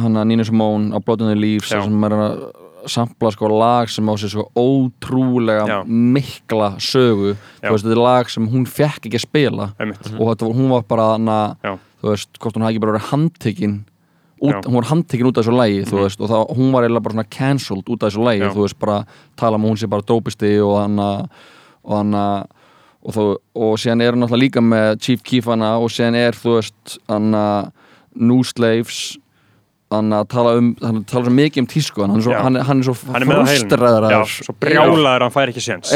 hann 0.00 0.16
að 0.16 0.26
Nina 0.30 0.44
Simone 0.44 0.90
á 0.94 0.98
Blood 1.04 1.22
on 1.22 1.28
the 1.34 1.38
Leaves 1.38 1.70
Já. 1.70 1.82
sem 1.84 2.04
er 2.04 2.14
að 2.16 2.52
sampla 2.86 3.30
sko 3.34 3.48
lag 3.48 3.88
sem 3.90 4.06
á 4.08 4.14
sér 4.16 4.30
svo 4.32 4.44
ótrúlega 4.56 5.66
Já. 5.68 5.78
mikla 5.86 6.76
sögu 6.78 7.34
þú 7.60 7.70
veist, 7.74 7.84
þetta 7.84 7.96
er 7.96 8.02
lag 8.02 8.30
sem 8.30 8.48
hún 8.48 8.66
fekk 8.66 9.06
ekki 9.10 9.18
að 9.20 9.26
spila 9.26 9.66
einmitt 9.78 10.06
og 10.18 10.30
þetta, 10.32 10.50
hún 10.54 10.68
var 10.70 10.82
bara 10.88 11.08
Já. 11.64 11.78
þú 12.02 12.10
veist, 12.14 12.30
hvort 12.40 12.54
hún 12.56 12.62
hafði 12.64 12.74
ekki 12.76 12.84
bara 12.86 12.92
verið 12.98 13.10
handtekinn 13.12 13.78
hún 14.40 14.74
var 14.78 14.88
handtekinn 14.88 15.28
út 15.28 15.36
af 15.38 15.44
þessu 15.44 15.52
lægi 15.58 15.82
þú 15.84 15.96
Mhm. 15.96 16.02
veist, 16.06 16.20
og 16.20 16.28
það, 16.30 16.56
hún 16.56 16.72
var 16.72 16.82
eiginlega 16.84 17.02
bara 17.02 17.14
svona 17.14 17.30
cancelled 17.30 17.84
út 17.92 18.02
af 18.02 18.08
þessu 18.12 18.24
lægi, 18.24 18.54
þú 18.54 18.62
veist, 18.64 18.78
bara 18.78 19.04
tala 19.36 19.56
um 19.56 19.62
hún 19.64 19.76
sé 19.76 19.86
bara 19.88 20.02
dópisti 20.02 20.58
og 20.64 20.80
hann 20.80 20.98
og 20.98 21.96
hann 21.96 22.14
og, 23.02 23.12
þó, 23.14 23.36
og 23.56 23.76
síðan 23.78 24.02
er 24.02 24.12
hann 24.12 24.20
náttúrulega 24.20 24.44
líka 24.44 24.60
með 24.60 25.00
Chief 25.00 25.22
Keef 25.22 25.44
hana 25.46 25.76
og 25.80 25.88
síðan 25.90 26.14
er 26.16 26.32
þú 26.32 26.56
veist 26.56 26.98
hann 27.08 27.30
New 28.14 28.42
Slaves 28.42 29.18
hann 29.90 30.14
að 30.14 30.28
tala 30.30 30.54
um 30.60 30.70
hann 30.82 31.02
tala 31.08 31.26
svo 31.26 31.34
mikið 31.34 31.64
um 31.64 31.68
tísku 31.70 32.04
hann 32.04 32.16
er 32.16 32.24
svo, 32.26 32.36
hann, 32.38 32.60
hann 32.68 32.82
er 32.82 32.88
svo 32.88 32.94
frustraður 33.00 34.06
já, 34.14 34.20
svo 34.38 34.54
brjálaður 34.62 35.26
hann 35.26 35.34
fær 35.34 35.52
ekki 35.52 35.64
séns. 35.64 35.92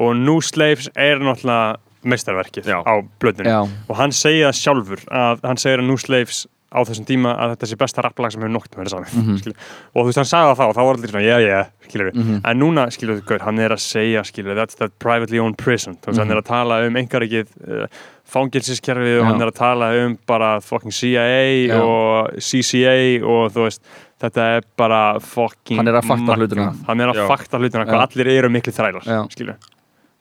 Og 0.00 0.16
New 0.16 0.40
Slaves 0.40 0.88
er 0.96 1.20
náttúrulega 1.20 1.76
meistarverkið 2.08 2.70
Já. 2.72 2.78
á 2.80 2.94
blöðunni 3.20 3.52
já, 3.52 3.60
og 3.60 3.98
hann 3.98 4.14
segir 4.16 4.46
það 4.48 4.56
sjálfur 4.62 5.02
að 5.12 5.42
hann 5.44 5.60
segir 5.60 5.82
að 5.82 5.90
New 5.90 6.00
Slaves 6.00 6.46
á 6.70 6.78
þessum 6.86 7.04
tíma 7.06 7.32
að 7.34 7.56
þetta 7.56 7.66
sé 7.66 7.76
besta 7.76 8.02
rapplag 8.02 8.30
sem 8.32 8.40
hefur 8.42 8.52
nokt 8.54 8.70
með 8.76 8.84
þetta 8.86 8.90
saman 8.90 9.10
Mhm. 9.10 9.54
og 9.94 10.02
þú 10.02 10.06
veist 10.06 10.20
hann 10.22 10.30
sagði 10.30 10.50
það 10.54 10.58
þá 10.60 10.64
og 10.68 10.74
þá 10.76 10.82
var 10.86 10.94
allir 10.96 11.10
svona 11.10 11.24
yeah 11.26 11.40
yeah 11.40 11.66
skilur 11.88 12.12
Mhm. 12.14 12.40
en 12.44 12.58
núna 12.60 12.86
skilur 12.94 13.20
þú 13.22 13.40
hann 13.42 13.58
er 13.58 13.70
að 13.70 13.80
segja 13.82 14.22
skilur 14.24 14.54
that's 14.56 14.76
that 14.76 14.92
privately 14.98 15.38
owned 15.38 15.56
prison 15.58 15.96
þú 15.96 16.06
veist 16.12 16.18
hann 16.18 16.28
Mhm. 16.28 16.36
er 16.36 16.42
að 16.42 16.46
tala 16.46 16.86
um 16.86 16.94
engarikið 16.96 17.46
uh, 17.66 17.86
fangilsiskerfið 18.30 19.20
og 19.20 19.26
hann 19.26 19.42
er 19.42 19.50
að 19.50 19.54
tala 19.58 19.88
um 20.04 20.16
bara 20.26 20.60
fucking 20.60 20.92
CIA 20.94 21.66
Já. 21.68 21.80
og 21.82 22.30
CCA 22.38 23.22
og 23.26 23.50
þú 23.52 23.66
veist 23.66 23.82
þetta 24.20 24.46
er 24.58 24.62
bara 24.76 25.18
fucking 25.18 25.76
Hann 25.80 25.88
er 25.88 25.98
að 26.00 26.06
fakta 26.06 26.36
hlutina. 26.38 26.70
hann 26.86 27.00
er 27.00 27.08
að 27.12 27.14
Já. 27.16 27.26
fakta 27.28 27.58
hlutina 27.58 27.84
hvað 27.86 28.06
allir 28.06 28.28
eru 28.38 28.48
miklu 28.48 28.72
þrælar 28.72 29.02
skilur 29.32 29.56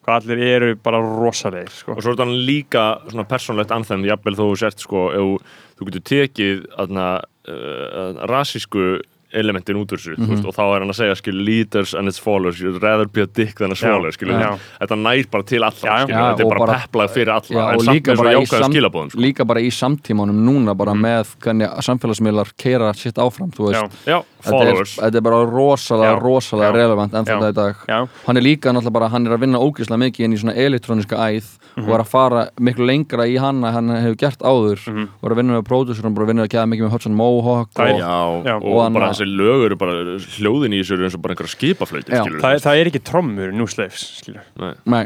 hvað 0.05 0.23
allir 0.23 0.39
eru 0.47 0.75
bara 0.75 0.99
rosalegir 1.03 1.69
sko. 1.69 1.91
og 1.97 2.01
svo 2.03 2.13
er 2.13 2.17
þetta 2.17 2.45
líka 2.49 2.83
svona 3.11 3.27
persónlegt 3.29 3.71
anthem 3.75 4.05
jafnvel 4.07 4.35
þó 4.39 4.45
þú 4.49 4.57
sért 4.63 4.79
sko 4.85 5.05
ef 5.11 5.45
þú- 5.79 5.87
getur 5.89 6.03
tekið 6.09 6.65
aðna, 6.77 7.07
uh, 7.47 8.25
rasísku 8.27 8.99
elementin 9.31 9.77
út 9.77 9.91
úr 9.93 9.99
þessu 10.01 10.15
mm 10.17 10.25
veist, 10.31 10.45
og 10.49 10.55
þá 10.57 10.61
er 10.73 10.79
hann 10.81 10.89
að 10.89 10.97
segja 10.97 11.15
skil, 11.19 11.35
leaders 11.45 11.91
and 11.93 12.07
its 12.09 12.17
followers 12.17 12.57
you'd 12.59 12.81
rather 12.81 13.05
be 13.05 13.21
a 13.21 13.27
dick 13.27 13.59
than 13.59 13.69
a 13.71 13.75
swallow 13.77 14.09
þetta 14.09 14.97
nær 14.97 15.27
bara 15.29 15.43
til 15.45 15.61
allra 15.61 15.85
Já, 15.85 15.97
skil, 16.01 16.15
Já, 16.15 16.23
þetta 16.33 16.41
er 16.41 16.49
bara, 16.49 16.59
bara- 16.65 16.79
peplað 16.81 17.11
fyrir 17.13 17.29
alla 17.35 17.53
Já, 17.53 17.61
en 17.69 17.75
og 17.77 17.83
samt 17.85 17.93
líka 17.93 18.09
með 18.09 18.17
bara 18.17 18.23
svona 18.23 18.33
jákvæða 18.39 18.63
sam- 18.63 18.73
skilabóðum 18.73 19.11
sko. 19.13 19.21
líka 19.21 19.45
bara 19.45 19.59
í 19.61 19.69
samtímanum 19.69 20.39
núna 20.47 20.75
bara 20.75 20.93
með 20.97 21.35
hvernig 21.45 21.69
samfélagsmiðlar 21.85 22.51
keira 22.57 22.89
sitt 22.97 23.21
áfram 23.21 23.51
þú 23.53 23.69
veist, 23.69 24.01
Er, 24.39 24.51
followers 24.51 24.95
þetta 24.95 25.15
er 25.19 25.21
bara 25.21 25.39
rosalega, 25.45 26.13
Já. 26.15 26.19
rosalega 26.23 26.69
Já. 26.71 26.75
relevant 26.75 27.13
enn 27.13 27.25
þetta 27.25 27.49
í 27.49 27.53
dag 27.57 27.75
Já. 27.89 28.07
hann 28.25 28.37
er 28.37 28.41
líka 28.41 28.71
náttúrulega 28.71 28.93
bara, 28.93 29.09
hann 29.09 29.27
er 29.27 29.33
að 29.35 29.41
vinna 29.43 29.59
ógeðslega 29.59 29.99
mikið 30.05 30.23
inn 30.25 30.33
í 30.33 30.39
svona 30.39 30.55
elektróniska 30.55 31.17
æð 31.19 31.49
Mhm. 31.77 31.85
og 31.87 31.93
er 31.95 31.99
að 32.03 32.07
fara 32.07 32.49
miklu 32.59 32.85
lengra 32.87 33.27
í 33.27 33.37
hann 33.39 33.61
að 33.61 33.71
hann 33.73 33.89
hefur 33.89 34.15
gert 34.17 34.39
áður 34.39 34.79
Mhm. 34.87 35.03
og 35.21 35.23
er 35.29 35.31
að 35.33 35.37
vinna 35.37 35.59
með 35.59 35.67
pródusur 35.67 36.05
og 36.05 36.13
bara 36.15 36.25
vinna 36.27 36.43
að 36.47 36.49
geða 36.49 36.67
mikið 36.71 36.83
með 36.87 36.91
Hudson 36.91 37.15
Mohawk 37.15 37.69
er- 37.79 37.93
og, 37.93 37.99
Já, 37.99 38.55
og, 38.55 38.63
Og 38.65 38.81
hann- 38.83 38.93
bara 38.93 39.09
þessi 39.11 39.27
lög 39.37 39.65
eru 39.65 39.75
bara 39.75 39.91
hljóðin 40.39 40.73
í 40.73 40.79
þessu 40.79 40.93
eru 40.93 41.03
eins 41.05 41.15
og 41.15 41.21
bara 41.21 41.35
einhverja 41.35 41.55
skipaflöyti 41.55 42.09
Já. 42.15 42.23
skilur 42.23 42.39
það, 42.41 42.59
það 42.63 42.79
er 42.79 42.85
ekki 42.89 43.03
trommur 43.03 43.49
í 43.51 43.53
New 43.53 43.67
Slaves 43.67 44.21
skilur 44.23 44.41
Nei. 44.59 44.73
nei, 44.85 45.05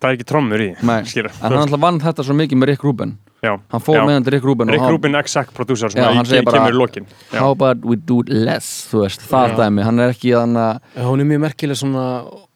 það 0.00 0.10
er 0.10 0.16
ekki 0.16 0.24
trommur 0.26 0.60
í 0.60 0.68
en 0.70 0.86
hann 1.40 1.52
alltaf 1.68 1.80
vann 1.80 2.00
þetta 2.00 2.22
svo 2.24 2.34
mikið 2.34 2.58
með 2.58 2.66
Rick 2.68 2.82
Rubin 2.84 3.18
já. 3.44 3.52
hann 3.74 3.80
fór 3.84 3.96
Já. 3.98 4.04
með 4.08 4.14
hann 4.16 4.24
til 4.26 4.32
Rick 4.34 4.44
Rubin 4.48 4.68
Rick 4.72 4.80
og 4.80 4.86
hann, 4.86 4.94
Rubin 4.96 5.14
exec 5.20 5.52
producer 5.56 5.90
sem 5.92 6.00
Já, 6.02 6.08
að 6.08 6.14
hann 6.18 6.24
í- 6.26 6.32
segir 6.32 6.44
bara- 6.48 6.58
kemur 6.64 6.74
í 6.74 6.78
lokin 6.80 7.06
how 7.32 7.50
about 7.52 7.84
we 7.84 7.96
do 7.96 8.22
less 8.28 8.88
þú 8.90 9.04
veist, 9.04 9.20
það 9.30 9.48
Já. 9.52 9.56
dæmi, 9.62 9.82
hann 9.84 10.00
er 10.00 10.12
ekki 10.14 10.32
þannig 10.34 10.80
að 10.96 11.08
hún 11.10 11.20
er 11.20 11.28
mjög 11.32 11.40
merkileg 11.46 11.76
svona 11.82 12.06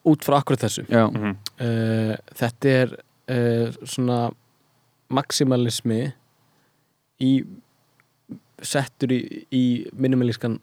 út 0.09 0.25
frá 0.25 0.39
akkurat 0.41 0.61
þessu 0.65 0.87
já, 0.89 1.05
Mhm. 1.13 1.37
uh, 1.61 2.17
þetta 2.35 2.75
er 2.83 2.89
uh, 3.29 3.73
svona 3.85 4.31
maximalismi 5.11 6.13
í 7.21 7.33
settur 8.63 9.13
í, 9.15 9.21
í 9.53 9.63
minimalískan 9.95 10.59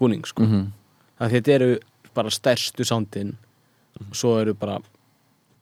búning 0.00 0.24
sko. 0.24 0.42
mhm, 0.46 0.72
að 1.20 1.30
þetta 1.36 1.52
eru 1.58 1.70
bara 2.16 2.30
stærstu 2.32 2.84
sándin 2.88 3.34
og 4.00 4.14
svo 4.16 4.38
eru 4.40 4.54
bara 4.56 4.78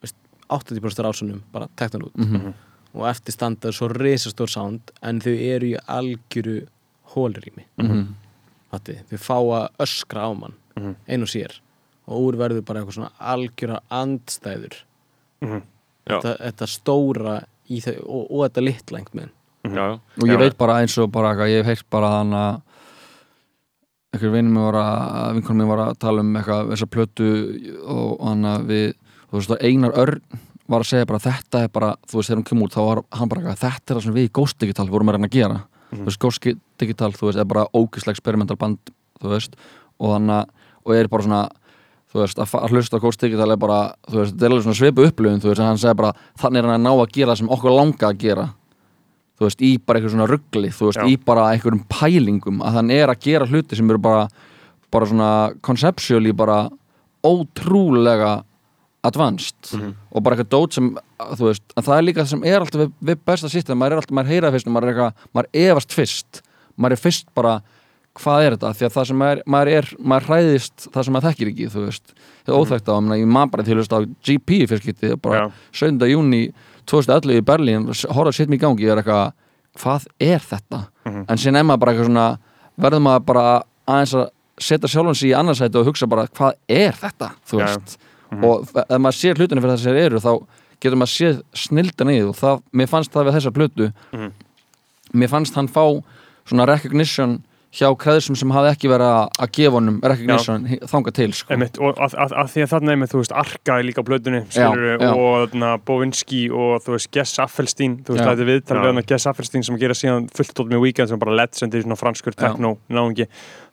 veist, 0.00 0.14
80% 0.48 1.02
rásunum 1.02 1.40
bara 1.52 1.66
tektan 1.76 2.02
út 2.06 2.14
mhm, 2.14 2.52
og 2.98 3.06
eftir 3.10 3.32
standa 3.36 3.70
svo 3.72 3.88
risastór 3.92 4.50
sánd 4.50 4.90
en 5.02 5.20
þau 5.22 5.32
eru 5.38 5.70
í 5.72 5.78
algjöru 5.86 6.58
hólrými 7.14 7.64
mhm, 7.78 8.06
Hatti, 8.72 8.98
þau 9.08 9.18
fá 9.24 9.36
að 9.38 9.68
öskra 9.86 10.26
á 10.28 10.30
mann 10.36 10.54
Mhm. 10.78 10.94
ein 11.08 11.22
og 11.22 11.28
sér 11.32 11.56
og 12.06 12.20
úr 12.28 12.36
verður 12.38 12.62
bara 12.64 12.80
eitthvað 12.82 12.98
svona 12.98 13.12
algjöra 13.20 13.80
andstæður 13.90 14.76
Mhm. 15.42 15.62
Já. 16.08 16.20
þetta, 16.20 16.36
þetta 16.38 16.66
stóra 16.66 17.44
í 17.70 17.80
þau 17.84 17.96
og, 18.06 18.30
og 18.30 18.44
þetta 18.48 18.64
litla 18.64 18.98
einhvern 18.98 19.18
veginn 19.20 19.34
Já, 19.74 19.84
já. 19.88 19.92
og 20.22 20.28
ég 20.28 20.32
Já. 20.36 20.38
veit 20.38 20.58
bara 20.58 20.76
eins 20.82 20.98
og 20.98 21.10
bara 21.12 21.32
eitthvað, 21.34 21.50
ég 21.52 21.64
hef 21.64 21.66
heyrt 21.66 21.90
bara 21.90 22.10
þannig 22.18 22.42
að 22.44 22.62
einhver 24.14 24.32
vinnum 24.32 24.54
mér 24.56 24.72
var 24.72 24.78
að 24.82 25.34
vinkonum 25.36 25.60
mér 25.62 25.68
var 25.72 25.82
að 25.88 25.98
tala 26.00 26.20
um 26.24 26.36
eitthvað 26.38 26.70
þessa 26.72 26.88
plötu 26.94 27.28
og 27.84 28.22
hann 28.24 28.46
að 28.48 28.64
við 28.70 28.86
þú 29.28 29.36
veist 29.36 29.50
að 29.52 29.64
Einar 29.68 29.92
Örn 30.00 30.22
var 30.68 30.84
að 30.84 30.90
segja 30.90 31.08
bara 31.08 31.22
þetta 31.24 31.62
er 31.64 31.72
bara, 31.72 31.90
þú 32.08 32.18
veist 32.18 32.30
þegar 32.30 32.40
hún 32.40 32.48
kemur 32.50 32.68
út 32.68 32.76
þá 32.76 32.80
var 32.84 33.02
hann 33.18 33.30
bara 33.32 33.42
eitthvað, 33.42 33.60
þetta 33.64 33.92
er 33.92 33.98
það 33.98 34.06
sem 34.06 34.16
við 34.18 34.28
í 34.28 34.32
Ghost 34.38 34.58
Digital 34.60 34.88
vorum 34.90 35.10
að 35.10 35.18
reyna 35.18 35.30
að 35.30 35.36
gera, 35.38 35.60
þú 35.94 36.04
veist 36.08 36.20
Ghost 36.24 36.48
Digital 36.82 37.12
þú 37.16 37.30
veist, 37.30 37.40
er 37.40 37.48
bara 37.48 37.66
ógislega 37.72 38.16
experimental 38.16 38.58
band 38.60 38.92
þú 39.22 39.32
veist, 39.32 39.56
og 39.98 40.14
hann 40.16 40.34
að 40.34 40.54
og 40.88 40.94
er 40.96 41.08
bara 41.12 41.24
svona, 41.26 41.40
þú 42.08 42.22
veist, 42.22 42.38
að, 42.40 42.54
hlusta 42.72 42.96
á 42.96 43.02
Ghost 43.02 43.20
Digital 43.20 43.50
er 43.52 43.60
bara, 43.60 43.80
þú 44.08 44.22
veist, 44.22 44.32
þetta 44.34 44.46
er 44.46 44.52
alveg 44.54 44.66
svona 44.66 44.78
svipu 44.78 45.04
upplifun, 45.04 45.42
þú 45.42 45.50
veist, 45.50 45.60
en 45.60 45.68
hann 45.68 45.80
segir 45.82 45.98
bara 45.98 46.12
þannig 46.40 46.62
er 46.62 46.68
hann 46.68 46.76
að 46.78 46.86
ná 46.86 46.92
að 46.94 47.12
gera 47.16 47.32
það 47.34 47.40
sem 47.42 47.50
okkur 47.56 47.74
langa 47.74 48.08
að 48.08 48.22
gera. 48.22 48.46
Þú 49.38 49.44
veist, 49.46 49.60
í 49.62 49.70
bara 49.78 50.00
eitthvað 50.00 50.14
svona 50.16 50.28
ruggli 50.30 50.70
þú 50.74 50.88
veist, 50.88 50.98
Já. 50.98 51.06
í 51.06 51.18
bara 51.28 51.44
einhverjum 51.52 51.82
pælingum 51.92 52.62
að 52.64 52.78
hann 52.78 52.88
er 52.90 53.12
að 53.12 53.20
gera 53.22 53.46
hluti 53.46 53.76
sem 53.78 53.92
eru 53.92 54.00
bara 54.02 54.24
bara 54.90 55.06
svona 55.06 55.28
conceptually 55.62 56.32
bara 56.32 56.64
ótrúlega 57.22 58.32
advanced 59.06 59.72
og 60.10 60.22
bara 60.22 60.36
eitthvað 60.36 60.50
dót 60.50 60.74
sem 60.74 60.90
þú 61.38 61.48
veist, 61.48 61.62
en 61.76 61.84
það 61.86 61.96
er 61.98 62.06
líka 62.06 62.22
það 62.24 62.30
sem 62.32 62.44
er 62.44 62.60
alltaf 62.60 62.80
við, 62.82 62.92
við 63.00 63.18
besta 63.30 63.48
sýttum, 63.52 63.78
maður 63.78 63.92
er 63.92 64.00
alltaf, 64.02 64.14
maður 64.18 64.32
heyra 64.34 64.52
fyrst 64.54 64.66
maður 64.68 64.88
er 64.88 64.94
eitthvað, 64.94 65.26
maður 65.34 65.48
efast 65.64 65.94
fyrst 65.94 66.40
maður 66.78 66.96
er 66.96 67.02
fyrst 67.02 67.28
bara, 67.34 67.52
hvað 68.18 68.44
er 68.44 68.56
þetta 68.56 68.72
því 68.78 68.86
að 68.88 68.94
það 68.96 69.08
sem 69.10 69.20
maður, 69.22 69.42
maður 69.46 69.72
er, 69.76 69.90
maður 69.98 70.28
hræðist 70.28 70.88
það 70.94 71.04
sem 71.06 71.16
maður 71.16 71.28
þekkir 71.28 71.52
ekki, 71.52 71.68
þú 71.74 71.84
veist 71.86 72.14
það 72.18 72.54
er 72.54 72.58
óþægt 72.58 72.90
á, 72.90 72.94
ég 73.18 73.28
man 73.38 73.50
bara 73.52 73.66
til 73.66 73.74
að 73.76 73.82
hlusta 73.82 73.98
á 73.98 74.00
GP 74.26 74.58
í 74.58 74.68
fyrstskipti, 74.72 75.12
bara 75.22 75.44
Já. 75.44 75.46
7. 75.84 76.10
júni 76.10 76.42
2011 76.88 77.38
í 77.38 77.44
Berlín 77.44 77.86
horfa 78.16 78.32
sitt 78.34 78.48
mig 78.50 78.58
í 78.58 78.64
gangi, 78.64 78.86
ég 78.86 78.94
er 78.94 79.02
eitthvað 79.02 79.32
hvað 79.78 80.06
er 80.18 80.42
þetta? 80.42 80.82
Mhm. 81.06 81.24
En 81.28 81.38
síðan 81.38 81.60
er 81.60 81.66
maður 81.68 81.82
bara 81.84 81.92
eitthvað 81.92 82.10
svona 82.10 82.28
verður 82.78 83.02
maður 83.04 83.24
bara 83.28 83.46
aðeins 83.86 84.14
að 84.18 84.28
setja 84.58 84.90
sjálfan 84.90 85.14
sig 85.18 85.30
í 85.30 85.36
annarsæti 85.38 85.78
og 85.78 85.86
hugsa 85.86 86.08
bara 86.10 86.26
hvað 86.26 86.56
er 86.68 86.96
þetta? 86.98 87.30
Þú 87.46 87.60
Já. 88.30 88.36
veist 88.40 88.76
og 88.76 88.84
ef 88.88 88.98
maður 89.00 89.18
sér 89.18 89.38
hlutinu 89.38 89.60
fyrir 89.62 89.76
þess 89.76 89.86
að 89.86 89.96
þeir 89.98 90.06
eru 90.10 90.20
þá 90.20 90.32
getur 90.80 90.96
maður 91.00 91.14
séð 91.16 91.42
snildan 91.54 92.10
í 92.12 92.18
og 92.28 92.34
það, 92.36 92.62
mér 92.72 92.86
fannst 92.92 93.12
það 93.12 93.24
við 93.28 93.36
þessa 93.38 93.52
plötu 93.56 93.92
Mhm. 94.12 94.32
mér 95.14 95.28
fannst 95.28 95.54
hann 95.54 95.68
fá 95.68 95.84
svona 96.48 96.66
recognition 96.66 97.42
hjá 97.68 97.88
kreðsum 98.00 98.36
sem 98.38 98.48
hafði 98.54 98.70
ekki 98.72 98.88
verið 98.88 99.10
að- 99.12 99.50
gefa 99.52 99.74
honum 99.76 99.98
recognition 100.02 100.62
þanga 100.88 101.12
til 101.12 101.32
sko. 101.36 101.52
Einmitt, 101.52 101.76
og 101.78 101.98
að, 102.00 102.14
að, 102.16 102.32
að 102.40 102.48
því 102.54 102.62
að 102.64 102.70
þarna 102.72 102.92
einmitt, 102.94 103.10
þú 103.12 103.18
veist, 103.20 103.34
Arka 103.36 103.74
er 103.78 103.84
líka 103.84 104.00
á 104.00 104.08
blöðunni, 104.08 104.40
og 105.04 105.50
þarna, 105.52 105.70
Bovinski 105.84 106.40
og 106.50 106.80
þú 106.84 106.94
veist, 106.96 107.10
Gess 107.12 107.38
Affelstein, 107.44 107.98
þú 108.04 108.16
veist, 108.16 108.24
þetta 108.24 108.44
er 108.44 108.48
viðtal 108.48 108.76
Já. 108.78 108.80
við 108.82 108.92
hann 108.94 109.06
Gess 109.12 109.26
Affelstein 109.28 109.64
sem 109.68 109.78
gera 109.78 109.94
síðan 109.94 110.30
fullt 110.34 110.54
tótt 110.56 110.72
með 110.72 110.80
Weekend 110.86 111.08
sem 111.12 111.20
bara 111.20 111.36
legend 111.36 111.76
í 111.76 111.82
svona 111.84 111.98
franskur 112.00 112.32
Já. 112.34 112.40
techno 112.48 112.78
náungi, 112.88 113.28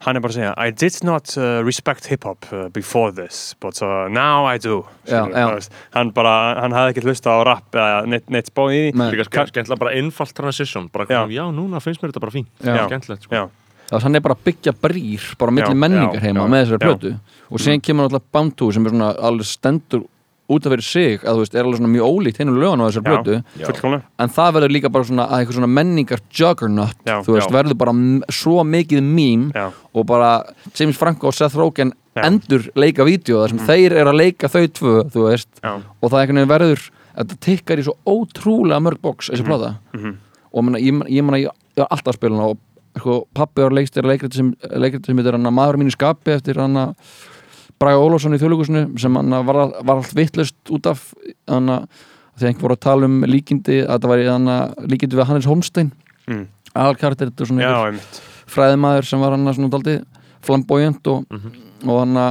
hann 0.05 0.15
er 0.19 0.19
bara 0.27 0.33
að 0.35 0.39
segja 0.41 0.53
I 0.59 0.71
did 0.71 0.99
not 1.07 1.31
uh, 1.39 1.63
respect 1.63 2.05
hip-hop 2.11 2.45
uh, 2.51 2.67
before 2.75 3.11
this, 3.15 3.55
but 3.63 3.79
uh, 3.81 4.09
now 4.11 4.45
I 4.45 4.57
do 4.59 4.83
Já, 5.07 5.23
já. 5.31 5.69
hann 5.95 6.11
bara, 6.11 6.35
hann 6.61 6.75
hafði 6.75 6.95
ekki 6.97 7.05
hlusta 7.07 7.31
á 7.31 7.39
rap 7.47 7.71
eða 7.71 8.05
neitt, 8.11 8.27
neitt 8.29 8.51
spáð 8.51 8.75
í 8.75 8.81
því. 8.91 9.11
Líka 9.15 9.29
ske- 9.31 9.47
skemmtilega 9.53 9.79
bara 9.79 9.95
einfalt 9.95 10.33
transition 10.35 10.89
bara, 10.91 11.05
Já. 11.07 11.23
já. 11.25 11.39
já, 11.39 11.45
núna 11.55 11.79
finnst 11.79 12.03
mér 12.03 12.11
þetta 12.11 12.25
bara 12.27 12.35
fín 12.35 12.47
Já. 12.59 12.83
skemmtilegt 12.89 13.23
sko. 13.29 13.47
Hann 13.91 14.17
er 14.17 14.23
bara 14.25 14.35
að 14.37 14.43
byggja 14.49 14.73
brýr 14.81 15.29
bara 15.39 15.53
milli 15.53 15.69
Já, 15.75 15.79
menningar 15.85 16.23
heima 16.23 16.41
já, 16.45 16.49
með 16.51 16.65
þessari 16.65 16.83
plötu. 16.85 17.13
Og 17.51 17.61
síðan 17.61 17.83
kemur 17.85 18.07
alltaf 18.09 18.25
to 18.57 18.71
sem 18.73 18.85
er 18.85 18.93
svona 18.95 19.11
alveg 19.29 19.49
stendur 19.49 20.05
út 20.45 20.65
af 20.65 20.73
fyrir 20.75 20.85
sig 20.85 21.23
að 21.25 21.37
þú 21.39 21.41
veist, 21.41 21.55
er 21.55 21.65
alveg 21.65 21.79
svona 21.79 21.91
mjög 21.93 22.09
ólíkt 22.13 22.39
hinn 22.41 22.51
og 22.51 22.57
lögun 22.61 22.81
á 22.81 22.85
þessari 22.85 23.09
fullkomlega. 23.65 24.03
En 24.21 24.33
það 24.35 24.51
verður 24.57 24.73
líka 24.75 24.91
bara 24.93 25.07
svona 25.09 25.25
að 25.25 25.39
eitthvað 25.39 25.57
svona 25.59 25.71
menningar 25.73 26.21
juggernaut, 26.29 26.97
Já, 27.05 27.15
þú 27.25 27.37
veist, 27.37 27.49
já. 27.49 27.55
verður 27.55 27.79
bara 27.81 27.95
svo 28.29 28.65
mikið 28.65 29.01
Já, 29.55 29.65
og 29.93 30.05
bara 30.05 30.31
James 30.77 30.97
Franco 30.97 31.27
og 31.27 31.33
Seth 31.37 31.57
Rogen 31.57 31.93
Já. 32.15 32.25
endur 32.29 32.69
leika 32.75 33.03
vídeo 33.03 33.41
þar 33.41 33.49
sem 33.49 33.63
þeir 33.67 33.97
eru 34.01 34.13
að 34.13 34.21
leika 34.21 34.47
þau 34.47 34.67
tvö, 34.67 34.93
þú 35.11 35.25
veist. 35.29 35.49
Og 35.65 36.11
það 36.11 36.19
einhvern 36.21 36.37
veginn 36.41 36.53
verður 36.53 36.85
þetta 37.15 37.39
tikkar 37.47 37.81
í 37.81 37.85
svo 37.87 37.95
ótrúlega 38.05 38.83
mörg 38.83 39.01
box 39.01 39.31
þessi 39.31 39.45
plata. 39.47 39.75
Mhm. 39.93 40.15
og 40.55 40.63
menna, 40.63 40.79
ég, 40.79 40.95
ég, 41.11 41.23
meina, 41.25 41.37
ég, 41.41 41.51
ég 41.75 41.83
var 41.83 41.89
alltaf 41.91 42.13
að 42.13 42.15
spila 42.15 42.37
hana 42.37 42.51
og 42.53 42.59
sko, 42.97 43.21
pappi 43.35 43.63
var 43.65 43.75
leikstýra 43.75 44.09
leikriti 44.09 44.41
sem, 44.41 44.51
heitir 44.71 45.39
maður 45.45 45.79
mínu 45.81 45.93
skapi 45.95 46.35
eftir 46.35 46.59
hann 46.61 46.95
Braga 47.79 47.99
Ólafsson 47.99 48.35
í 48.35 48.39
þjóðleikusinu 48.39 48.85
sem 49.01 49.17
hann 49.19 49.35
var, 49.47 49.57
var 49.83 49.97
allt 49.99 50.13
vittlust 50.15 50.71
út 50.71 50.87
af 50.87 51.09
hann 51.51 51.73
þegar 52.35 52.49
einhver 52.49 52.67
voru 52.67 52.77
að 52.77 52.85
tala 52.85 53.09
um 53.09 53.17
líkindi 53.27 53.81
að 53.83 54.05
það 54.05 54.13
væri 54.13 54.29
hann 54.29 54.51
líkindi 54.91 55.19
við 55.19 55.27
Hannes 55.29 55.47
Holmstein. 55.49 55.91
Mm. 56.25 56.45
aðalkartir, 56.73 57.29
þetta 57.29 57.43
er 57.43 57.49
svona 57.51 57.67
Já, 57.67 58.21
fræðimaður 58.51 59.07
sem 59.09 59.21
var 59.21 59.35
hann 59.35 59.51
svona 59.53 59.71
daldi 59.75 59.99
flamboyant 60.45 61.11
og, 61.11 61.37
og 61.85 61.99
hann 62.01 62.21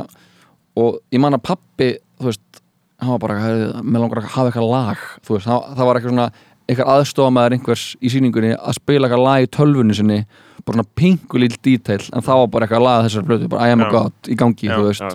og 0.80 0.98
ég 1.14 1.22
man 1.22 1.36
að 1.36 1.44
pappi 1.46 1.90
þú 2.18 2.30
veist, 2.30 2.62
hann 3.02 3.14
var 3.14 3.22
bara 3.22 3.38
með 3.82 4.04
langar 4.04 4.22
að 4.22 4.32
hafa 4.34 4.50
eitthvað 4.50 4.70
lag 4.72 5.06
þú 5.24 5.36
veist, 5.36 5.48
það, 5.48 5.70
það 5.76 5.88
var 5.88 6.00
eitthvað 6.00 6.14
svona 6.14 6.28
eitthvað 6.68 6.90
aðstofamæður 6.94 7.56
einhvers 7.58 7.84
í 8.00 8.08
sýningunni 8.12 8.54
að 8.56 8.76
spila 8.78 9.06
eitthvað 9.08 9.24
lag 9.26 9.44
í 9.44 9.50
tölvunni 9.52 9.94
sinni 9.98 10.20
bara 10.64 10.78
svona 10.78 10.88
pingulill 10.96 11.56
detail 11.62 12.00
en 12.16 12.24
það 12.24 12.38
var 12.40 12.46
bara 12.54 12.66
eitthvað 12.68 12.84
lag 12.86 13.04
þessar 13.08 13.26
blötu, 13.28 13.48
bara 13.52 13.66
I 13.68 13.74
am 13.76 13.82
a 13.84 13.90
god 13.92 14.30
í 14.32 14.36
gangi, 14.40 14.70
Já, 14.70 14.76
þú 14.78 14.86
veist 14.88 15.04
já. 15.04 15.10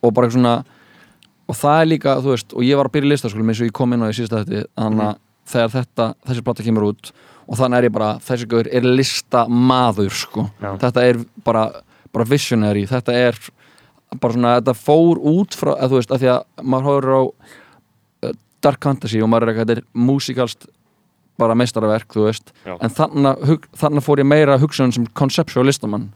og 0.00 0.14
bara 0.16 0.26
eitthvað 0.28 0.38
svona 0.40 0.54
og 1.46 1.54
það 1.60 1.80
er 1.82 1.86
líka, 1.92 2.14
þú 2.24 2.32
veist, 2.32 2.54
og 2.56 2.64
ég 2.66 2.76
var 2.80 2.88
að 2.88 2.94
byrja 2.96 3.06
í 3.06 3.12
listaskólum 3.12 3.50
eins 3.52 3.60
og 3.60 3.68
ég 3.68 3.74
kom 3.76 3.92
inn 3.92 4.02
á 4.02 4.08
því 4.08 4.16
síðasta 4.18 4.40
þetta 4.44 4.62
þannig 4.80 5.02
Mhm. 5.02 5.10
að 5.10 5.18
þegar 5.46 5.70
þetta, 5.76 6.06
þessi 6.26 6.42
plata 6.48 6.62
kemur 6.66 6.86
út 6.88 7.12
og 7.46 7.58
þannig 7.60 7.78
er 7.78 7.84
ég 7.86 7.92
bara, 7.94 8.08
þessi 8.18 8.48
gaur 8.50 8.66
er 8.72 8.82
listamaður, 8.82 10.10
sko 10.10 10.46
Já. 10.62 10.72
þetta 10.80 11.04
er 11.10 11.20
bara, 11.44 11.66
bara 12.12 12.24
visionary 12.24 12.86
þetta 12.88 13.12
er 13.14 13.38
bara 14.20 14.32
svona, 14.34 14.54
þetta 14.60 14.74
fór 14.74 15.20
út 15.22 15.54
frá, 15.54 15.74
að 15.76 15.90
þú 15.92 16.00
veist, 16.00 16.10
að 16.10 16.24
því 16.24 16.32
að 16.32 16.64
maður 16.64 17.08
uh, 17.14 18.32
Dark 18.64 18.82
Fantasy 18.82 19.20
og 19.22 19.28
maður 19.30 19.46
er 19.50 19.52
eitthvað, 19.54 19.68
þetta 19.68 19.82
er 19.84 19.86
músikalst 20.08 20.66
bara 21.38 21.54
meistarverk, 21.54 22.08
þú 22.14 22.24
veist 22.28 22.52
Já. 22.64 22.76
en 22.80 22.90
þannig, 22.90 24.02
fór 24.02 24.18
ég 24.22 24.26
meira 24.26 24.56
að 24.56 24.62
hugsa 24.66 24.82
hann 24.84 24.92
sem 24.92 25.06
conceptual 25.06 25.66
listamann 25.66 26.12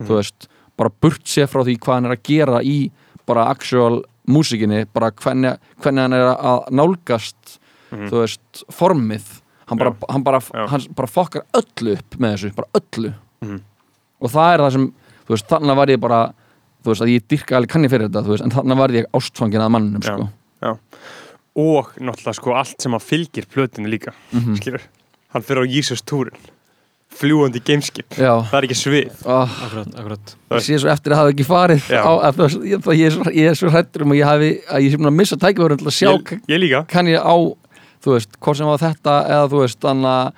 Mhm. 0.00 0.06
þú 0.08 0.16
veist, 0.18 0.48
bara 0.76 0.90
burt 1.00 1.22
sér 1.24 1.46
frá 1.46 1.62
því 1.64 1.78
hvað 1.78 1.94
hann 1.94 2.06
er 2.06 2.16
að 2.16 2.22
gera 2.24 2.60
í 2.62 2.90
bara 3.26 3.46
actual 3.48 4.02
músikinni, 4.26 4.86
bara 4.92 5.10
hvernig, 5.12 5.58
hvernig 5.80 6.00
hann 6.02 6.12
er 6.12 6.34
að 6.36 6.70
nálgast 6.72 7.58
Mhm. 7.92 8.08
þú 8.10 8.20
veist, 8.24 8.64
formið 8.72 9.40
hann 9.68 9.78
bara, 9.78 9.94
hann 10.10 10.22
bara, 10.22 10.40
Já. 10.40 10.66
hann 10.68 10.80
bara 10.94 11.06
fokkar 11.08 11.42
öllu 11.54 11.92
upp 11.96 12.16
með 12.18 12.34
þessu, 12.34 12.54
bara 12.56 12.68
öllu 12.74 13.14
Mhm. 13.42 13.60
og 14.20 14.30
það 14.30 14.54
er 14.54 14.58
það 14.58 14.72
sem, 14.72 14.86
þú 15.26 15.28
veist, 15.28 15.46
þannig 15.48 15.76
var 15.76 15.86
ég 15.86 16.00
bara 16.00 16.34
þú 16.84 16.90
veist, 16.90 17.00
að 17.02 17.14
ég 17.14 17.22
dyrka 17.28 17.56
alveg 17.56 17.68
kann 17.68 17.82
ég 17.84 17.90
fyrir 17.90 18.08
þetta 18.10 18.24
þú 18.24 18.28
veist, 18.34 18.42
en 18.42 18.50
þannig 18.50 18.76
var 18.76 18.88
ég 18.88 19.04
ástfangin 19.14 19.60
að 19.62 19.70
mannum 19.70 20.00
Já. 20.02 20.16
sko. 20.16 20.28
Já. 20.62 20.78
Og 21.56 21.92
náttúrulega 22.00 22.34
sko 22.34 22.54
allt 22.58 22.80
sem 22.82 22.92
að 22.96 23.02
fylgir 23.06 23.46
plötinu 23.46 23.88
líka 23.88 24.12
Mhm. 24.32 24.56
skilur, 24.58 24.82
hann 25.34 25.42
fyrir 25.42 25.62
á 25.62 25.66
Jesus 25.70 26.02
túrin 26.02 26.34
fljúandi 27.14 27.60
gameskip 27.62 28.10
Já. 28.18 28.42
það 28.50 28.54
er 28.58 28.64
ekki 28.66 28.74
svið. 28.74 29.10
Oh, 29.24 29.46
Akkurat, 29.64 29.86
akkurat. 29.94 30.32
Ég 30.50 30.64
sé 30.66 30.78
svo 30.82 30.90
eftir 30.90 31.12
að 31.12 31.16
hafa 31.20 31.30
ekki 31.30 31.44
farið 31.46 31.84
á, 31.94 32.10
að, 32.26 32.66
ég, 32.66 32.78
það- 32.82 32.96
ég, 32.98 33.06
er 33.06 33.10
svo, 33.14 33.24
ég 33.30 33.50
er 33.50 33.54
svo 33.54 33.70
hrættur 33.70 34.02
um 34.02 34.10
að 34.10 34.18
ég 34.18 34.24
hafi 34.26 34.48
að 34.66 34.82
ég 34.82 34.90
sé 34.90 34.96
búin 34.98 35.06
að 35.12 35.14
missa 35.20 35.36
tækifærum 35.36 35.78
til 35.78 35.86
að 35.86 35.94
sjá 35.94 36.10
ég, 36.10 36.40
ég 36.48 36.58
líka. 36.58 36.88
kann 36.88 37.06
ég 37.06 37.22
á 37.22 37.36
þú 38.02 38.12
veist, 38.18 38.34
hvort 38.40 38.56
sem 38.56 38.66
var 38.66 38.78
þetta 38.78 39.14
eða 39.30 39.48
þú 39.48 39.60
veist, 39.62 39.78
þannig 39.78 40.10
að 40.10 40.32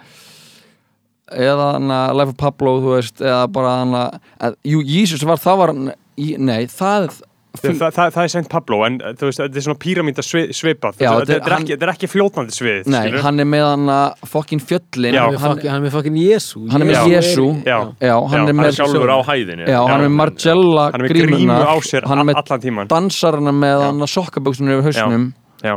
eða 1.32 1.66
þannig 1.74 1.96
að 2.10 2.16
Life 2.20 2.28
of 2.28 2.36
Pablo 2.36 2.74
þú 2.84 2.92
veist, 2.94 3.20
eða 3.24 3.46
bara 3.52 3.72
þannig 3.80 4.20
að 4.40 4.56
jú, 4.64 4.82
Jesus 4.84 5.24
var, 5.26 5.36
það 5.38 5.56
var 5.62 5.72
í- 6.18 6.36
nei, 6.38 6.66
það 6.66 7.22
Þa, 7.60 7.88
það, 7.96 8.10
það, 8.14 8.22
er 8.22 8.32
Saint 8.32 8.48
Pablo 8.52 8.78
en 8.86 8.98
þú 9.00 9.28
veist, 9.28 9.40
þetta 9.42 9.60
er 9.60 9.64
svona 9.66 9.80
píramíta 9.82 10.24
svipað. 10.24 10.98
Já, 11.00 11.10
þetta, 11.12 11.36
er- 11.36 11.46
er 11.46 11.54
ekki, 11.56 11.72
þetta 11.74 11.86
er 11.86 11.92
ekki 11.92 12.10
fljótandi 12.12 12.56
svið 12.56 12.90
nei, 12.92 12.98
skilurðu. 13.00 13.22
hann 13.26 13.40
er 13.40 13.48
með 13.52 13.64
hann 13.66 13.92
að 13.96 14.26
fokkin 14.32 14.62
fjöllin. 14.62 15.16
Já. 15.16 15.22
Hann 15.22 15.32
er 15.32 15.36
með 15.36 15.40
hann, 15.44 15.56
fucking- 15.56 15.70
hann 15.70 15.80
er 15.80 15.86
með 15.86 15.96
fucking 15.96 16.18
Jésu 16.20 16.62
Hann 16.70 16.82
er 16.82 16.86
með 16.86 16.96
já, 16.96 17.00
hann 17.00 17.64
Já, 17.66 18.16
er 18.16 18.46
hann 18.46 18.64
er 18.66 18.76
sjálfur 18.76 19.12
á 19.12 19.18
hæðinni. 19.30 19.66
Já, 19.66 19.80
hann 19.86 20.00
er 20.00 20.08
með 20.08 20.16
Margella 20.20 20.84
hann 20.90 21.00
er 21.00 21.04
með 21.06 21.14
grímu 21.14 21.36
grímurnar 21.36 21.66
á 21.66 21.76
sér 21.86 22.06
hann 22.06 22.18
er 22.22 22.28
með 22.30 22.40
allan 22.42 22.64
tíman 22.66 22.92
dansarana 22.92 23.52
með 23.52 23.84
hann 23.86 24.06
að 24.06 24.12
sokkaböksunum 24.16 24.76
yfir 24.80 24.90
hausnum. 24.90 25.26
Já, 25.62 25.74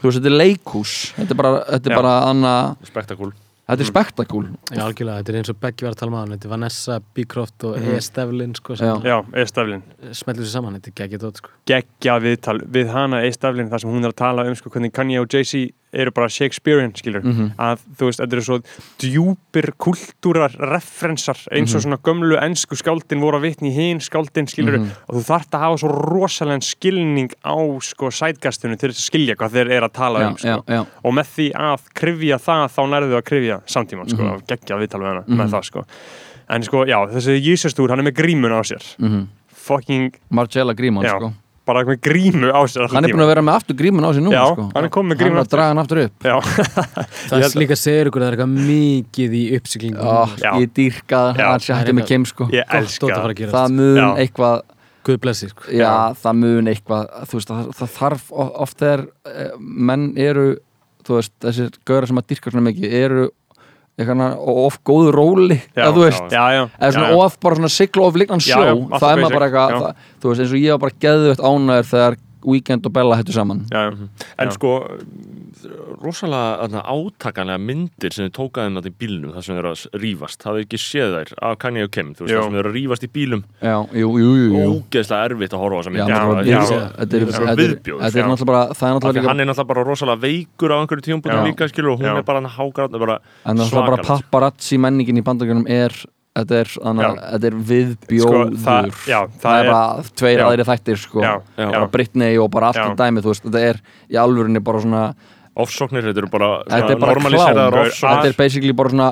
þú 0.00 0.08
veist, 0.08 0.18
þetta 0.20 0.30
er 0.32 0.38
leikhús. 0.40 0.96
Þetta 1.18 1.30
er 1.30 1.40
bara, 1.42 1.54
er 1.68 1.96
bara 2.00 2.16
hann 2.26 2.42
að 2.42 2.90
spektakúl 2.90 3.32
þetta 3.70 3.84
er 3.86 3.90
spektakúl 3.90 4.46
Já, 4.70 4.82
algjörlega, 4.84 5.22
þetta 5.22 5.32
er 5.34 5.38
eins 5.40 5.50
og 5.52 5.58
Beggi 5.60 5.86
var 5.86 5.94
að 5.94 6.00
tala 6.02 6.12
maður 6.14 6.34
Þetta 6.36 6.48
er 6.48 6.52
Vanessa, 6.54 7.00
Beecroft 7.14 7.64
og 7.64 7.76
Mhm. 7.80 7.94
E. 7.96 8.00
Stevlin 8.00 8.54
sko, 8.58 8.74
Já. 8.74 8.76
sem 8.78 9.02
já, 9.10 9.16
Eistaflin 9.34 9.82
smeltur 10.12 10.44
sér 10.44 10.52
saman, 10.58 10.74
þetta 10.80 10.88
er 10.92 10.96
geggið 11.08 11.20
dót 11.26 11.36
sko. 11.42 11.50
geggja 11.66 12.18
viðtal 12.20 12.58
við 12.66 12.88
hana 12.92 13.22
Eistaflin 13.24 13.70
þar 13.70 13.80
sem 13.80 13.90
hún 13.90 14.04
er 14.04 14.10
að 14.12 14.16
tala 14.16 14.46
um 14.48 14.54
sko, 14.54 14.70
hvernig 14.70 14.92
Kanye 14.92 15.20
og 15.20 15.28
Jay-Z 15.28 15.70
eru 15.92 16.10
bara 16.12 16.28
Shakespearean 16.28 16.92
skilur 16.94 17.22
Mhm. 17.24 17.52
að 17.58 17.78
þú 17.96 18.06
veist, 18.06 18.20
þetta 18.20 18.32
eru 18.32 18.42
svo 18.42 18.58
djúpir 18.98 19.72
kultúrar 19.78 20.52
referensar 20.58 21.36
eins 21.52 21.70
Mhm. 21.72 21.76
og 21.76 21.82
svona 21.82 21.98
gömlu 21.98 22.38
ensku 22.42 22.76
skáldin 22.76 23.20
voru 23.20 23.38
að 23.38 23.42
vitni 23.48 23.70
í 23.70 23.74
hinn 23.74 24.00
skáldin 24.00 24.46
skilur 24.48 24.78
Mhm. 24.78 24.90
og 25.08 25.14
þú 25.16 25.24
þarft 25.26 25.50
að 25.50 25.60
hafa 25.60 25.78
svo 25.78 25.88
rosalega 25.88 26.62
skilning 26.62 27.30
á 27.44 27.56
sko 27.82 28.06
sætgastunum 28.10 28.78
til 28.78 28.90
þess 28.90 29.00
að 29.00 29.10
skilja 29.10 29.36
hvað 29.36 29.50
þeir 29.50 29.70
eru 29.70 29.86
að 29.86 29.92
tala 29.92 30.18
já, 30.20 30.28
um 30.28 30.36
sko. 30.36 30.48
já, 30.48 30.62
já, 30.68 30.86
og 31.04 31.12
með 31.14 31.26
því 31.36 31.52
að 31.52 31.80
krifja 31.94 32.38
það 32.38 32.70
þá 32.70 32.82
nærðu 32.88 33.16
að 33.18 33.22
krifja 33.24 33.60
samtíman 33.66 34.08
sko, 34.08 34.22
Mhm. 34.22 34.34
mm 34.34 34.42
geggja 34.46 34.78
viðtal 34.78 35.00
við 35.00 35.06
hana 35.08 35.24
Mhm. 35.26 35.36
með 35.36 35.50
það 35.50 35.64
sko 35.64 35.84
en 36.48 36.62
sko, 36.62 36.84
já, 36.86 37.06
þessi 37.10 37.40
Jísustúr, 37.42 37.88
hann 37.90 38.00
er 38.00 38.10
með 38.12 38.14
grímun 38.14 38.50
á 38.52 38.60
sér 38.62 38.96
mhm 38.98 39.28
fucking, 39.52 40.14
Margella 40.30 40.74
gríman, 40.74 41.04
sko 41.06 41.32
bara 41.70 41.84
með 41.88 42.00
grímu 42.08 42.50
á 42.52 42.60
sér 42.70 42.88
hann 42.92 43.06
er 43.08 43.14
búin 43.14 43.24
að 43.24 43.30
vera 43.32 43.44
með 43.46 43.58
aftur 43.60 43.78
grímun 43.80 44.06
á 44.06 44.10
sig 44.16 44.24
nú, 44.26 44.32
Já, 44.34 44.42
sko. 44.52 44.66
hann 44.74 44.88
er 44.88 44.92
komið 44.96 45.10
með 45.10 45.16
hann 45.16 45.22
grímun 45.24 45.40
er 45.40 45.44
að 45.46 45.52
draga 45.54 45.70
hann 45.72 45.82
aftur 45.84 46.02
upp. 46.04 46.26
Já, 46.26 46.36
Það 47.30 47.36
er 47.36 47.44
held 47.44 47.48
að- 47.50 47.60
líka 47.62 47.78
segir 47.80 48.10
ykkur 48.10 48.20
að 48.20 48.26
það 48.26 48.30
er 48.30 48.36
eitthvað 48.36 48.54
mikið 48.70 49.38
í 49.40 49.44
uppsiklingu 49.60 50.04
oh, 50.14 50.34
Já. 50.42 50.50
ég 50.60 50.74
dýrka 50.80 51.22
hann 51.38 51.64
sé 51.64 51.78
hætti 51.78 51.96
með 51.96 52.08
Kim, 52.10 52.26
sko. 52.28 52.48
Ég 52.54 52.66
Gott 52.66 52.80
elska 52.82 53.06
fara 53.10 53.22
það. 53.22 53.30
að 53.30 53.40
gera 53.40 53.56
það 53.56 53.74
mun 53.80 54.00
Já. 54.02 54.08
eitthvað 54.26 54.62
Guð 55.08 55.16
blessi 55.24 55.46
sko. 55.48 55.64
já, 55.72 55.92
það 56.20 56.34
mun 56.42 56.66
eitthvað 56.68 57.06
þú 57.30 57.38
veist, 57.38 57.48
það, 57.50 57.68
það 57.78 57.92
þarf 57.96 58.24
oft 58.36 58.82
þegar 58.82 59.02
eh, 59.32 59.52
menn 59.88 60.02
eru 60.20 60.42
þú 61.08 61.14
veist, 61.16 61.32
þessir 61.40 61.70
gaurar 61.88 62.10
sem 62.10 62.20
að 62.20 62.26
dýrka 62.34 62.52
svona 62.52 62.66
mikið 62.68 62.96
eru 62.98 63.22
of 64.08 64.78
góðu 64.86 65.12
róli 65.14 65.58
eða 65.76 65.92
þú 65.92 66.04
veist, 66.06 66.32
eða 66.32 66.90
svona 66.94 67.10
of 67.24 67.36
bara 67.40 67.58
svona 67.60 67.68
sigla 67.74 68.06
of 68.06 68.16
lignan 68.16 68.40
Já, 68.40 68.56
sjó. 68.56 68.88
það 68.96 69.10
er 69.12 69.22
maður 69.24 69.36
bara 69.38 69.48
eitthvað 69.50 69.94
þú 70.22 70.28
veist, 70.32 70.40
eins 70.44 70.52
og 70.54 70.60
ég 70.64 70.70
var 70.76 70.82
bara 70.86 70.98
geðveitt 71.04 71.42
ánæður 71.50 71.88
þegar 71.90 72.16
Weekend 72.44 72.86
og 72.86 72.92
Bella 72.92 73.16
hættu 73.20 73.32
saman 73.32 73.66
já, 73.70 73.90
já. 73.90 74.08
En 74.38 74.48
Já. 74.48 74.54
sko, 74.54 74.70
rosalega 76.02 76.80
átakanlega 76.88 77.58
myndir 77.60 78.12
sem 78.14 78.28
þið 78.28 78.34
tókaði 78.36 78.70
þarna 78.70 78.90
í 78.90 78.94
bílnum 79.02 79.32
þar 79.34 79.44
sem 79.46 79.54
þið 79.56 79.60
eru 79.62 79.72
að 79.74 80.00
rífast 80.04 80.46
hafið 80.46 80.64
ekki 80.64 80.80
séð 80.80 81.14
þær 81.16 81.32
af 81.50 81.56
Kanye 81.62 81.84
og 81.86 81.90
Kim 81.94 82.12
þú 82.14 82.24
veist 82.24 82.32
Jú. 82.32 82.38
þar 82.40 82.46
sem 82.46 82.54
þið 82.56 82.62
eru 82.62 82.70
að 82.72 82.76
rífast 82.78 83.04
í 83.06 83.10
bílum 83.16 83.42
já, 83.60 83.74
jú, 84.00 84.08
jú, 84.22 84.30
jú, 84.40 84.46
jú. 84.54 84.70
ógeðslega 84.80 85.30
erfitt 85.30 85.56
að 85.56 85.64
horfa 85.64 85.76
á 85.76 85.80
þessa 85.80 85.94
myndir 85.96 86.14
náttúrulega 86.14 86.40
er- 86.40 86.46
er 86.50 87.06
er- 87.10 88.22
er 88.22 88.30
náttúrulega 88.30 88.78
það 88.78 88.86
er 88.88 88.94
náttúrulega 88.94 89.30
er 89.30 89.46
náttúrulega 89.50 89.66
bara 89.72 89.84
rosalega 89.90 90.20
veikur 90.24 90.70
á 90.72 90.76
einhverju 90.80 91.04
tíumbútum 91.08 91.40
Já. 91.40 91.46
líka 91.50 91.68
skilur 91.68 91.92
og 91.92 91.98
hún 92.00 92.08
Já. 92.08 92.16
er 92.18 92.22
bara 92.22 92.40
hann 92.40 92.50
hágrað 92.50 92.98
bara 92.98 93.18
en 93.46 93.56
það 93.56 93.82
er 93.82 93.90
bara 93.90 94.02
paparazzi 94.02 94.78
menningin 94.78 95.18
í 95.20 95.22
bandagjörnum 95.22 95.68
er 95.68 95.92
þetta 96.38 96.60
er, 96.60 96.70
er 97.50 97.56
Sko, 97.56 97.64
viðbjóður 97.72 98.54
það, 98.64 98.90
já, 99.10 99.18
það 99.42 99.58
er 99.60 99.70
bara 99.70 100.04
tveir 100.20 100.38
já. 100.38 100.44
aðri 100.46 100.66
þættir 100.70 101.00
sko. 101.02 101.24
já, 101.24 101.32
Já. 101.56 101.64
já, 101.64 101.70
bara 101.74 101.90
Britney 101.96 102.38
og 102.38 102.50
bara 102.54 102.70
allt 102.70 102.80
í 102.84 102.96
dæmi 103.00 103.24
þú 103.24 103.32
veist, 103.32 103.46
þetta 103.48 103.62
er 103.72 103.80
í 104.10 104.20
alvörinni 104.22 104.62
bara 104.64 104.82
svona 104.84 105.02
ofsóknir, 105.60 106.06
þetta 106.06 106.22
eru 106.22 106.30
bara 106.30 106.50
þetta 106.70 106.94
er 106.94 107.00
bara 107.02 107.24
klám 107.24 107.90
þetta 107.90 108.28
er 108.30 108.36
basically 108.38 108.72
bara 108.76 108.92
svona 108.94 109.08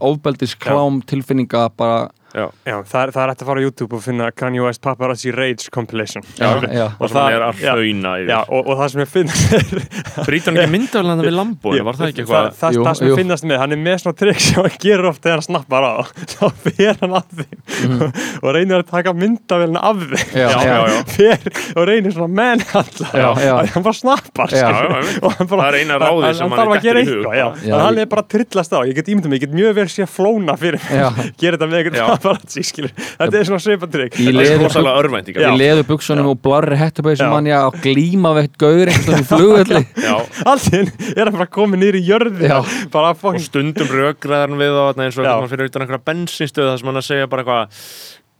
ofbeldis 0.00 0.56
klám 0.58 1.02
tilfinninga 1.06 1.66
bara 1.76 2.08
Já. 2.30 2.44
já, 2.62 2.76
það 2.86 3.00
er, 3.02 3.10
það 3.14 3.22
er 3.24 3.30
hægt 3.32 3.40
að 3.42 3.48
fara 3.50 3.60
á 3.60 3.64
YouTube 3.66 3.96
og 3.98 4.02
finna 4.04 4.28
Kanye 4.30 4.62
West 4.62 4.80
Paparazzi 4.84 5.32
Rage 5.34 5.70
compilation. 5.74 6.22
Já, 6.38 6.50
já, 6.70 6.84
og 7.02 7.10
það 7.10 7.34
er 7.34 7.44
að 7.48 7.62
já, 7.64 7.72
hrauna 7.74 8.12
já, 8.20 8.22
yfir 8.22 8.54
og, 8.54 8.68
og 8.70 8.78
það 8.80 8.92
sem 8.92 9.00
ég 9.02 9.10
finnst 9.10 9.54
Brýtur 10.28 10.50
hann 10.52 10.60
ekki 10.62 10.72
myndafélanda 10.76 11.26
við 11.26 11.34
Lambóin, 11.34 11.82
var 11.88 11.98
það 11.98 12.12
ekki 12.12 12.26
það, 12.28 12.46
eitthvað? 12.46 12.60
það, 12.60 12.76
Jú, 12.76 12.84
það 12.86 12.98
sem 13.00 13.08
ég 13.10 13.18
finnast 13.20 13.46
með, 13.50 13.58
hann 13.64 13.74
er 13.76 13.80
með 13.82 13.96
svona 14.04 14.18
trikk 14.22 14.42
sem 14.44 14.60
hann 14.60 14.76
gerur 14.84 15.08
oft 15.10 15.22
þegar 15.26 15.40
hann 15.40 15.46
snappar 15.48 15.86
á. 15.90 15.94
Þá 16.34 16.44
fer 16.66 17.00
hann 17.02 17.16
af 17.18 17.34
þeim 17.40 18.04
og 18.44 18.48
reynir 18.56 18.76
að 18.78 18.86
taka 18.92 19.14
myndavélina 19.16 19.82
af 19.90 20.04
þeim. 20.04 20.24
Já, 20.30 20.46
Já, 20.50 20.60
já, 20.70 20.78
já. 20.94 21.00
fer 21.10 21.74
og 21.80 21.88
reynir 21.90 22.14
svona 22.14 22.30
mennhalla 22.40 23.10
já. 23.10 23.54
hann 23.74 23.86
bara 23.86 23.96
snappar 23.98 24.54
og 24.54 25.34
hann 25.34 25.50
bara, 25.50 25.70
Það 25.70 26.30
er 26.30 26.40
þarf 26.40 26.74
að 26.76 26.86
gera 26.86 27.02
dettur 27.02 27.18
í 27.18 27.18
hug. 27.18 27.34
eitthvað 27.34 27.84
hann 27.84 28.00
er 28.04 28.08
bara 28.10 28.24
að 28.24 28.30
trillast 28.36 28.74
á, 28.74 28.78
ég 28.86 28.96
get 28.98 29.10
ímyndum 29.10 29.32
mig 29.34 29.40
ég 29.40 29.46
get 29.48 29.54
mjög 29.56 29.76
vel 29.80 29.86
sé 29.90 30.04
að 30.06 30.12
flóna 30.14 30.56
fyrir 30.60 30.82
mig 30.86 31.34
gera 31.40 31.58
þetta 31.58 31.68
með 31.70 31.80
eitthvað 31.80 32.19
paparazzi 32.20 32.62
skilur. 32.68 32.92
þetta 33.18 33.40
er 33.40 33.48
svona 33.48 33.62
svipatrygg 33.64 34.18
Í 34.20 34.26
Það 34.26 34.30
er 34.30 34.38
leður- 34.40 34.64
rosalega 34.66 35.02
örvæntingar. 35.02 35.46
í 35.50 35.60
leðu 35.60 35.86
buksunum 35.90 36.30
og 36.32 36.40
blarri 36.44 36.78
hann 37.36 37.50
ég 37.50 37.56
að 37.58 37.80
glíma 37.86 38.34
við 38.36 38.42
eitt 38.46 38.56
gaur 38.60 38.92
einhvern 38.92 39.10
veginn 39.10 39.24
í 39.24 39.28
flugvelli. 39.32 39.82
Já, 40.06 40.16
allir 40.54 40.92
er 41.16 41.24
hann 41.30 41.38
bara 41.40 41.50
komið 41.58 41.82
nýr 41.84 42.00
í 42.00 42.04
jörði 42.10 42.52
og 42.60 42.70
stundum 43.44 43.90
rökraðar 43.96 44.48
hann 44.50 44.60
við 44.60 44.78
og 44.80 44.88
eins 45.08 45.18
og 45.20 45.28
fyrir 45.54 45.70
utan 45.72 45.84
einhverja 45.86 46.06
bensinstöð 46.12 46.70
þar 46.72 46.80
sem 46.82 46.90
hann 46.92 47.00
að 47.02 47.08
segja 47.10 47.30
bara 47.30 47.44
eitthvað 47.44 47.84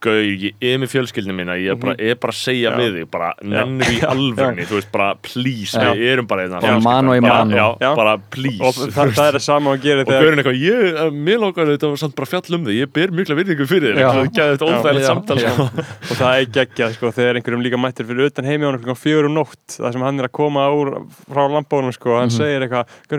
Gauð, 0.00 0.30
ég 0.46 0.54
er 0.64 0.78
með 0.80 0.88
fjölskyldinu 0.94 1.34
mína 1.36 1.58
ég 1.60 1.74
er 1.74 1.76
bara, 1.76 1.92
er 2.00 2.14
bara 2.16 2.32
að 2.32 2.38
segja 2.40 2.70
Mhm. 2.70 2.78
Já. 2.80 2.80
við 2.80 2.94
þig 2.96 3.08
bara 3.12 3.34
nennir 3.44 3.90
í 3.92 4.00
alvörni, 4.08 4.64
þú 4.64 4.74
veist, 4.78 4.88
bara 4.94 5.08
please, 5.20 5.76
Já. 5.76 5.92
við 5.92 6.08
erum 6.14 6.24
bara 6.30 6.42
einna 6.46 6.56
Bara 6.60 6.80
mano 6.80 7.12
í 7.12 7.20
mano. 7.20 7.52
já, 7.54 7.76
Já. 7.84 7.90
bara 7.98 8.14
please 8.32 8.64
og 8.64 8.72
það, 8.94 9.12
það 9.12 9.26
er 9.28 9.32
það 9.36 9.44
sama 9.44 9.70
að 9.76 9.82
gera 9.84 10.00
og 10.00 10.06
þegar 10.08 10.22
gaurin 10.24 10.38
eitthvað, 10.40 10.56
ég, 10.64 10.80
eh, 10.96 11.10
mér 11.12 11.36
lókar 11.44 11.68
þetta 11.68 11.92
samt 12.00 12.16
bara 12.16 12.26
fjall 12.32 12.48
um 12.56 12.64
þig, 12.64 12.80
ég 12.80 12.88
ber 12.96 13.08
mikla 13.12 13.36
virðingu 13.36 13.66
fyrir 13.68 13.92
þig 13.92 14.00
það 14.00 14.16
er 14.16 14.24
ekki 14.24 14.40
þetta 14.40 14.64
óþægilegt 14.70 15.04
samtal 15.10 15.36
Já. 15.36 15.52
sko. 15.52 15.68
og 16.10 16.16
það 16.16 16.32
er 16.40 16.46
geggjað 16.56 16.90
sko, 16.96 17.06
þegar 17.20 17.36
einhverjum 17.42 17.60
líka 17.68 17.76
mættir 17.84 18.08
fyrir 18.08 18.24
utan 18.32 18.44
heimi 18.48 18.64
á 18.64 18.72
hann 18.72 18.96
fjögur 19.04 19.28
um 19.28 19.34
nótt 19.36 19.68
það 19.76 19.92
sem 19.92 20.00
hann 20.08 20.16
er 20.20 20.24
að 20.30 20.34
koma 20.40 20.64
úr 20.72 20.88
frá 21.28 21.44
lambónum 21.52 21.92
sko, 21.92 22.16
hann 22.18 22.30
segir 22.32 22.64
eitthvað, 22.64 22.88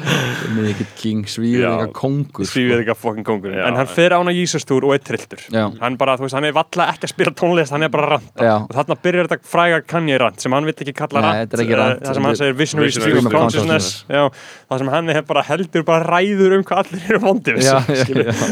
Gunnar, 0.01 0.65
hey 0.65 0.73
Kanye 0.73 0.81
hann 0.81 0.81
segir 0.81 0.81
bara 0.81 0.81
eitthvað, 0.81 1.21
it's 1.21 1.37
4am 1.37 1.45
you 1.45 1.61
blood-sucking 1.61 1.61
mosquito 1.61 1.61
Mikið 1.61 1.61
king, 1.61 1.61
eitthvað 1.61 1.93
kongur 1.93 2.45
við 2.51 2.73
eitthvað 2.81 2.99
fokkin 3.01 3.25
kongurinn, 3.27 3.57
Já. 3.61 3.65
en 3.67 3.75
hann 3.79 3.87
fer 3.91 4.15
án 4.17 4.27
á 4.27 4.33
Jísustúr 4.33 4.85
og 4.87 4.93
er 4.95 5.01
trilltur. 5.05 5.41
Hann 5.81 5.97
bara, 6.01 6.15
þú 6.17 6.25
veist, 6.25 6.35
hann 6.37 6.47
er 6.49 6.55
valla 6.55 6.87
ekki 6.93 7.07
að 7.07 7.13
spila 7.13 7.33
tónlist 7.41 7.71
hann 7.75 7.83
er 7.85 7.91
bara 7.93 8.17
að 8.17 8.43
Já. 8.45 8.55
og 8.65 8.73
þarna 8.77 8.97
byrjar 9.05 9.29
þetta 9.31 9.51
fræga 9.51 9.81
Kanye 9.91 10.17
rant 10.21 10.41
sem 10.41 10.51
hann 10.55 10.65
vill 10.65 10.73
ekki 10.75 10.95
kalla 10.97 11.23
er 11.41 11.45
ekki 11.45 11.75
eh, 11.77 11.99
það 12.01 12.13
sem 12.17 12.23
hann 12.27 12.31
er 12.35 12.39
segir 12.41 12.57
visionary 12.61 12.91
stream 12.95 13.25
of 13.27 13.31
consciousness. 13.33 13.91
Það 14.09 14.81
sem 14.83 14.91
hann 14.95 15.09
er 15.13 15.21
bara 15.27 15.43
heldur 15.47 15.83
bara 15.87 16.05
ræður 16.07 16.57
um 16.57 16.63
hvað 16.67 16.83
allir 16.85 17.07
eru 17.11 17.21
vondið 17.25 17.61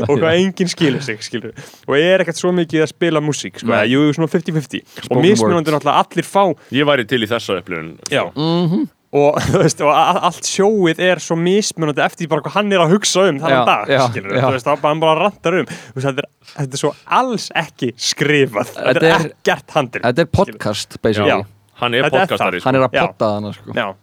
og 0.10 0.14
hvað 0.20 0.30
enginn 0.36 0.70
skilur 0.72 1.02
sig 1.06 1.20
skilur. 1.26 1.54
og 1.88 1.96
er 1.98 2.24
ekkert 2.24 2.40
svo 2.40 2.52
mikið 2.56 2.84
að 2.86 2.92
spila 2.94 3.22
músík 3.24 3.60
sko, 3.62 3.72
Nei. 3.72 3.88
jú, 3.92 4.06
svona 4.16 4.30
50-50 4.32 5.10
og 5.10 5.22
mismunandi 5.24 5.74
náttúrulega 5.74 6.04
allir 6.06 6.28
fá 6.28 6.44
ég 6.76 6.88
væri 6.90 7.08
til 7.10 7.24
í 7.24 7.30
þessa 7.30 7.60
upplifun 7.60 7.98
Mhm. 8.36 8.88
Og, 9.16 9.38
þú 9.50 9.62
veist, 9.64 9.80
og 9.86 9.92
allt 10.30 10.46
sjóið 10.50 11.00
er 11.10 11.22
svo 11.24 11.38
mismunandi 11.40 12.04
eftir 12.06 12.30
bara 12.32 12.44
hvað 12.46 12.58
hann 12.60 12.74
er 12.76 12.84
að 12.84 12.94
hugsa 12.96 13.26
um 13.30 13.40
þennan 13.42 13.56
Já, 13.56 13.64
dag, 13.70 13.94
já, 13.96 14.02
skilur, 14.10 14.36
já. 14.38 14.44
þú 14.46 14.52
veist, 14.58 14.70
hann 14.84 15.02
bara 15.06 15.16
rantar 15.24 15.60
um. 15.62 15.70
Þú 15.70 15.96
veist, 15.98 16.10
þetta, 16.10 16.26
er, 16.28 16.52
þetta 16.58 16.78
er 16.80 16.84
svo 16.84 16.92
alls 17.22 17.48
ekki 17.64 17.94
skrifað. 18.10 18.76
Þetta 18.76 18.92
Þetta 18.92 19.08
er 19.08 19.16
er- 19.16 19.32
ekkert 19.32 19.74
handir 19.80 20.06
Þetta 20.06 20.26
er 20.28 20.30
podcast, 20.40 21.00
basically. 21.02 21.40
Já. 21.40 21.42
hann 21.82 21.98
er 21.98 22.12
podcastari 22.14 22.60
það. 22.62 22.70
Hann 22.70 22.80
er 22.80 22.86
að 22.90 22.96
podda 23.00 23.34
hana, 23.38 23.56
sko. 23.58 23.96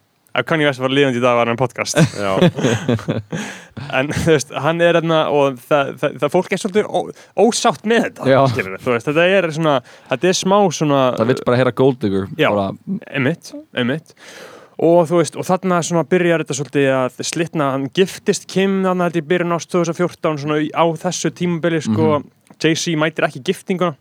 Kanye 0.46 0.66
West 0.68 0.82
var 0.84 0.92
líðandi 0.92 1.16
í 1.16 1.22
dag 1.24 1.36
var 1.38 1.48
hann 1.48 1.56
podcast. 1.56 1.96
En 3.96 4.08
þú 4.12 4.32
veist, 4.32 4.52
hann 4.64 4.80
er 4.84 4.96
hérna 4.98 5.18
og 5.32 5.58
það, 5.60 5.90
það, 6.00 6.14
það 6.22 6.32
fólk 6.32 6.52
er 6.54 6.60
svolítið 6.62 6.86
ó, 6.88 7.00
ósátt 7.44 7.84
með 7.88 8.06
þetta 8.06 8.28
þú 8.84 8.94
veist, 8.94 9.08
þetta 9.10 9.26
er 9.36 9.48
svona 9.52 9.74
þetta 10.10 10.30
er 10.30 10.38
smá 10.38 10.56
svona 10.72 11.00
Það 11.18 11.30
vill 11.32 11.42
bara 11.48 11.58
heyra 11.60 11.74
Gold 11.76 11.98
Digger 12.00 12.28
Já. 12.40 12.48
Emitt, 14.78 14.84
emitt 14.84 14.86
og 14.86 15.08
þú 15.08 15.20
veist, 15.20 15.36
og 15.36 15.46
þarna 15.46 15.82
svona 15.82 16.04
byrjar 16.04 16.44
þetta 16.44 16.56
svolítið 16.58 16.88
að 16.92 17.20
slitna, 17.24 17.70
hann 17.72 17.90
giftist 17.96 18.46
Kim 18.46 18.82
þannig 18.84 19.04
að 19.04 19.10
þetta 19.10 19.18
í 19.22 19.28
byrjun 19.30 19.56
ást 19.56 19.70
2014 19.70 20.38
svona 20.42 20.58
á 20.76 20.84
þessu 21.00 21.30
tímabili 21.32 21.80
sko 21.80 22.22
Jay-Z 22.62 22.96
mætir 22.96 23.26
ekki 23.26 23.42
giftinguna 23.44 23.96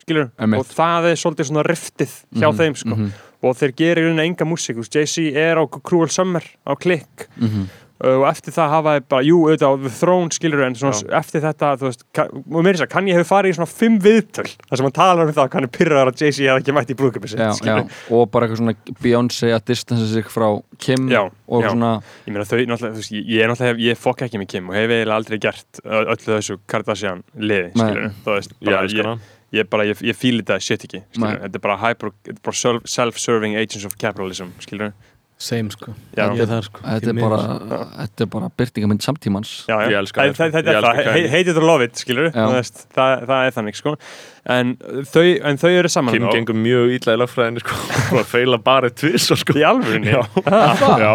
skilur, 0.00 0.30
Einmitt. 0.38 0.60
og 0.60 0.66
það 0.66 1.10
er 1.10 1.18
svolítið 1.20 1.50
svona 1.50 1.66
riftið 1.66 2.14
hjá 2.40 2.48
þeim 2.56 2.76
sko 2.78 2.94
mhm. 2.96 3.10
og 3.42 3.56
þeir 3.56 3.74
gerir 3.76 4.08
rauninni 4.08 4.26
enga 4.30 4.48
músík 4.48 4.80
Jay-Z 4.80 5.30
er 5.36 5.60
á 5.60 5.64
Cruel 5.68 6.10
Summer 6.10 6.44
á 6.66 6.72
klikk 6.74 7.28
Mhm. 7.36 7.68
Uh, 8.04 8.16
og 8.20 8.24
eftir 8.30 8.54
það 8.56 8.70
hafa 8.74 8.94
þeir 8.96 9.04
bara, 9.12 9.24
jú, 9.28 9.38
auðvitað 9.46 9.70
á 9.70 9.74
The 9.84 9.92
Throne 10.00 10.34
skilur 10.36 10.62
en 10.66 10.76
svona 10.80 11.18
eftir 11.20 11.42
þetta, 11.44 11.70
þú 11.80 11.88
veist 11.90 12.04
og 12.20 12.56
mér 12.58 12.70
er 12.72 12.78
þess 12.78 12.86
að 12.86 12.92
kann 12.94 13.08
ég 13.10 13.18
hefur 13.20 13.28
farið 13.30 13.52
í 13.52 13.56
svona 13.58 13.70
fimm 13.70 13.98
viðtöl. 14.04 14.46
Þar 14.68 14.80
sem 14.80 14.88
hann 14.88 14.96
talar 15.00 15.24
um 15.26 15.32
það 15.36 15.42
að 15.46 15.56
hann 15.58 15.68
er 15.68 15.72
pyrraðar 15.78 16.12
að 16.12 16.22
Jay-Z 16.24 16.40
hefði 16.46 16.62
ekki 16.64 16.76
mætt 16.78 16.92
í 16.94 16.98
brúðköpi 17.00 17.32
sitt 17.32 17.42
já, 17.44 17.50
já. 17.70 17.76
Og 18.16 18.24
bara 18.32 18.46
eitthvað 18.48 18.62
svona 18.62 18.76
Beyoncé 19.04 19.52
að 19.56 19.66
distansa 19.72 20.06
sig 20.14 20.30
frá 20.32 20.48
Kim 20.80 21.08
Já, 21.12 21.22
Og 21.50 21.64
já. 21.64 21.70
svona 21.72 21.92
ég 22.26 22.32
meina 22.34 22.46
þau, 22.46 22.56
náttúrulega, 22.62 22.94
þú 22.94 23.02
veist, 23.02 23.12
ég, 23.18 23.42
er 23.44 23.50
náttúrulega 23.52 23.84
ég 23.90 23.98
fokk 24.00 24.24
ekki 24.28 24.40
með 24.40 24.50
Kim 24.54 24.70
og 24.70 24.76
hef 24.78 24.88
eiginlega 24.94 25.18
aldrei 25.20 25.38
gert 25.42 25.80
öllu 25.84 26.16
þessu 26.30 26.56
Kardashian 26.70 27.22
liði, 27.36 27.70
skilur 27.74 28.08
þú 28.24 28.36
veist, 28.38 28.54
bara, 28.64 28.82
elskar 28.86 29.10
ég, 29.10 29.28
ég 29.58 29.68
bara, 29.72 29.86
ég, 29.90 30.02
ég 30.06 30.14
fíli 30.16 30.44
þetta 30.44 30.60
shit 30.62 30.84
ekki, 30.86 31.00
skilur 31.10 31.40
þetta 31.42 31.58
er 31.58 31.64
bara 31.66 31.76
hyper, 31.82 32.12
þetta 32.22 32.36
er 32.36 32.42
bara 32.46 32.60
self- 32.62 32.86
self-serving 32.94 33.56
agents 33.58 33.84
of 33.88 33.96
capitalism, 33.98 34.52
skilur 34.62 34.92
Same 35.40 35.72
sko. 35.72 35.94
Já. 36.12 36.26
Ég 36.36 36.42
er 36.44 36.48
það 36.50 36.66
sko. 36.66 36.82
Þetta 36.84 37.12
er 37.14 37.20
bara, 37.22 37.36
þetta 37.96 38.24
er 38.26 38.28
bara 38.34 38.48
byrtingaminn 38.60 38.98
samtímans. 39.00 39.52
Já, 39.70 39.72
já. 39.80 39.86
Ég 39.88 39.96
elska 40.02 40.20
það, 40.20 40.34
þér, 40.36 40.36
það, 40.36 40.50
það, 40.52 40.60
Ég 40.60 40.76
elska 40.76 40.90
það, 40.98 41.08
Kanye. 41.08 41.30
hate 41.32 41.54
it 41.54 41.60
or 41.62 41.64
love 41.64 41.86
it, 41.86 41.94
skilur 42.02 42.28
það, 42.34 43.24
það 43.30 43.46
er 43.46 43.54
þannig, 43.56 43.78
sko 43.80 43.94
en 44.48 44.70
þau, 45.10 45.24
en 45.44 45.58
þau 45.60 45.68
eru 45.68 45.88
saman 45.92 46.14
Kim 46.14 46.24
og- 46.28 46.32
gengur 46.34 46.56
mjög 46.56 46.94
illa 46.96 47.12
í 47.12 47.18
lagfræðinu 47.20 47.60
sko, 47.60 47.74
bara 48.14 48.24
feila 48.24 48.58
bara 48.64 48.90
tvis 48.90 49.26
sko. 49.36 49.56
í 49.60 49.64
alvörunni? 49.68 50.14
Já, 50.14 50.22
já, 50.96 51.12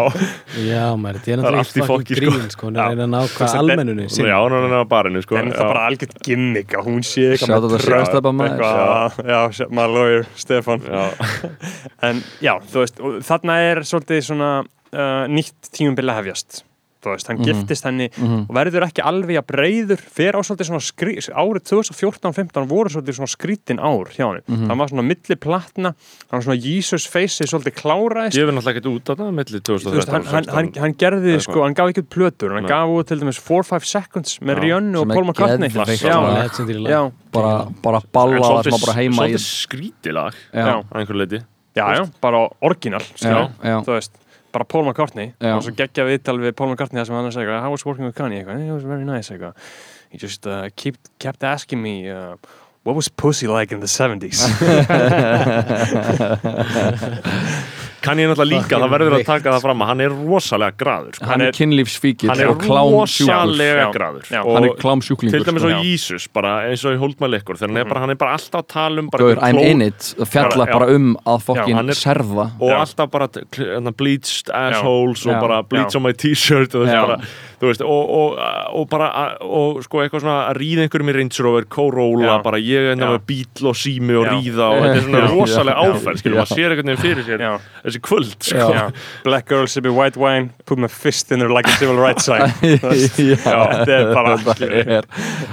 Já, 0.62 0.84
maður, 0.94 1.18
þetta 1.18 1.32
er 1.32 1.42
Það 1.42 1.48
er 1.50 1.56
náttúrulega 1.56 1.64
allt 1.64 1.80
í 1.80 1.86
fokki, 1.90 2.18
sko. 2.18 2.20
grín 2.36 2.52
sko 2.54 2.68
Hún 2.68 2.76
er 2.78 2.82
að 2.84 2.92
reyna 2.94 3.06
að 3.06 3.12
ná 3.16 3.34
hvað 3.34 3.56
almennunni 3.62 4.06
já, 4.06 4.36
hún 4.38 4.56
er 4.60 4.76
á 4.78 4.82
barinu 4.92 5.24
sko. 5.24 5.40
en 5.40 5.50
það 5.50 5.64
er 5.64 5.72
bara 5.72 5.86
algjört 5.90 6.22
gimmick 6.28 6.76
að 6.78 6.86
hún 6.90 7.02
sé 7.06 7.26
eitthvað 7.34 7.66
með 7.66 7.84
tröst 7.86 8.30
maður. 8.36 9.18
já, 9.26 9.68
my 9.70 9.88
lawyer, 9.90 10.26
Stefan 10.36 10.86
já, 10.86 11.04
en 12.10 12.22
já, 12.44 12.54
þú 12.70 12.84
veist, 12.84 13.02
og 13.02 13.18
þarna 13.26 13.58
er 13.72 13.82
svolítið 13.86 14.22
svona 14.30 14.52
uh, 14.62 15.26
nýtt 15.30 15.70
tímumbil 15.74 16.10
að 16.12 16.22
hefjast 16.22 16.62
þú 17.06 17.14
veist, 17.14 17.28
hann 17.30 17.38
Mhm. 17.38 17.46
giftist 17.46 17.84
henni 17.86 18.08
Mhm. 18.16 18.46
og 18.50 18.54
verður 18.56 18.86
ekki 18.88 19.02
alveg 19.06 19.38
að 19.38 19.46
breyður 19.46 19.98
fer 20.02 20.32
á 20.34 20.40
svolítið 20.42 20.66
svona 20.66 20.82
skrí, 20.82 21.14
árið 21.30 21.62
2014-15 21.70 22.66
voru 22.68 22.90
svolítið 22.90 23.14
svona 23.20 23.30
skrítin 23.30 23.78
ár 23.78 24.10
hjá 24.10 24.26
hann 24.26 24.42
Mhm. 24.48 24.66
hann 24.68 24.78
var 24.78 24.88
svona 24.88 25.06
milli 25.06 25.36
platna 25.36 25.94
hann 26.30 26.40
var 26.40 26.42
svona 26.42 26.60
Jesus 26.60 27.06
face 27.06 27.44
svolítið 27.46 27.74
kláraðist. 27.78 28.34
Ég 28.36 28.44
verð 28.46 28.58
náttúrulega 28.58 28.76
ekkert 28.76 28.90
út 28.92 29.10
af 29.10 29.16
það 29.18 29.32
milli 29.34 29.60
Þú 29.60 29.72
veist, 29.72 29.84
2013 29.86 30.12
hann, 30.12 30.24
hann, 30.26 30.44
hann, 30.54 30.66
16 30.72 30.80
hann 30.82 30.94
gerði, 30.94 31.40
sko, 31.40 31.62
hann 31.62 31.74
gaf 31.74 31.88
ekki 31.92 32.02
út 32.02 32.08
plötur 32.10 32.52
hann 32.52 32.62
Nei. 32.62 32.68
gaf 32.68 32.88
út 32.88 33.06
til 33.06 33.18
dæmis 33.20 33.38
4-5 33.40 33.84
seconds 33.84 34.38
með. 34.40 34.58
Rihanna 34.60 34.98
og 35.00 35.08
Paul 35.08 35.24
McCartney 35.24 35.68
já, 35.70 37.12
bara, 37.32 37.68
bara 37.82 37.96
En 37.96 38.10
balla 38.12 38.38
það 38.38 38.42
svolítið- 38.46 38.62
sem 38.64 38.72
var 38.72 38.80
bara 38.86 38.98
heima 39.00 39.28
í 39.28 39.34
svolítið 39.36 39.44
skrítilag 39.66 40.34
Já, 40.54 40.82
að 40.82 41.06
einhverju 41.06 41.20
leiti 41.20 41.44
já, 41.76 41.86
já, 41.96 42.10
bara 42.20 42.48
orginal 42.62 43.00
já, 43.00 43.16
skilur, 43.16 43.50
já, 43.62 43.84
þú 43.84 43.92
veist 43.96 44.10
bara 44.56 44.68
Paul 44.68 44.88
McCartney. 44.88 45.32
Og 45.52 45.66
svo 45.66 45.74
geggja 45.76 46.06
viðtal 46.08 46.38
við 46.42 46.56
Paul 46.58 46.72
McCartney 46.72 47.02
þar 47.02 47.10
sem 47.10 47.18
hann 47.20 47.32
sagði 47.34 47.60
I 47.60 47.72
was 47.72 47.86
working 47.86 48.08
with 48.08 48.16
Kanye? 48.18 48.42
Eitthvað, 48.42 48.66
it 48.66 48.74
was 48.74 48.86
very 48.88 49.08
nice 49.08 49.32
eitthvað. 49.32 49.58
He 50.10 50.22
just 50.22 50.46
uh, 50.48 50.68
keep, 50.76 50.96
kept 51.22 51.44
asking 51.44 51.82
me 51.82 51.98
uh, 52.08 52.36
what 52.86 52.96
was 52.96 53.08
pussy 53.08 53.48
like 53.48 53.72
in 53.72 53.80
the 53.80 53.90
70s 53.90 54.46
kann 58.06 58.20
ég 58.22 58.30
náttúrulega 58.30 58.52
líka, 58.54 58.78
það 58.82 58.92
verður 58.94 59.16
að 59.18 59.24
taka 59.28 59.52
það 59.56 59.64
fram 59.66 59.82
að 59.84 59.90
hann 59.90 60.02
er 60.06 60.14
rosalega 60.16 60.76
graður 60.82 61.16
sko. 61.18 61.26
Hann 61.30 61.44
er 61.46 61.52
hann 62.30 62.40
er 62.40 62.50
og 62.52 62.60
Já. 64.30 64.40
Og 64.46 64.54
Hann 64.56 64.64
er 64.68 64.74
klámsjúklingur 64.80 65.36
til 65.36 65.46
dæmis 65.50 65.64
sko. 65.66 65.72
á 65.74 65.82
Jísus, 65.82 66.28
bara 66.32 66.52
eins 66.70 66.84
og 66.86 66.94
í 66.96 67.00
Hold 67.02 67.20
My 67.20 67.30
Liquor 67.34 67.58
þegar 67.60 67.72
hann 67.72 67.80
er 67.82 67.88
bara, 67.90 68.00
hann 68.04 68.10
er 68.14 68.20
bara 68.22 68.36
alltaf 68.38 68.62
að 68.62 68.68
tala 68.72 69.02
um 69.04 69.10
einhver 69.34 69.42
I'm 69.42 69.56
kló- 69.58 69.66
in 69.70 69.82
it. 69.82 70.14
Fjalla 70.32 70.66
bara 70.70 70.86
um 70.94 71.16
að 71.26 71.42
fokkin 71.48 71.76
er- 71.92 72.00
serða 72.00 72.46
og 72.60 72.70
alltaf 72.76 73.10
bara 73.10 73.28
hérna, 73.28 73.92
bleached 73.96 74.50
assholes 74.54 75.26
og 75.26 75.40
bara 75.40 75.62
bleach 75.62 75.96
on 75.96 76.02
my 76.02 76.12
t-shirt 76.12 76.74
og, 76.74 76.86
þessi 76.86 77.06
bara, 77.06 77.20
þú 77.60 77.70
veist, 77.70 77.82
og, 77.86 78.10
og, 78.18 78.40
og 78.76 78.88
bara 78.90 79.08
og 79.44 79.78
sko 79.86 80.02
eitthvað 80.02 80.24
svona 80.26 80.36
að 80.50 80.58
ríða 80.60 80.84
einhverjum 80.86 81.10
í 81.12 81.14
Range 81.16 81.44
Rover, 81.46 81.66
Corolla, 81.72 82.34
bara 82.44 82.60
ég 82.60 82.90
enda 82.92 83.08
Já. 83.08 83.14
með 83.16 83.22
bíl 83.30 83.70
og 83.70 83.78
sími 83.80 84.18
og 84.20 84.26
Já. 84.26 84.32
ríða 84.34 84.66
og 84.68 84.82
þetta 84.84 84.98
er 84.98 85.06
svona 85.06 85.22
rosalega 85.32 85.86
áferð 85.86 86.20
skilur, 86.20 86.36
Já. 86.36 86.40
maður 86.42 86.52
sér 86.60 86.74
einhvern 86.74 86.92
veginn 86.92 87.02
fyrir 87.06 87.26
sér 87.30 87.44
já, 87.46 87.52
þessi 87.86 88.02
kvöld, 88.04 88.36
sko. 88.50 88.68
Já. 88.76 88.82
black 89.24 89.48
girl 89.48 89.70
sipping 89.72 89.96
white 89.96 90.20
wine 90.20 90.50
put 90.66 90.78
my 90.82 90.90
fist 90.92 91.32
in 91.32 91.40
her 91.40 91.50
like 91.52 91.66
a 91.68 91.76
civil 91.78 91.96
rights 91.96 92.26
sign. 92.26 92.44
Já, 92.66 93.58
þetta 93.86 93.96
er 93.96 94.12
bara 94.14 94.34
er. 94.66 95.06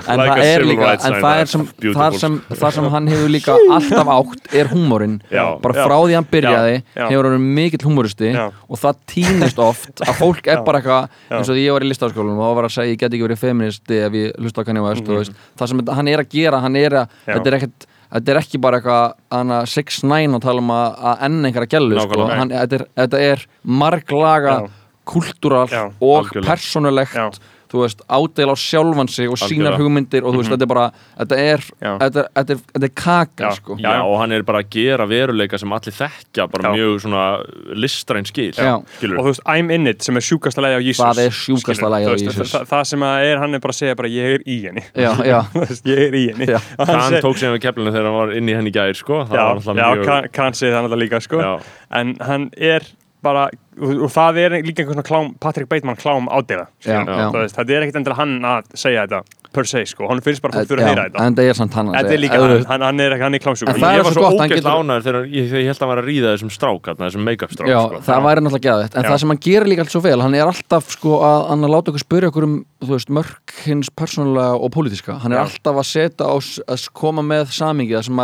En 0.10 0.20
Like 0.20 0.34
það 0.34 0.41
a 0.41 0.43
er 0.43 0.64
civil 0.64 0.70
líka 0.74 0.88
rights 0.89 1.06
en 1.08 1.14
sign, 1.14 1.24
það 1.24 1.38
er 1.38 1.43
that's 1.43 1.54
sem, 1.56 1.66
beautiful. 1.80 2.01
það 2.01 2.18
sem, 2.20 2.38
sem 2.78 2.89
hann 2.95 3.10
hefur 3.14 3.32
líka 3.32 3.58
alltaf 3.78 4.12
átt 4.18 4.58
er 4.60 4.72
húmórin 4.74 5.18
bara 5.32 5.86
frá 5.88 5.95
því 6.04 6.18
hann 6.18 6.28
byrjaði 6.34 6.76
hefur 6.97 7.30
hann 7.30 7.47
mikill 7.60 7.86
húmóristi 7.88 8.34
og 8.43 8.82
það 8.82 9.01
týnist 9.14 9.62
oft 9.64 10.04
að 10.04 10.18
fólk 10.20 10.49
er 10.51 10.64
bara 10.66 10.82
eitthvað 10.82 11.38
eins 11.38 11.51
og 11.51 11.58
því 11.58 11.66
ég 11.68 11.78
var 11.78 11.86
í 11.86 11.93
listaskólum 11.94 12.44
og 12.44 12.60
var 12.60 12.68
að 12.68 12.76
segja 12.76 12.94
ég 12.96 13.00
get 13.00 13.14
ekki 13.14 13.28
verið 13.30 13.41
feministi 13.46 14.04
ef 14.04 14.20
ég 14.20 14.38
hlusta 14.41 14.62
á 14.62 14.68
Kanye 14.68 14.84
West 14.84 15.08
mm. 15.08 15.18
veist, 15.22 15.41
það 15.60 15.72
sem 15.72 15.84
hann 16.02 16.14
er 16.14 16.24
að 16.24 16.32
gera 16.34 16.62
hann 16.66 16.80
er 16.80 17.02
að, 17.04 17.20
þetta 17.30 17.52
er 17.52 17.60
ekkert 17.62 17.89
Þetta 18.14 18.30
er 18.30 18.38
ekki 18.44 18.60
bara 18.62 18.78
eitthvað 18.78 19.14
hana 19.34 19.56
6-9 19.66 20.38
og 20.38 20.41
tala 20.44 20.62
um 20.62 20.72
að, 20.74 20.98
að 21.10 21.22
enn 21.28 21.48
einhverja 21.48 21.72
gælu 21.72 22.04
sko. 22.04 22.28
Þetta, 22.30 22.80
þetta 23.00 23.22
er 23.26 23.46
marglaga 23.82 24.54
Já. 24.54 24.68
kultúral 25.10 25.64
Já, 25.72 25.82
og 25.98 26.14
algjörlega. 26.20 26.46
persónulegt 26.52 27.18
Já. 27.18 27.26
Þú 27.74 27.82
veist, 27.82 28.04
ádel 28.08 28.54
á 28.54 28.56
sjálfan 28.60 29.10
sig 29.10 29.30
og 29.34 29.40
sínar 29.42 29.76
hugmyndir 29.80 30.22
og 30.24 30.36
þú 30.36 30.44
veist, 30.44 30.52
þetta 30.54 30.66
er 30.68 30.72
bara 30.74 30.86
þetta 31.18 31.40
er, 31.42 31.64
þetta 31.82 32.22
er, 32.24 32.28
þetta 32.38 32.54
er, 32.54 32.60
þetta 32.76 32.88
er 32.90 32.94
kaka 33.02 33.44
Já. 33.48 33.52
sko. 33.58 33.78
Já, 33.82 33.94
og 34.06 34.16
hann 34.22 34.32
er 34.38 34.44
bara 34.46 34.62
að 34.62 34.70
gera 34.78 35.08
veruleika 35.10 35.58
sem 35.62 35.74
allir 35.74 35.96
þekkja 35.98 36.48
bara 36.54 36.70
Já. 36.70 36.76
mjög 36.78 37.02
svona 37.08 37.24
listræn 37.84 38.28
skil 38.30 38.52
og 38.62 38.86
þú 39.02 39.26
veist, 39.32 39.44
I'm 39.50 39.74
in 39.74 39.88
it 39.90 40.04
sem 40.06 40.18
er 40.18 40.26
sjúkasta 40.30 40.62
lagi 40.64 40.78
á 40.78 40.82
Jesus 40.86 41.04
Það 41.04 41.24
er 41.26 41.36
sjúkasta 41.40 41.90
lagið 41.92 42.14
á 42.14 42.16
Jesus. 42.22 42.54
það, 42.54 42.68
það 42.72 42.84
sem 42.94 43.06
að 43.10 43.28
er, 43.32 43.38
hann 43.44 43.58
er 43.58 43.64
bara 43.66 43.74
að 43.76 43.80
segja 43.82 43.98
bara 44.00 44.14
ég 44.14 44.38
er 44.38 44.46
í 44.46 44.58
henni 44.68 44.86
já, 44.94 45.12
já, 45.34 45.40
Þú 45.54 45.66
veist, 45.68 45.86
ég 45.90 46.04
er 46.08 46.18
í 46.20 46.24
henni 46.32 46.50
hann 46.94 47.20
tók 47.26 47.38
sig 47.42 47.54
við 47.58 47.64
keflinu 47.68 47.94
þegar 47.96 48.10
hann 48.12 48.20
var 48.22 48.36
inn 48.38 48.50
í 48.54 48.58
henni 48.58 48.74
gær 48.76 48.94
sko. 48.98 49.24
það 49.26 49.40
já, 49.40 49.44
var 49.44 49.56
náttúrulega 49.58 49.84
já 49.84 49.96
mjög- 49.98 50.06
kann, 50.12 50.30
kann 50.38 50.54
segja 50.60 50.76
það 50.78 50.86
náttúrulega 50.86 51.04
líka 51.08 51.22
sko. 51.26 51.42
En 51.94 52.16
hann 52.22 52.50
er 52.58 52.86
bara, 53.24 53.46
og, 53.80 54.04
það 54.14 54.42
er 54.44 54.58
líka 54.66 54.84
einhvern 54.84 55.06
klám, 55.08 55.32
Patrick 55.42 55.70
Bateman 55.72 56.00
klám 56.00 56.28
já. 56.28 56.68
þetta 56.84 57.70
er 57.70 57.86
ekkert 57.86 58.02
endur 58.02 58.18
hann 58.20 58.38
að 58.44 58.76
segja 58.76 59.08
þetta 59.08 59.24
per 59.54 59.68
se, 59.70 59.84
sko, 59.86 60.08
hann 60.10 60.22
finnst 60.26 60.42
bara 60.42 60.52
að 60.58 60.64
fólk 60.64 60.72
fyrir 60.72 60.82
að 60.82 60.88
heyra 60.90 61.04
þetta 61.08 61.26
en 61.28 61.36
það 61.38 61.50
er 61.52 61.58
samt 61.60 61.76
hann 61.78 61.88
að 61.92 62.08
segja. 62.08 62.22
líka 62.24 62.38
hann, 62.42 62.54
hann, 62.72 62.82
hann 62.88 63.00
er, 63.04 63.12
er 63.14 63.20
klámsjúkur 63.44 63.78
það 63.78 63.94
Ég 63.94 64.04
var 64.08 64.14
svo 64.18 64.26
ógætt 64.32 64.66
ánæður 64.66 65.04
þegar 65.08 65.28
ég, 65.30 65.46
ég 65.54 65.68
held 65.70 65.78
að 65.78 65.84
hann 65.84 65.92
var 65.92 66.02
að 66.02 66.08
ríða 66.10 66.28
þessum 66.34 66.52
strák 66.54 66.84
þessum 67.04 67.24
make-up 67.28 67.52
strák 67.54 67.70
sko. 67.70 68.02
það 68.08 68.20
væri 68.28 68.40
náttúrulega 68.44 68.68
geðvægt 68.68 68.94
en 68.98 69.04
Já. 69.06 69.10
það 69.12 69.20
sem 69.24 69.34
hann 69.34 69.44
gerir 69.46 69.68
líka 69.70 69.82
allt 69.86 69.94
svo 69.94 70.04
vel 70.08 70.20
hann 70.26 70.38
er 70.40 70.48
alltaf 70.50 70.86
sko 70.96 71.12
að 71.30 71.40
hann 71.52 71.68
að 71.68 71.74
láta 71.76 71.88
okkur 71.94 72.06
spyrja 72.06 72.32
okkur 72.34 72.48
um 72.50 72.56
þú 72.82 72.92
veist, 72.96 73.14
mörk 73.14 73.48
hins 73.68 73.90
persónulega 73.94 74.54
og 74.58 74.70
pólitíska 74.74 75.20
hann 75.22 75.36
er 75.36 75.40
Já. 75.44 75.46
alltaf 75.46 75.76
að 75.84 75.90
setja 75.92 76.24
á 76.26 76.34
að 76.34 76.90
koma 76.98 77.22
með 77.26 77.54
samingi 77.54 77.94
það 77.94 78.06
sem 78.10 78.18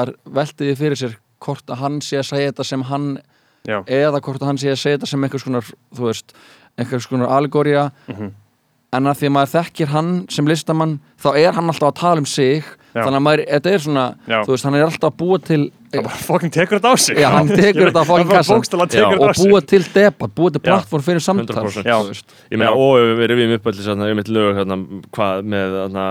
Já. 3.67 3.83
eða 3.85 4.21
hvort 4.21 4.39
að 4.41 4.45
hann 4.47 4.57
sé 4.57 4.71
að 4.71 4.79
segja 4.81 4.97
þetta 4.97 5.07
sem 5.07 5.23
einhvers 5.23 5.43
konar 5.43 5.65
þú 5.95 6.05
veist, 6.07 6.33
einhvers 6.79 7.07
konar 7.09 7.27
allegória 7.29 7.91
Mhm. 8.07 8.31
en 8.91 9.03
að 9.05 9.17
því 9.19 9.27
að 9.27 9.33
maður 9.35 9.51
þekkir 9.63 9.87
hann 9.87 10.25
sem 10.29 10.45
listamann 10.47 10.99
þá 11.21 11.35
er 11.37 11.51
hann 11.53 11.67
alltaf 11.69 11.91
að 11.91 11.95
tala 11.99 12.17
um 12.17 12.25
sig 12.25 12.63
Já. 12.95 13.03
þannig 13.05 13.19
að 13.19 13.21
maður, 13.21 13.43
þetta 13.51 13.69
er 13.73 13.77
svona 13.83 14.05
Já. 14.27 14.39
þú 14.45 14.47
veist, 14.55 14.63
hann 14.65 14.75
er 14.75 14.85
alltaf 14.87 15.11
að 15.11 15.17
búa 15.19 15.37
til 15.45 15.71
það 15.93 16.03
bara 16.07 16.15
fokkin 16.25 16.49
tekur 16.55 16.79
þetta 16.79 16.89
á 16.89 16.95
sig 16.97 17.17
Já, 17.21 17.29
hann 17.29 17.47
tekur 17.61 17.85
þetta 17.91 18.01
á 18.01 18.05
fucking 18.09 18.29
kassan. 18.29 18.57
og 18.57 19.35
búa 19.37 19.61
til 19.67 19.83
debatt, 19.93 20.33
búa 20.33 20.49
til 20.51 20.59
plattform 20.65 21.03
fyrir 21.05 21.21
samtal 21.21 21.55
100%. 21.55 21.83
Já. 21.85 21.97
þú 22.01 22.07
veist. 22.09 22.25
Ég 22.49 22.57
meina, 22.57 22.71
og 22.73 22.97
við 23.19 23.27
rifjum 23.29 23.53
upp 23.59 23.67
allir 23.69 23.85
svona, 23.85 24.09
um 24.11 24.17
eitt 24.23 24.31
lög 24.33 24.57
hérna, 24.57 24.79
hvað 25.13 25.45
með 25.45 25.77
hérna, 25.83 26.05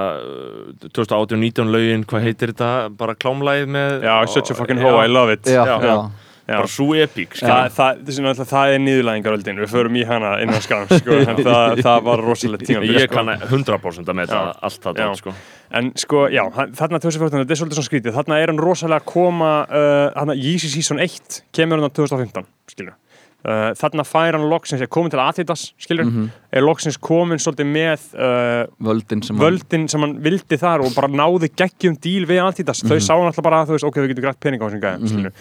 2018-19 0.94 1.72
lögin, 1.74 2.04
hvað 2.06 2.22
heitir 2.28 2.52
þetta 2.54 2.70
bara 2.96 3.14
klámlæð 3.18 3.66
með 3.74 4.06
já, 4.06 4.14
such 4.30 4.50
a 4.52 4.54
fucking 4.54 4.78
hoe, 4.82 5.02
I 5.02 5.08
love 5.10 5.32
it 5.34 5.42
já, 5.50 5.64
Já. 5.66 6.10
Bara 6.48 6.68
svo 6.72 6.86
epík 6.96 7.34
Það, 7.36 7.66
það, 7.76 7.98
það, 8.08 8.28
það, 8.38 8.46
það 8.52 8.72
er 8.74 8.78
nýðurlæðingaröldin, 8.86 9.58
við 9.62 9.72
förum 9.74 9.96
í 10.00 10.04
hana 10.08 10.30
innan 10.42 10.62
skam 10.64 10.86
sko, 10.88 11.18
en 11.20 11.42
það, 11.44 11.80
það 11.86 12.06
var 12.08 12.22
rosalegt 12.24 12.64
tíma 12.68 12.84
ég 12.88 13.10
kann 13.12 13.28
100% 13.36 14.12
að 14.14 14.22
það 14.32 14.52
allt 14.68 14.88
dót, 14.88 15.18
sko. 15.20 15.34
En 15.78 15.90
sko, 16.00 16.22
já, 16.32 16.44
hann- 16.56 16.72
þarna 16.78 17.02
2014, 17.04 17.42
þetta 17.44 17.52
er 17.52 17.60
svolítið 17.60 17.76
svona 17.82 17.90
skrítið. 17.90 18.14
Þarna 18.16 18.38
er 18.40 18.48
hann 18.54 18.62
rosalega 18.64 19.02
að 19.02 19.10
koma 19.12 19.50
uh, 19.68 20.06
Þarna 20.16 20.38
Yeezy 20.40 20.70
Season 20.72 21.02
1 21.04 21.42
kemur 21.52 21.82
hann 21.84 21.92
2015 21.92 22.46
skilur 22.72 22.94
uh, 22.94 23.74
Þarna 23.76 24.06
fær 24.08 24.38
hann 24.38 24.46
loksins, 24.48 24.80
er 24.80 24.88
komin 24.88 25.12
til 25.12 25.20
Adidas 25.20 25.66
skilur, 25.84 26.08
Mhm. 26.08 26.30
er 26.56 26.64
loksins 26.64 26.96
komin 26.96 27.36
svolítið 27.44 27.68
með 27.74 28.06
uh, 28.16 28.62
völdin 28.88 29.20
sem 29.26 29.36
hann- 29.36 29.44
völdin 29.44 29.84
sem 29.92 30.00
hann 30.06 30.16
vildi 30.24 30.56
þar 30.64 30.86
og 30.86 30.96
bara 30.96 31.12
náði 31.12 31.52
geggjum 31.52 32.00
díl 32.00 32.24
við 32.26 32.40
Adidas. 32.46 32.80
Mhm. 32.82 32.88
þau 32.94 33.04
sá 33.04 33.12
hann 33.18 33.28
alltaf 33.28 33.44
bara 33.44 33.60
að 33.60 33.68
þú 33.74 33.76
veist, 33.76 33.88
ok, 33.92 34.00
við 34.06 34.14
getum 34.14 34.24
grætt 34.30 34.40
pening 34.40 34.64
á 34.64 34.66
þessum 34.70 34.82
gæðum 34.86 35.12
skilur 35.12 35.32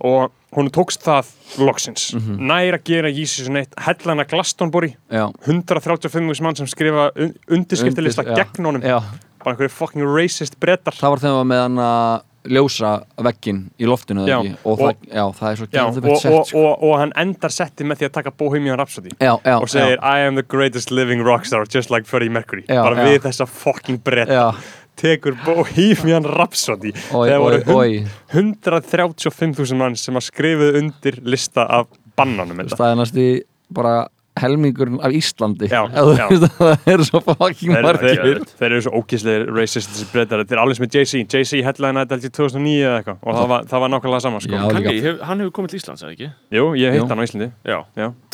og 0.00 0.30
hún 0.56 0.70
tókst 0.72 1.02
það 1.04 1.26
loksins. 1.58 2.14
Mhm. 2.14 2.38
nær 2.48 2.78
að 2.78 2.84
gera 2.84 3.08
Season 3.12 3.56
1 3.56 3.74
hellana 3.84 4.24
Glastonbury. 4.24 4.94
Já, 5.10 5.32
135 5.46 6.40
mann 6.40 6.56
sem 6.56 6.66
skrifa 6.66 7.10
un 7.16 7.34
undirskriftilista 7.50 8.22
undir- 8.22 8.36
gegn 8.54 8.64
honum. 8.64 8.82
já. 8.82 9.02
bara 9.44 9.54
einhverju 9.54 9.70
fucking 9.70 10.02
racist 10.04 10.58
brettar 10.60 10.92
það 10.92 11.10
var 11.10 11.18
þegar 11.18 11.36
hann 11.36 11.48
var 11.48 11.56
með 11.56 11.62
hann 11.62 11.78
að 11.78 12.22
ljósa 12.48 13.04
veggin 13.22 13.70
í 13.78 13.86
loftinu 13.86 14.26
Já, 14.26 14.38
og, 14.40 14.56
og- 14.64 14.78
það, 14.78 14.94
já, 15.12 15.24
það 15.38 15.52
Já, 15.72 15.84
og, 15.86 16.18
sett 16.20 16.32
og, 16.32 16.46
sko. 16.46 16.58
og, 16.80 16.98
hann 16.98 17.12
endar 17.16 17.50
setti 17.50 17.84
með 17.84 17.98
því 18.00 18.06
að 18.08 18.12
taka 18.12 18.30
Bohemian 18.30 18.78
Rhapsody. 18.78 19.10
Og 19.20 19.68
segir 19.68 19.98
I 20.02 20.20
am 20.26 20.34
the 20.34 20.42
greatest 20.42 20.90
living 20.90 21.20
rockstar 21.22 21.66
just 21.72 21.90
like 21.90 22.06
Freddie 22.06 22.30
Mercury. 22.30 22.64
Bara 22.68 22.96
við 22.96 23.20
þessa 23.20 23.46
fucking 23.46 23.98
bretta 24.02 24.54
tekur 24.98 25.38
Bohemian 25.46 26.26
Rhapsody. 26.26 26.92
Oi, 27.12 27.28
þegar 27.28 27.38
oi, 27.38 27.44
voru 27.46 27.78
oi 27.78 27.90
135.000 28.34 29.78
mann 29.78 29.98
sem 29.98 30.18
að 30.18 30.28
skrifuðu 30.28 30.82
undir 30.82 31.20
lista 31.26 31.66
af 31.78 31.90
bannanum 32.18 32.64
næst 32.98 33.18
í 33.18 33.30
bara 33.74 34.08
helmingurinn 34.42 35.00
af 35.04 35.14
Íslandi 35.18 35.68
Já, 35.70 35.80
já. 35.88 36.02
að 36.02 36.46
það 36.58 36.90
eru 36.94 37.06
svo 37.08 37.20
fucking 37.26 37.74
Þeir, 37.74 37.86
margir 37.86 38.22
þeir, 38.22 38.40
þeir 38.60 38.68
eru 38.68 38.84
svo 38.86 38.92
ógíslegir 39.00 39.44
racist 39.56 40.00
þetta 40.12 40.40
er 40.42 40.62
alveg 40.62 40.78
sem 40.78 40.86
með 40.86 40.98
Jay-Z 40.98 41.22
Jay-Z 41.34 41.62
hellaði 41.68 42.02
þetta 42.02 42.18
held 42.18 42.28
ég 42.28 42.34
2009 42.38 42.74
eða 42.82 42.96
eitthvað 43.00 43.22
og 43.22 43.38
það 43.38 43.48
var, 43.52 43.68
það 43.72 43.84
var 43.84 43.92
nákvæmlega 43.94 44.24
sama 44.24 44.42
sko. 44.44 44.62
Hef, 44.88 45.22
hann 45.28 45.42
hefur 45.44 45.54
komið 45.58 45.74
til 45.74 45.80
Íslands, 45.80 46.04
eða 46.04 46.14
ekki? 46.16 46.30
Jú, 46.58 46.66
ég 46.78 46.84
Jú. 46.88 46.92
heitt 46.96 47.14
hann 47.14 47.22
á 47.22 47.26
Íslandi 47.28 47.50
Já, 47.68 47.78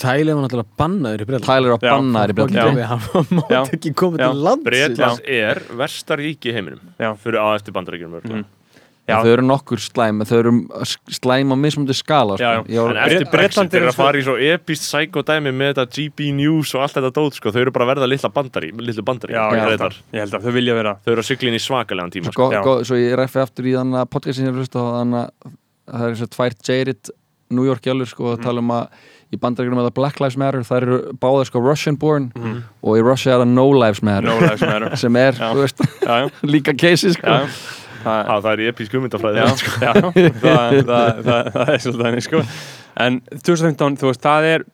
Tæli 0.01 0.35
var 0.35 0.45
náttúrulega 0.47 0.81
bannaður 0.81 1.25
í 1.25 1.29
Breitland 1.31 1.49
Tyler 1.49 1.77
og 1.77 1.85
Já. 1.85 1.93
bannaðir 1.95 2.35
í 2.35 2.39
Bretlandi 2.41 2.85
Já. 2.85 2.91
hann 3.15 3.31
mátt 3.39 3.75
ekki 3.79 3.95
koma 3.97 4.21
Já. 4.21 4.27
til 4.29 4.45
lands 4.49 4.67
Bretlands 4.69 5.25
er 5.25 5.63
versta 5.81 6.19
ríki 6.21 6.53
í 6.53 6.57
heiminum 6.57 6.95
Já. 7.01 7.13
fyrir 7.21 7.41
á 7.41 7.49
eftir 7.55 7.77
bandaríkjum 7.77 8.19
mm. 8.21 8.45
Já. 8.45 8.45
Þau 9.09 9.29
eru 9.35 9.43
nokkur 9.45 9.81
slæm 9.85 10.23
þau 10.25 10.37
eru 10.39 10.53
slæm 11.13 11.53
á 11.53 11.57
mismundi 11.61 11.93
skala 11.97 12.37
sko. 12.39 12.45
Já, 12.45 12.53
já. 12.57 12.63
Ég 12.73 12.81
var- 12.87 12.97
En 12.97 13.03
eftir 13.05 13.31
Brexit 13.31 13.75
er 13.75 13.83
er 13.83 13.89
að 13.91 13.95
fara 13.99 14.17
í 14.19 14.25
svo 14.25 14.37
epist 14.41 14.87
sækodæmi 14.89 15.53
með 15.53 15.75
þetta 15.75 15.87
GB 15.93 16.31
News 16.39 16.75
og 16.75 16.81
allt 16.87 16.95
þetta 16.97 17.13
dót 17.13 17.35
sko. 17.37 17.51
þau 17.53 17.61
eru 17.61 17.71
bara 17.75 17.85
að 17.85 17.93
verða 17.97 18.09
litla 18.09 18.31
bandari 18.33 18.71
litlu 18.73 19.03
bandari 19.05 19.35
Já, 19.35 19.45
ég 19.53 19.61
held, 19.69 19.81
að, 19.81 19.99
ég 20.15 20.21
held 20.25 20.35
að 20.39 20.43
þau 20.49 20.53
vilja 20.57 20.75
vera 20.75 20.95
þau 21.05 21.13
eru 21.13 21.21
að 21.21 21.29
sykla 21.29 21.49
inn 21.49 21.59
í 21.61 21.65
svakalegan 21.67 22.11
tíma 22.17 22.33
sko. 22.33 22.49
sko, 22.49 22.53
Já. 22.53 22.61
sko, 22.63 22.73
svo 22.85 22.97
ég 22.97 23.17
ræffi 23.21 23.43
aftur 23.45 23.65
í 23.69 23.75
þannig 23.77 24.01
að 24.01 24.11
podcast 24.11 24.37
sem 24.41 24.47
ég 24.49 24.57
hlusta 24.57 24.79
á 24.81 24.87
þannig 25.01 25.21
að 25.21 25.53
það 25.95 26.07
er 26.09 26.15
þess 26.15 26.25
að 26.25 26.35
tvær 26.39 26.55
Jared 26.69 27.11
New 27.51 27.65
York 27.69 27.83
jálur 27.85 28.09
sko 28.09 28.33
að 28.37 28.43
tala 28.43 28.59
um 28.65 28.71
að 28.73 28.89
í 29.35 29.37
bandaríkjum 29.37 29.81
að 29.85 29.93
Black 29.95 30.21
Lives 30.21 30.37
Matter 30.39 30.63
það 30.65 30.83
eru 30.83 30.97
báðir 31.21 31.47
sko 31.51 31.61
Russian 31.61 31.97
born 31.99 32.31
og 32.83 32.97
í 32.97 33.03
Russia 33.05 33.35
er 33.35 33.41
það 33.45 33.49
No 33.53 33.67
Lives 33.75 34.01
Matter 34.03 34.29
No 34.31 34.39
Lives 34.41 34.63
Matter 34.63 34.97
sem 35.05 35.17
er, 35.17 35.33
Já. 35.35 35.53
þú 35.53 35.61
veist, 35.61 35.83
Já, 36.01 36.15
já, 36.25 36.31
líka 36.55 36.73
cases 36.79 37.19
sko 37.19 37.41
já. 38.05 38.27
Það- 38.31 38.43
er 38.55 38.63
í 38.65 38.69
sko. 39.61 39.73
já, 39.87 39.93
það, 40.45 40.79
það, 40.91 41.23
það, 41.29 41.53
það 41.57 41.73
er 41.75 41.85
svolítið 41.85 42.05
þannig 42.09 42.27
sko 42.29 42.43
En 43.05 43.17
2015, 43.43 43.97
þú 43.99 44.07
veist, 44.13 44.23
það 44.23 44.45
er 44.53 44.65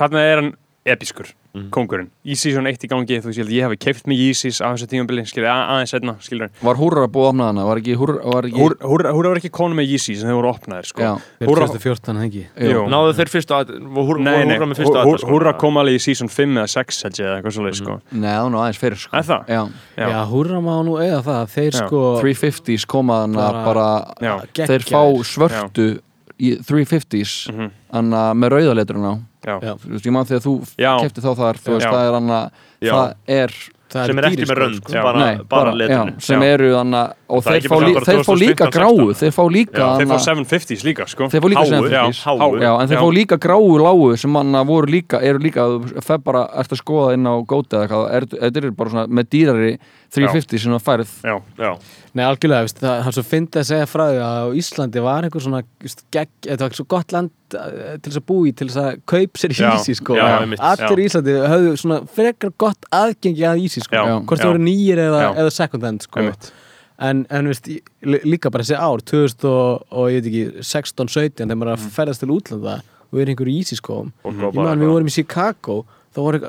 þarna 0.00 0.22
er 0.32 0.40
hann 0.42 0.48
episkur 0.96 1.28
Mhm. 1.54 1.70
kongurinn, 1.72 2.08
í 2.28 2.36
season 2.36 2.66
1 2.68 2.84
í 2.84 2.88
gangi 2.88 3.16
þú 3.24 3.30
veist, 3.32 3.50
ég 3.50 3.64
hafi 3.64 3.76
keift 3.80 4.06
mig 4.06 4.18
Yeezys 4.20 4.60
á 4.60 4.68
þessu 4.76 4.86
tímabili 4.86 5.24
skilur, 5.26 5.48
að, 5.48 5.62
aðeins 5.72 5.92
setna, 5.94 6.14
skilur 6.20 6.50
var 6.62 6.76
húrra 6.76 7.06
að 7.08 7.12
búa 7.14 7.30
opnað 7.32 7.48
hana, 7.50 7.64
var 7.64 7.80
ekki 7.80 7.96
húrra 7.96 8.18
var 8.22 8.42
ekki, 8.44 8.58
Húr, 8.60 8.74
húr, 8.84 9.04
húr 9.16 9.28
var 9.32 9.40
ekki 9.40 9.50
konu 9.50 9.74
með 9.74 9.88
Yeezys 9.94 10.22
en 10.22 10.28
þau 10.28 10.36
voru 10.42 10.50
opnaðir 10.52 10.86
sko. 10.90 11.00
Já, 11.00 11.12
Húrra, 11.48 11.66
2014 11.72 12.20
hengi 12.20 12.44
náðu 12.92 13.14
þeir 13.16 13.32
fyrstu 13.32 13.56
að 13.56 13.72
húr, 13.96 14.20
nei, 14.20 14.44
nei, 14.44 14.56
húrra 14.58 14.68
með 14.68 14.80
fyrstu 14.82 15.00
að 15.00 15.24
húrra 15.32 15.52
kom 15.58 15.80
alveg 15.80 15.96
í 15.96 16.02
season 16.04 16.28
5 16.28 16.58
eða 16.60 16.68
6 16.68 17.02
held 17.02 17.14
ég 17.18 17.24
eða 17.26 17.36
eitthvað 17.40 17.56
svolítið 17.56 17.80
sko. 17.80 18.00
Neða, 18.12 18.34
það 18.36 18.42
var 18.44 18.50
nú 18.52 18.60
aðeins 18.62 18.78
fyrir 18.84 18.98
sko. 19.02 19.16
Er 19.16 19.22
það? 19.22 19.46
já, 19.48 19.62
Já. 19.98 20.08
Já, 20.12 20.20
húrra 20.28 20.60
má 20.62 20.74
nú 20.84 20.94
eða 21.00 21.22
það. 21.24 21.48
Þeir 21.56 21.72
Já. 21.72 21.86
sko 21.88 22.02
350s 22.22 22.84
koma 22.86 23.22
hana 23.24 23.34
Bara- 23.38 23.64
bara, 23.64 24.14
Já. 24.20 24.34
þeir 24.68 24.84
fá 24.84 25.02
svörtu 25.24 25.88
í 26.38 26.54
350s 26.62 27.48
Mhm. 27.50 27.70
hana 27.92 28.32
með 28.34 28.50
rauðaletrun 28.54 29.02
á 29.10 29.14
Ég 29.56 30.12
man 30.12 30.28
þegar 30.28 30.44
þú 30.44 30.54
Já. 30.78 30.92
kefti 31.02 31.24
þá 31.24 31.32
þar 31.42 31.54
þú 31.64 31.74
veist, 31.74 31.88
Já. 31.88 31.90
það 31.90 32.04
er 32.06 32.14
Já. 32.80 32.92
það 32.92 33.14
er 33.40 33.58
Það 33.88 34.04
sem 34.10 34.18
er 34.20 34.24
ekki 34.28 34.36
með 34.44 34.48
skór, 34.50 34.58
rönd 34.60 34.74
sko. 34.84 34.92
Bara, 35.00 35.18
Nei, 35.18 35.36
bara 35.48 35.70
já, 35.72 35.76
letrinu 35.80 36.20
sem 36.20 36.42
eru 36.44 36.66
hana 36.76 36.98
og 37.32 37.40
Það 37.40 37.54
þeir 37.54 37.68
fá, 37.72 37.76
lí, 37.80 37.92
þeir 38.04 38.18
fá 38.28 38.34
líka 38.36 38.66
2015, 38.68 38.74
gráu 38.76 38.98
16. 38.98 39.16
þeir 39.22 39.32
fá 39.32 39.44
líka 39.54 39.86
þeir 39.96 40.08
fá 40.10 40.12
hana, 40.12 40.18
750s 40.26 40.82
líka 40.84 41.06
sko 41.08 41.28
þeir 41.32 41.40
fá 41.40 41.48
líka 41.48 41.62
Háu, 41.62 41.70
750s. 41.72 42.20
já, 42.20 42.34
háu. 42.36 42.50
Já, 42.60 42.72
en 42.82 42.88
þeir 42.92 43.00
fá 43.00 43.08
líka 43.16 43.38
gráu 43.40 43.78
lágu 43.80 44.10
sem 44.20 44.30
manna 44.30 44.60
voru 44.68 44.92
líka, 44.92 45.22
eru 45.24 45.38
líka 45.40 45.64
þú 45.64 46.04
fer 46.04 46.18
bara, 46.20 46.44
ert 46.60 46.68
að 46.76 46.82
skoða 46.82 47.14
inn 47.16 47.24
á 47.24 47.34
góti 47.48 47.72
eða 47.80 47.88
eitthvað, 47.88 48.12
er- 48.12 48.28
þetta 48.44 48.56
er 48.64 48.70
bara 48.76 48.90
svona 48.92 49.06
með 49.08 49.24
dýrari 49.32 49.72
350 50.14 50.62
sem 50.62 50.72
það 50.72 50.84
færð 50.86 51.10
Já, 51.28 51.34
já, 51.58 51.72
Nei, 52.16 52.22
algjörlega, 52.24 52.64
veist, 52.64 52.78
það 52.80 53.08
er 53.10 53.14
svo 53.18 53.24
fyndið 53.28 53.58
að 53.60 53.66
segja 53.68 53.88
frá 53.90 54.04
því 54.08 54.20
að 54.24 54.54
Íslandi 54.62 55.02
var 55.04 55.26
einhver 55.26 55.44
svona 55.44 55.60
veist, 55.84 56.00
gegg, 56.16 56.30
þetta 56.46 56.64
var 56.64 56.76
svo 56.78 56.86
gott 56.94 57.12
land 57.14 57.56
eh, 57.58 57.98
til 58.00 58.08
þess 58.12 58.20
að 58.22 58.26
búi, 58.30 58.52
til 58.56 58.68
þess 58.70 58.80
að 58.82 59.02
kaup 59.12 59.42
sér 59.42 59.54
Já, 59.58 59.68
ísi 59.76 59.94
sko. 60.00 60.16
já, 60.16 60.24
allir 60.40 60.56
já. 60.56 60.94
í 61.04 61.08
Íslandi 61.10 61.36
höfðu 61.52 61.74
svona 61.82 61.98
frekar 62.16 62.54
gott 62.64 62.88
aðgengi 63.02 63.44
að 63.50 63.60
ísi 63.66 63.84
sko. 63.84 63.94
Já, 64.00 64.16
hvort 64.24 64.40
það 64.42 64.52
voru 64.54 64.64
nýjir 64.64 65.02
eða, 65.04 65.20
eða 65.44 65.52
second 65.60 65.84
hand 65.90 66.06
sko. 66.08 66.24
einmitt 66.24 66.50
en, 66.98 67.20
en 67.30 67.46
veist, 67.52 67.68
í- 67.70 67.82
lí- 68.02 68.24
líka 68.26 68.50
bara 68.50 68.64
þessi 68.66 68.80
ár 68.80 69.04
2000 69.06 69.44
og, 69.52 69.84
og 69.92 70.08
ég 70.10 70.24
veit 70.24 70.32
ekki 70.32 70.64
16-17 70.66 71.44
þegar 71.44 71.60
maður 71.60 71.74
er 71.74 71.76
að 71.76 71.92
ferðast 71.94 72.24
til 72.24 72.32
útlanda 72.34 72.78
og 72.80 73.12
við 73.14 73.22
erum 73.22 73.36
einhverju 73.36 73.60
ísi 73.62 73.78
Fólk 73.78 74.42
ég 74.48 74.58
man 74.58 74.82
við 74.82 74.90
vorum 74.96 75.12
í 75.12 75.14
Chicago 75.14 75.76
þá 76.14 76.20
voru, 76.24 76.40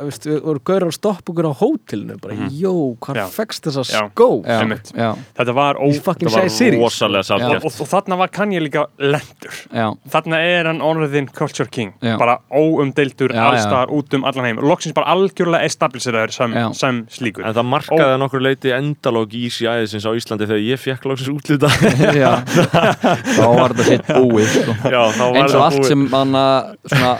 voru 0.46 0.64
gaurar 0.66 0.88
að 0.90 0.96
stoppa 0.98 1.34
okkur 1.34 1.50
á 1.50 1.54
hótelinu 1.60 2.20
bara, 2.22 2.38
jó, 2.56 2.74
hvað 3.04 3.22
fegst 3.36 3.68
þessa 3.70 3.86
skó? 3.90 4.30
Þetta 4.44 5.56
var, 5.58 5.80
ó, 5.80 5.88
þetta 5.94 6.34
var 6.34 6.48
rosalega 6.78 7.24
og, 7.24 7.28
sjálfgeft 7.30 7.68
og, 7.68 7.80
og 7.84 7.92
þarna 7.92 8.20
var 8.24 8.34
kann 8.34 8.54
ég 8.56 8.64
líka 8.66 8.86
lendur 9.02 9.60
já, 9.74 9.88
þarna 10.14 10.42
er 10.46 10.70
hann 10.72 10.82
orðin 10.86 11.30
Culture 11.36 11.70
King. 11.70 11.94
Já. 12.04 12.16
bara 12.20 12.40
óumdeildur 12.52 13.34
allstar 13.36 13.92
út 13.94 14.14
um 14.18 14.26
allan 14.28 14.46
heim. 14.50 14.62
Loksins 14.64 14.96
bara 14.98 15.14
algjörlega 15.14 15.68
establiseraður 15.70 16.34
sem, 16.36 16.56
sem 16.78 17.02
slíkur. 17.12 17.46
En 17.48 17.56
það 17.58 17.70
markaði 17.74 18.16
að 18.16 18.20
nokkur 18.24 18.44
leiti 18.44 18.74
endalók 18.76 19.36
í 19.38 19.46
Easy 19.50 19.68
æðisins 19.70 20.08
á 20.08 20.12
Íslandi 20.18 20.48
þegar 20.50 20.66
ég 20.66 20.82
fekk 20.82 21.08
loksins 21.10 21.32
útlita 21.34 21.72
já. 22.24 22.32
Þá 22.48 23.46
var 23.46 23.76
þetta 23.76 23.88
sitt 23.92 24.12
búið 24.12 24.52
sko. 24.56 24.78
Já, 24.84 25.02
þá 25.16 25.24
var 25.24 25.40
eins 25.42 25.54
og 25.54 25.56
það 25.56 25.66
allt 25.68 25.80
búið. 25.80 25.90
sem 25.94 26.06
manna 26.14 26.46
svona 26.90 27.16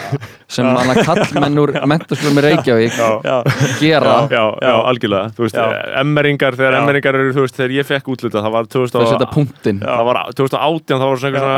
sem 0.50 0.66
hann 0.66 0.94
að 0.94 1.02
kallmenn 1.06 1.62
úr 1.62 1.74
mentaskólum 1.92 2.40
í 2.42 2.46
Reykjavík 2.48 2.98
Já, 3.00 3.36
gera. 3.80 4.16
Já, 4.30 4.34
já, 4.34 4.44
já, 4.66 4.74
algjörlega 4.92 5.32
þú 5.38 5.46
veist, 5.46 5.60
emmeringar, 6.02 6.58
þegar 6.60 6.80
emmeringar 6.82 7.20
eru, 7.20 7.34
þú 7.38 7.46
veist, 7.46 7.58
þegar 7.60 7.76
ég 7.78 7.90
fekk 7.90 8.12
útluta 8.16 8.44
það 8.44 8.56
var 8.56 8.70
það 8.70 8.88
setja 8.90 9.06
2000 9.06 9.34
punktinn 9.36 9.82
það 9.84 10.06
var 10.10 10.22
2018, 10.40 11.00
það 11.00 11.06
var 11.10 11.22
svona 11.24 11.54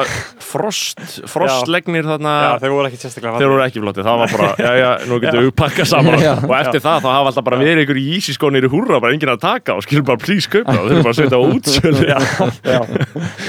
frost, 0.52 1.02
frostlegnir 1.32 2.08
þarna. 2.08 2.34
Já, 2.46 2.52
þeir 2.64 2.74
voru 2.76 2.90
ekki 2.90 3.00
sérstaklega 3.02 3.42
þeir 3.42 3.52
voru 3.54 3.64
ekki 3.66 3.84
flotti, 3.84 4.06
það 4.06 4.20
var 4.22 4.34
bara, 4.36 4.50
já, 4.60 4.72
já, 4.82 4.90
nú 5.10 5.20
getum 5.24 5.46
við 5.46 5.54
pakka 5.62 5.86
saman. 5.88 6.18
Já. 6.22 6.34
og 6.42 6.56
eftir 6.58 6.84
það, 6.84 6.98
þá 7.06 7.10
hafa 7.12 7.32
alltaf 7.32 7.48
bara 7.48 7.60
verið 7.62 7.84
einhver 7.84 8.02
í 8.02 8.06
ísiskónir 8.18 8.68
í 8.68 8.72
húrra, 8.72 9.00
bara 9.04 9.16
enginn 9.16 9.34
að 9.34 9.42
taka 9.46 9.78
og 9.78 9.86
skilur 9.86 10.06
bara 10.12 10.22
please 10.22 10.52
kaupa 10.52 10.76
það, 10.76 10.84
þeir 10.84 10.98
eru 10.98 11.06
bara 11.08 11.16
að 11.16 11.20
setja 11.22 11.40
á 11.40 11.44
útsölu. 11.56 12.04
Já, 12.12 12.20
já, 12.68 12.82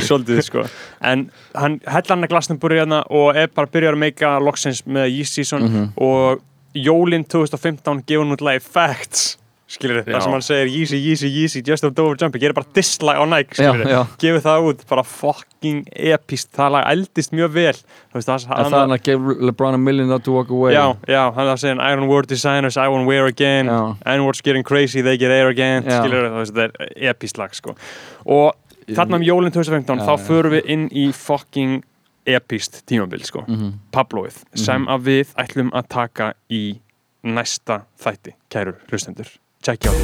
svolítið 0.06 0.42
sko. 0.46 0.66
En 1.02 1.26
hann 1.58 1.80
hella 1.90 2.14
hann 2.14 2.26
að 2.26 2.32
Glastonbury 2.32 2.78
hérna 2.78 3.02
og 3.10 3.38
er 3.38 3.50
bara 3.52 3.70
byrjar 3.72 3.96
að 3.96 4.02
meika 4.04 4.34
loksins 4.42 4.84
með 4.86 5.10
Yeast 5.16 5.31
Season 5.32 5.62
Mhm. 5.68 5.92
og 5.96 6.40
jólin 6.76 7.24
2015 7.28 8.02
gefur 8.06 8.24
hann 8.26 8.36
út 8.36 8.40
lagi 8.44 8.60
Facts 8.64 9.38
skilur 9.72 10.02
Já. 10.04 10.12
það 10.18 10.22
sem 10.22 10.32
hann 10.32 10.42
segir 10.44 10.68
Yeezy, 10.68 10.98
Yeezy, 11.00 11.28
Yeezy, 11.32 11.60
just 11.64 11.84
of 11.84 11.94
Dover 11.96 12.14
Jumping 12.20 12.42
gerir 12.42 12.52
bara 12.52 12.66
dislike 12.76 13.16
á 13.16 13.24
Nike 13.24 13.54
skilur 13.56 13.86
já. 13.88 14.02
gefur 14.20 14.42
það 14.44 14.66
út, 14.68 14.82
bara 14.90 15.02
fucking 15.02 15.86
epist 15.96 16.50
það 16.52 16.72
lag 16.74 16.84
eldist 16.92 17.32
mjög 17.32 17.50
vel 17.54 17.72
þú 17.72 18.18
veist, 18.18 18.28
það, 18.28 18.44
Er 18.58 18.64
það 18.68 18.76
hann 18.82 18.90
að 18.98 19.02
give 19.02 19.36
LeBron 19.48 19.74
a 19.74 19.78
million 19.78 20.08
dollar 20.08 20.20
to 20.26 20.32
walk 20.32 20.50
away 20.50 20.74
Já, 20.74 20.94
já, 21.08 21.22
hann 21.34 21.46
er 21.46 21.54
að 21.54 21.62
segja 21.64 21.88
Iron 21.92 22.06
Word 22.08 22.26
designers, 22.28 22.76
I 22.76 22.88
won't 22.88 23.06
wear 23.06 23.24
again 23.26 23.66
Já. 23.66 23.96
N-words 24.04 24.42
getting 24.42 24.62
crazy, 24.62 25.00
they 25.00 25.16
get 25.16 25.30
arrogant 25.30 25.86
Já. 25.86 26.02
skilur 26.02 26.28
veist, 26.36 26.52
þetta 26.52 26.88
er 26.96 27.14
epist 27.14 27.38
lag 27.38 27.54
sko. 27.54 27.74
og 28.26 28.52
þarna 28.90 29.14
um 29.16 29.22
jólinn 29.22 29.52
2015 29.52 29.98
Já, 30.00 30.04
þá 30.04 30.20
förum 30.20 30.52
við 30.52 30.66
inn 30.66 30.88
í 30.90 31.12
fucking 31.14 31.82
epist 32.26 32.82
tímabil 32.86 33.24
sko. 33.24 33.44
Mhm. 33.48 33.72
Pabloið, 33.92 34.42
sem 34.54 34.86
að 34.86 35.00
við 35.08 35.34
ætlum 35.36 35.70
að 35.72 35.88
taka 35.88 36.32
í 36.50 36.80
næsta 37.22 37.84
þætti, 38.02 38.34
kæru 38.50 38.74
hlustendur 38.90 39.28
Tjekkja 39.62 39.90
á 39.90 39.94
því 39.94 40.02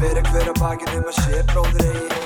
Fyrir 0.00 0.24
hver 0.30 0.48
að 0.50 0.60
bakið 0.62 0.94
hver 0.94 1.04
að 1.10 1.16
sé 1.18 1.42
bróðir 1.50 1.90
eigi 1.90 2.20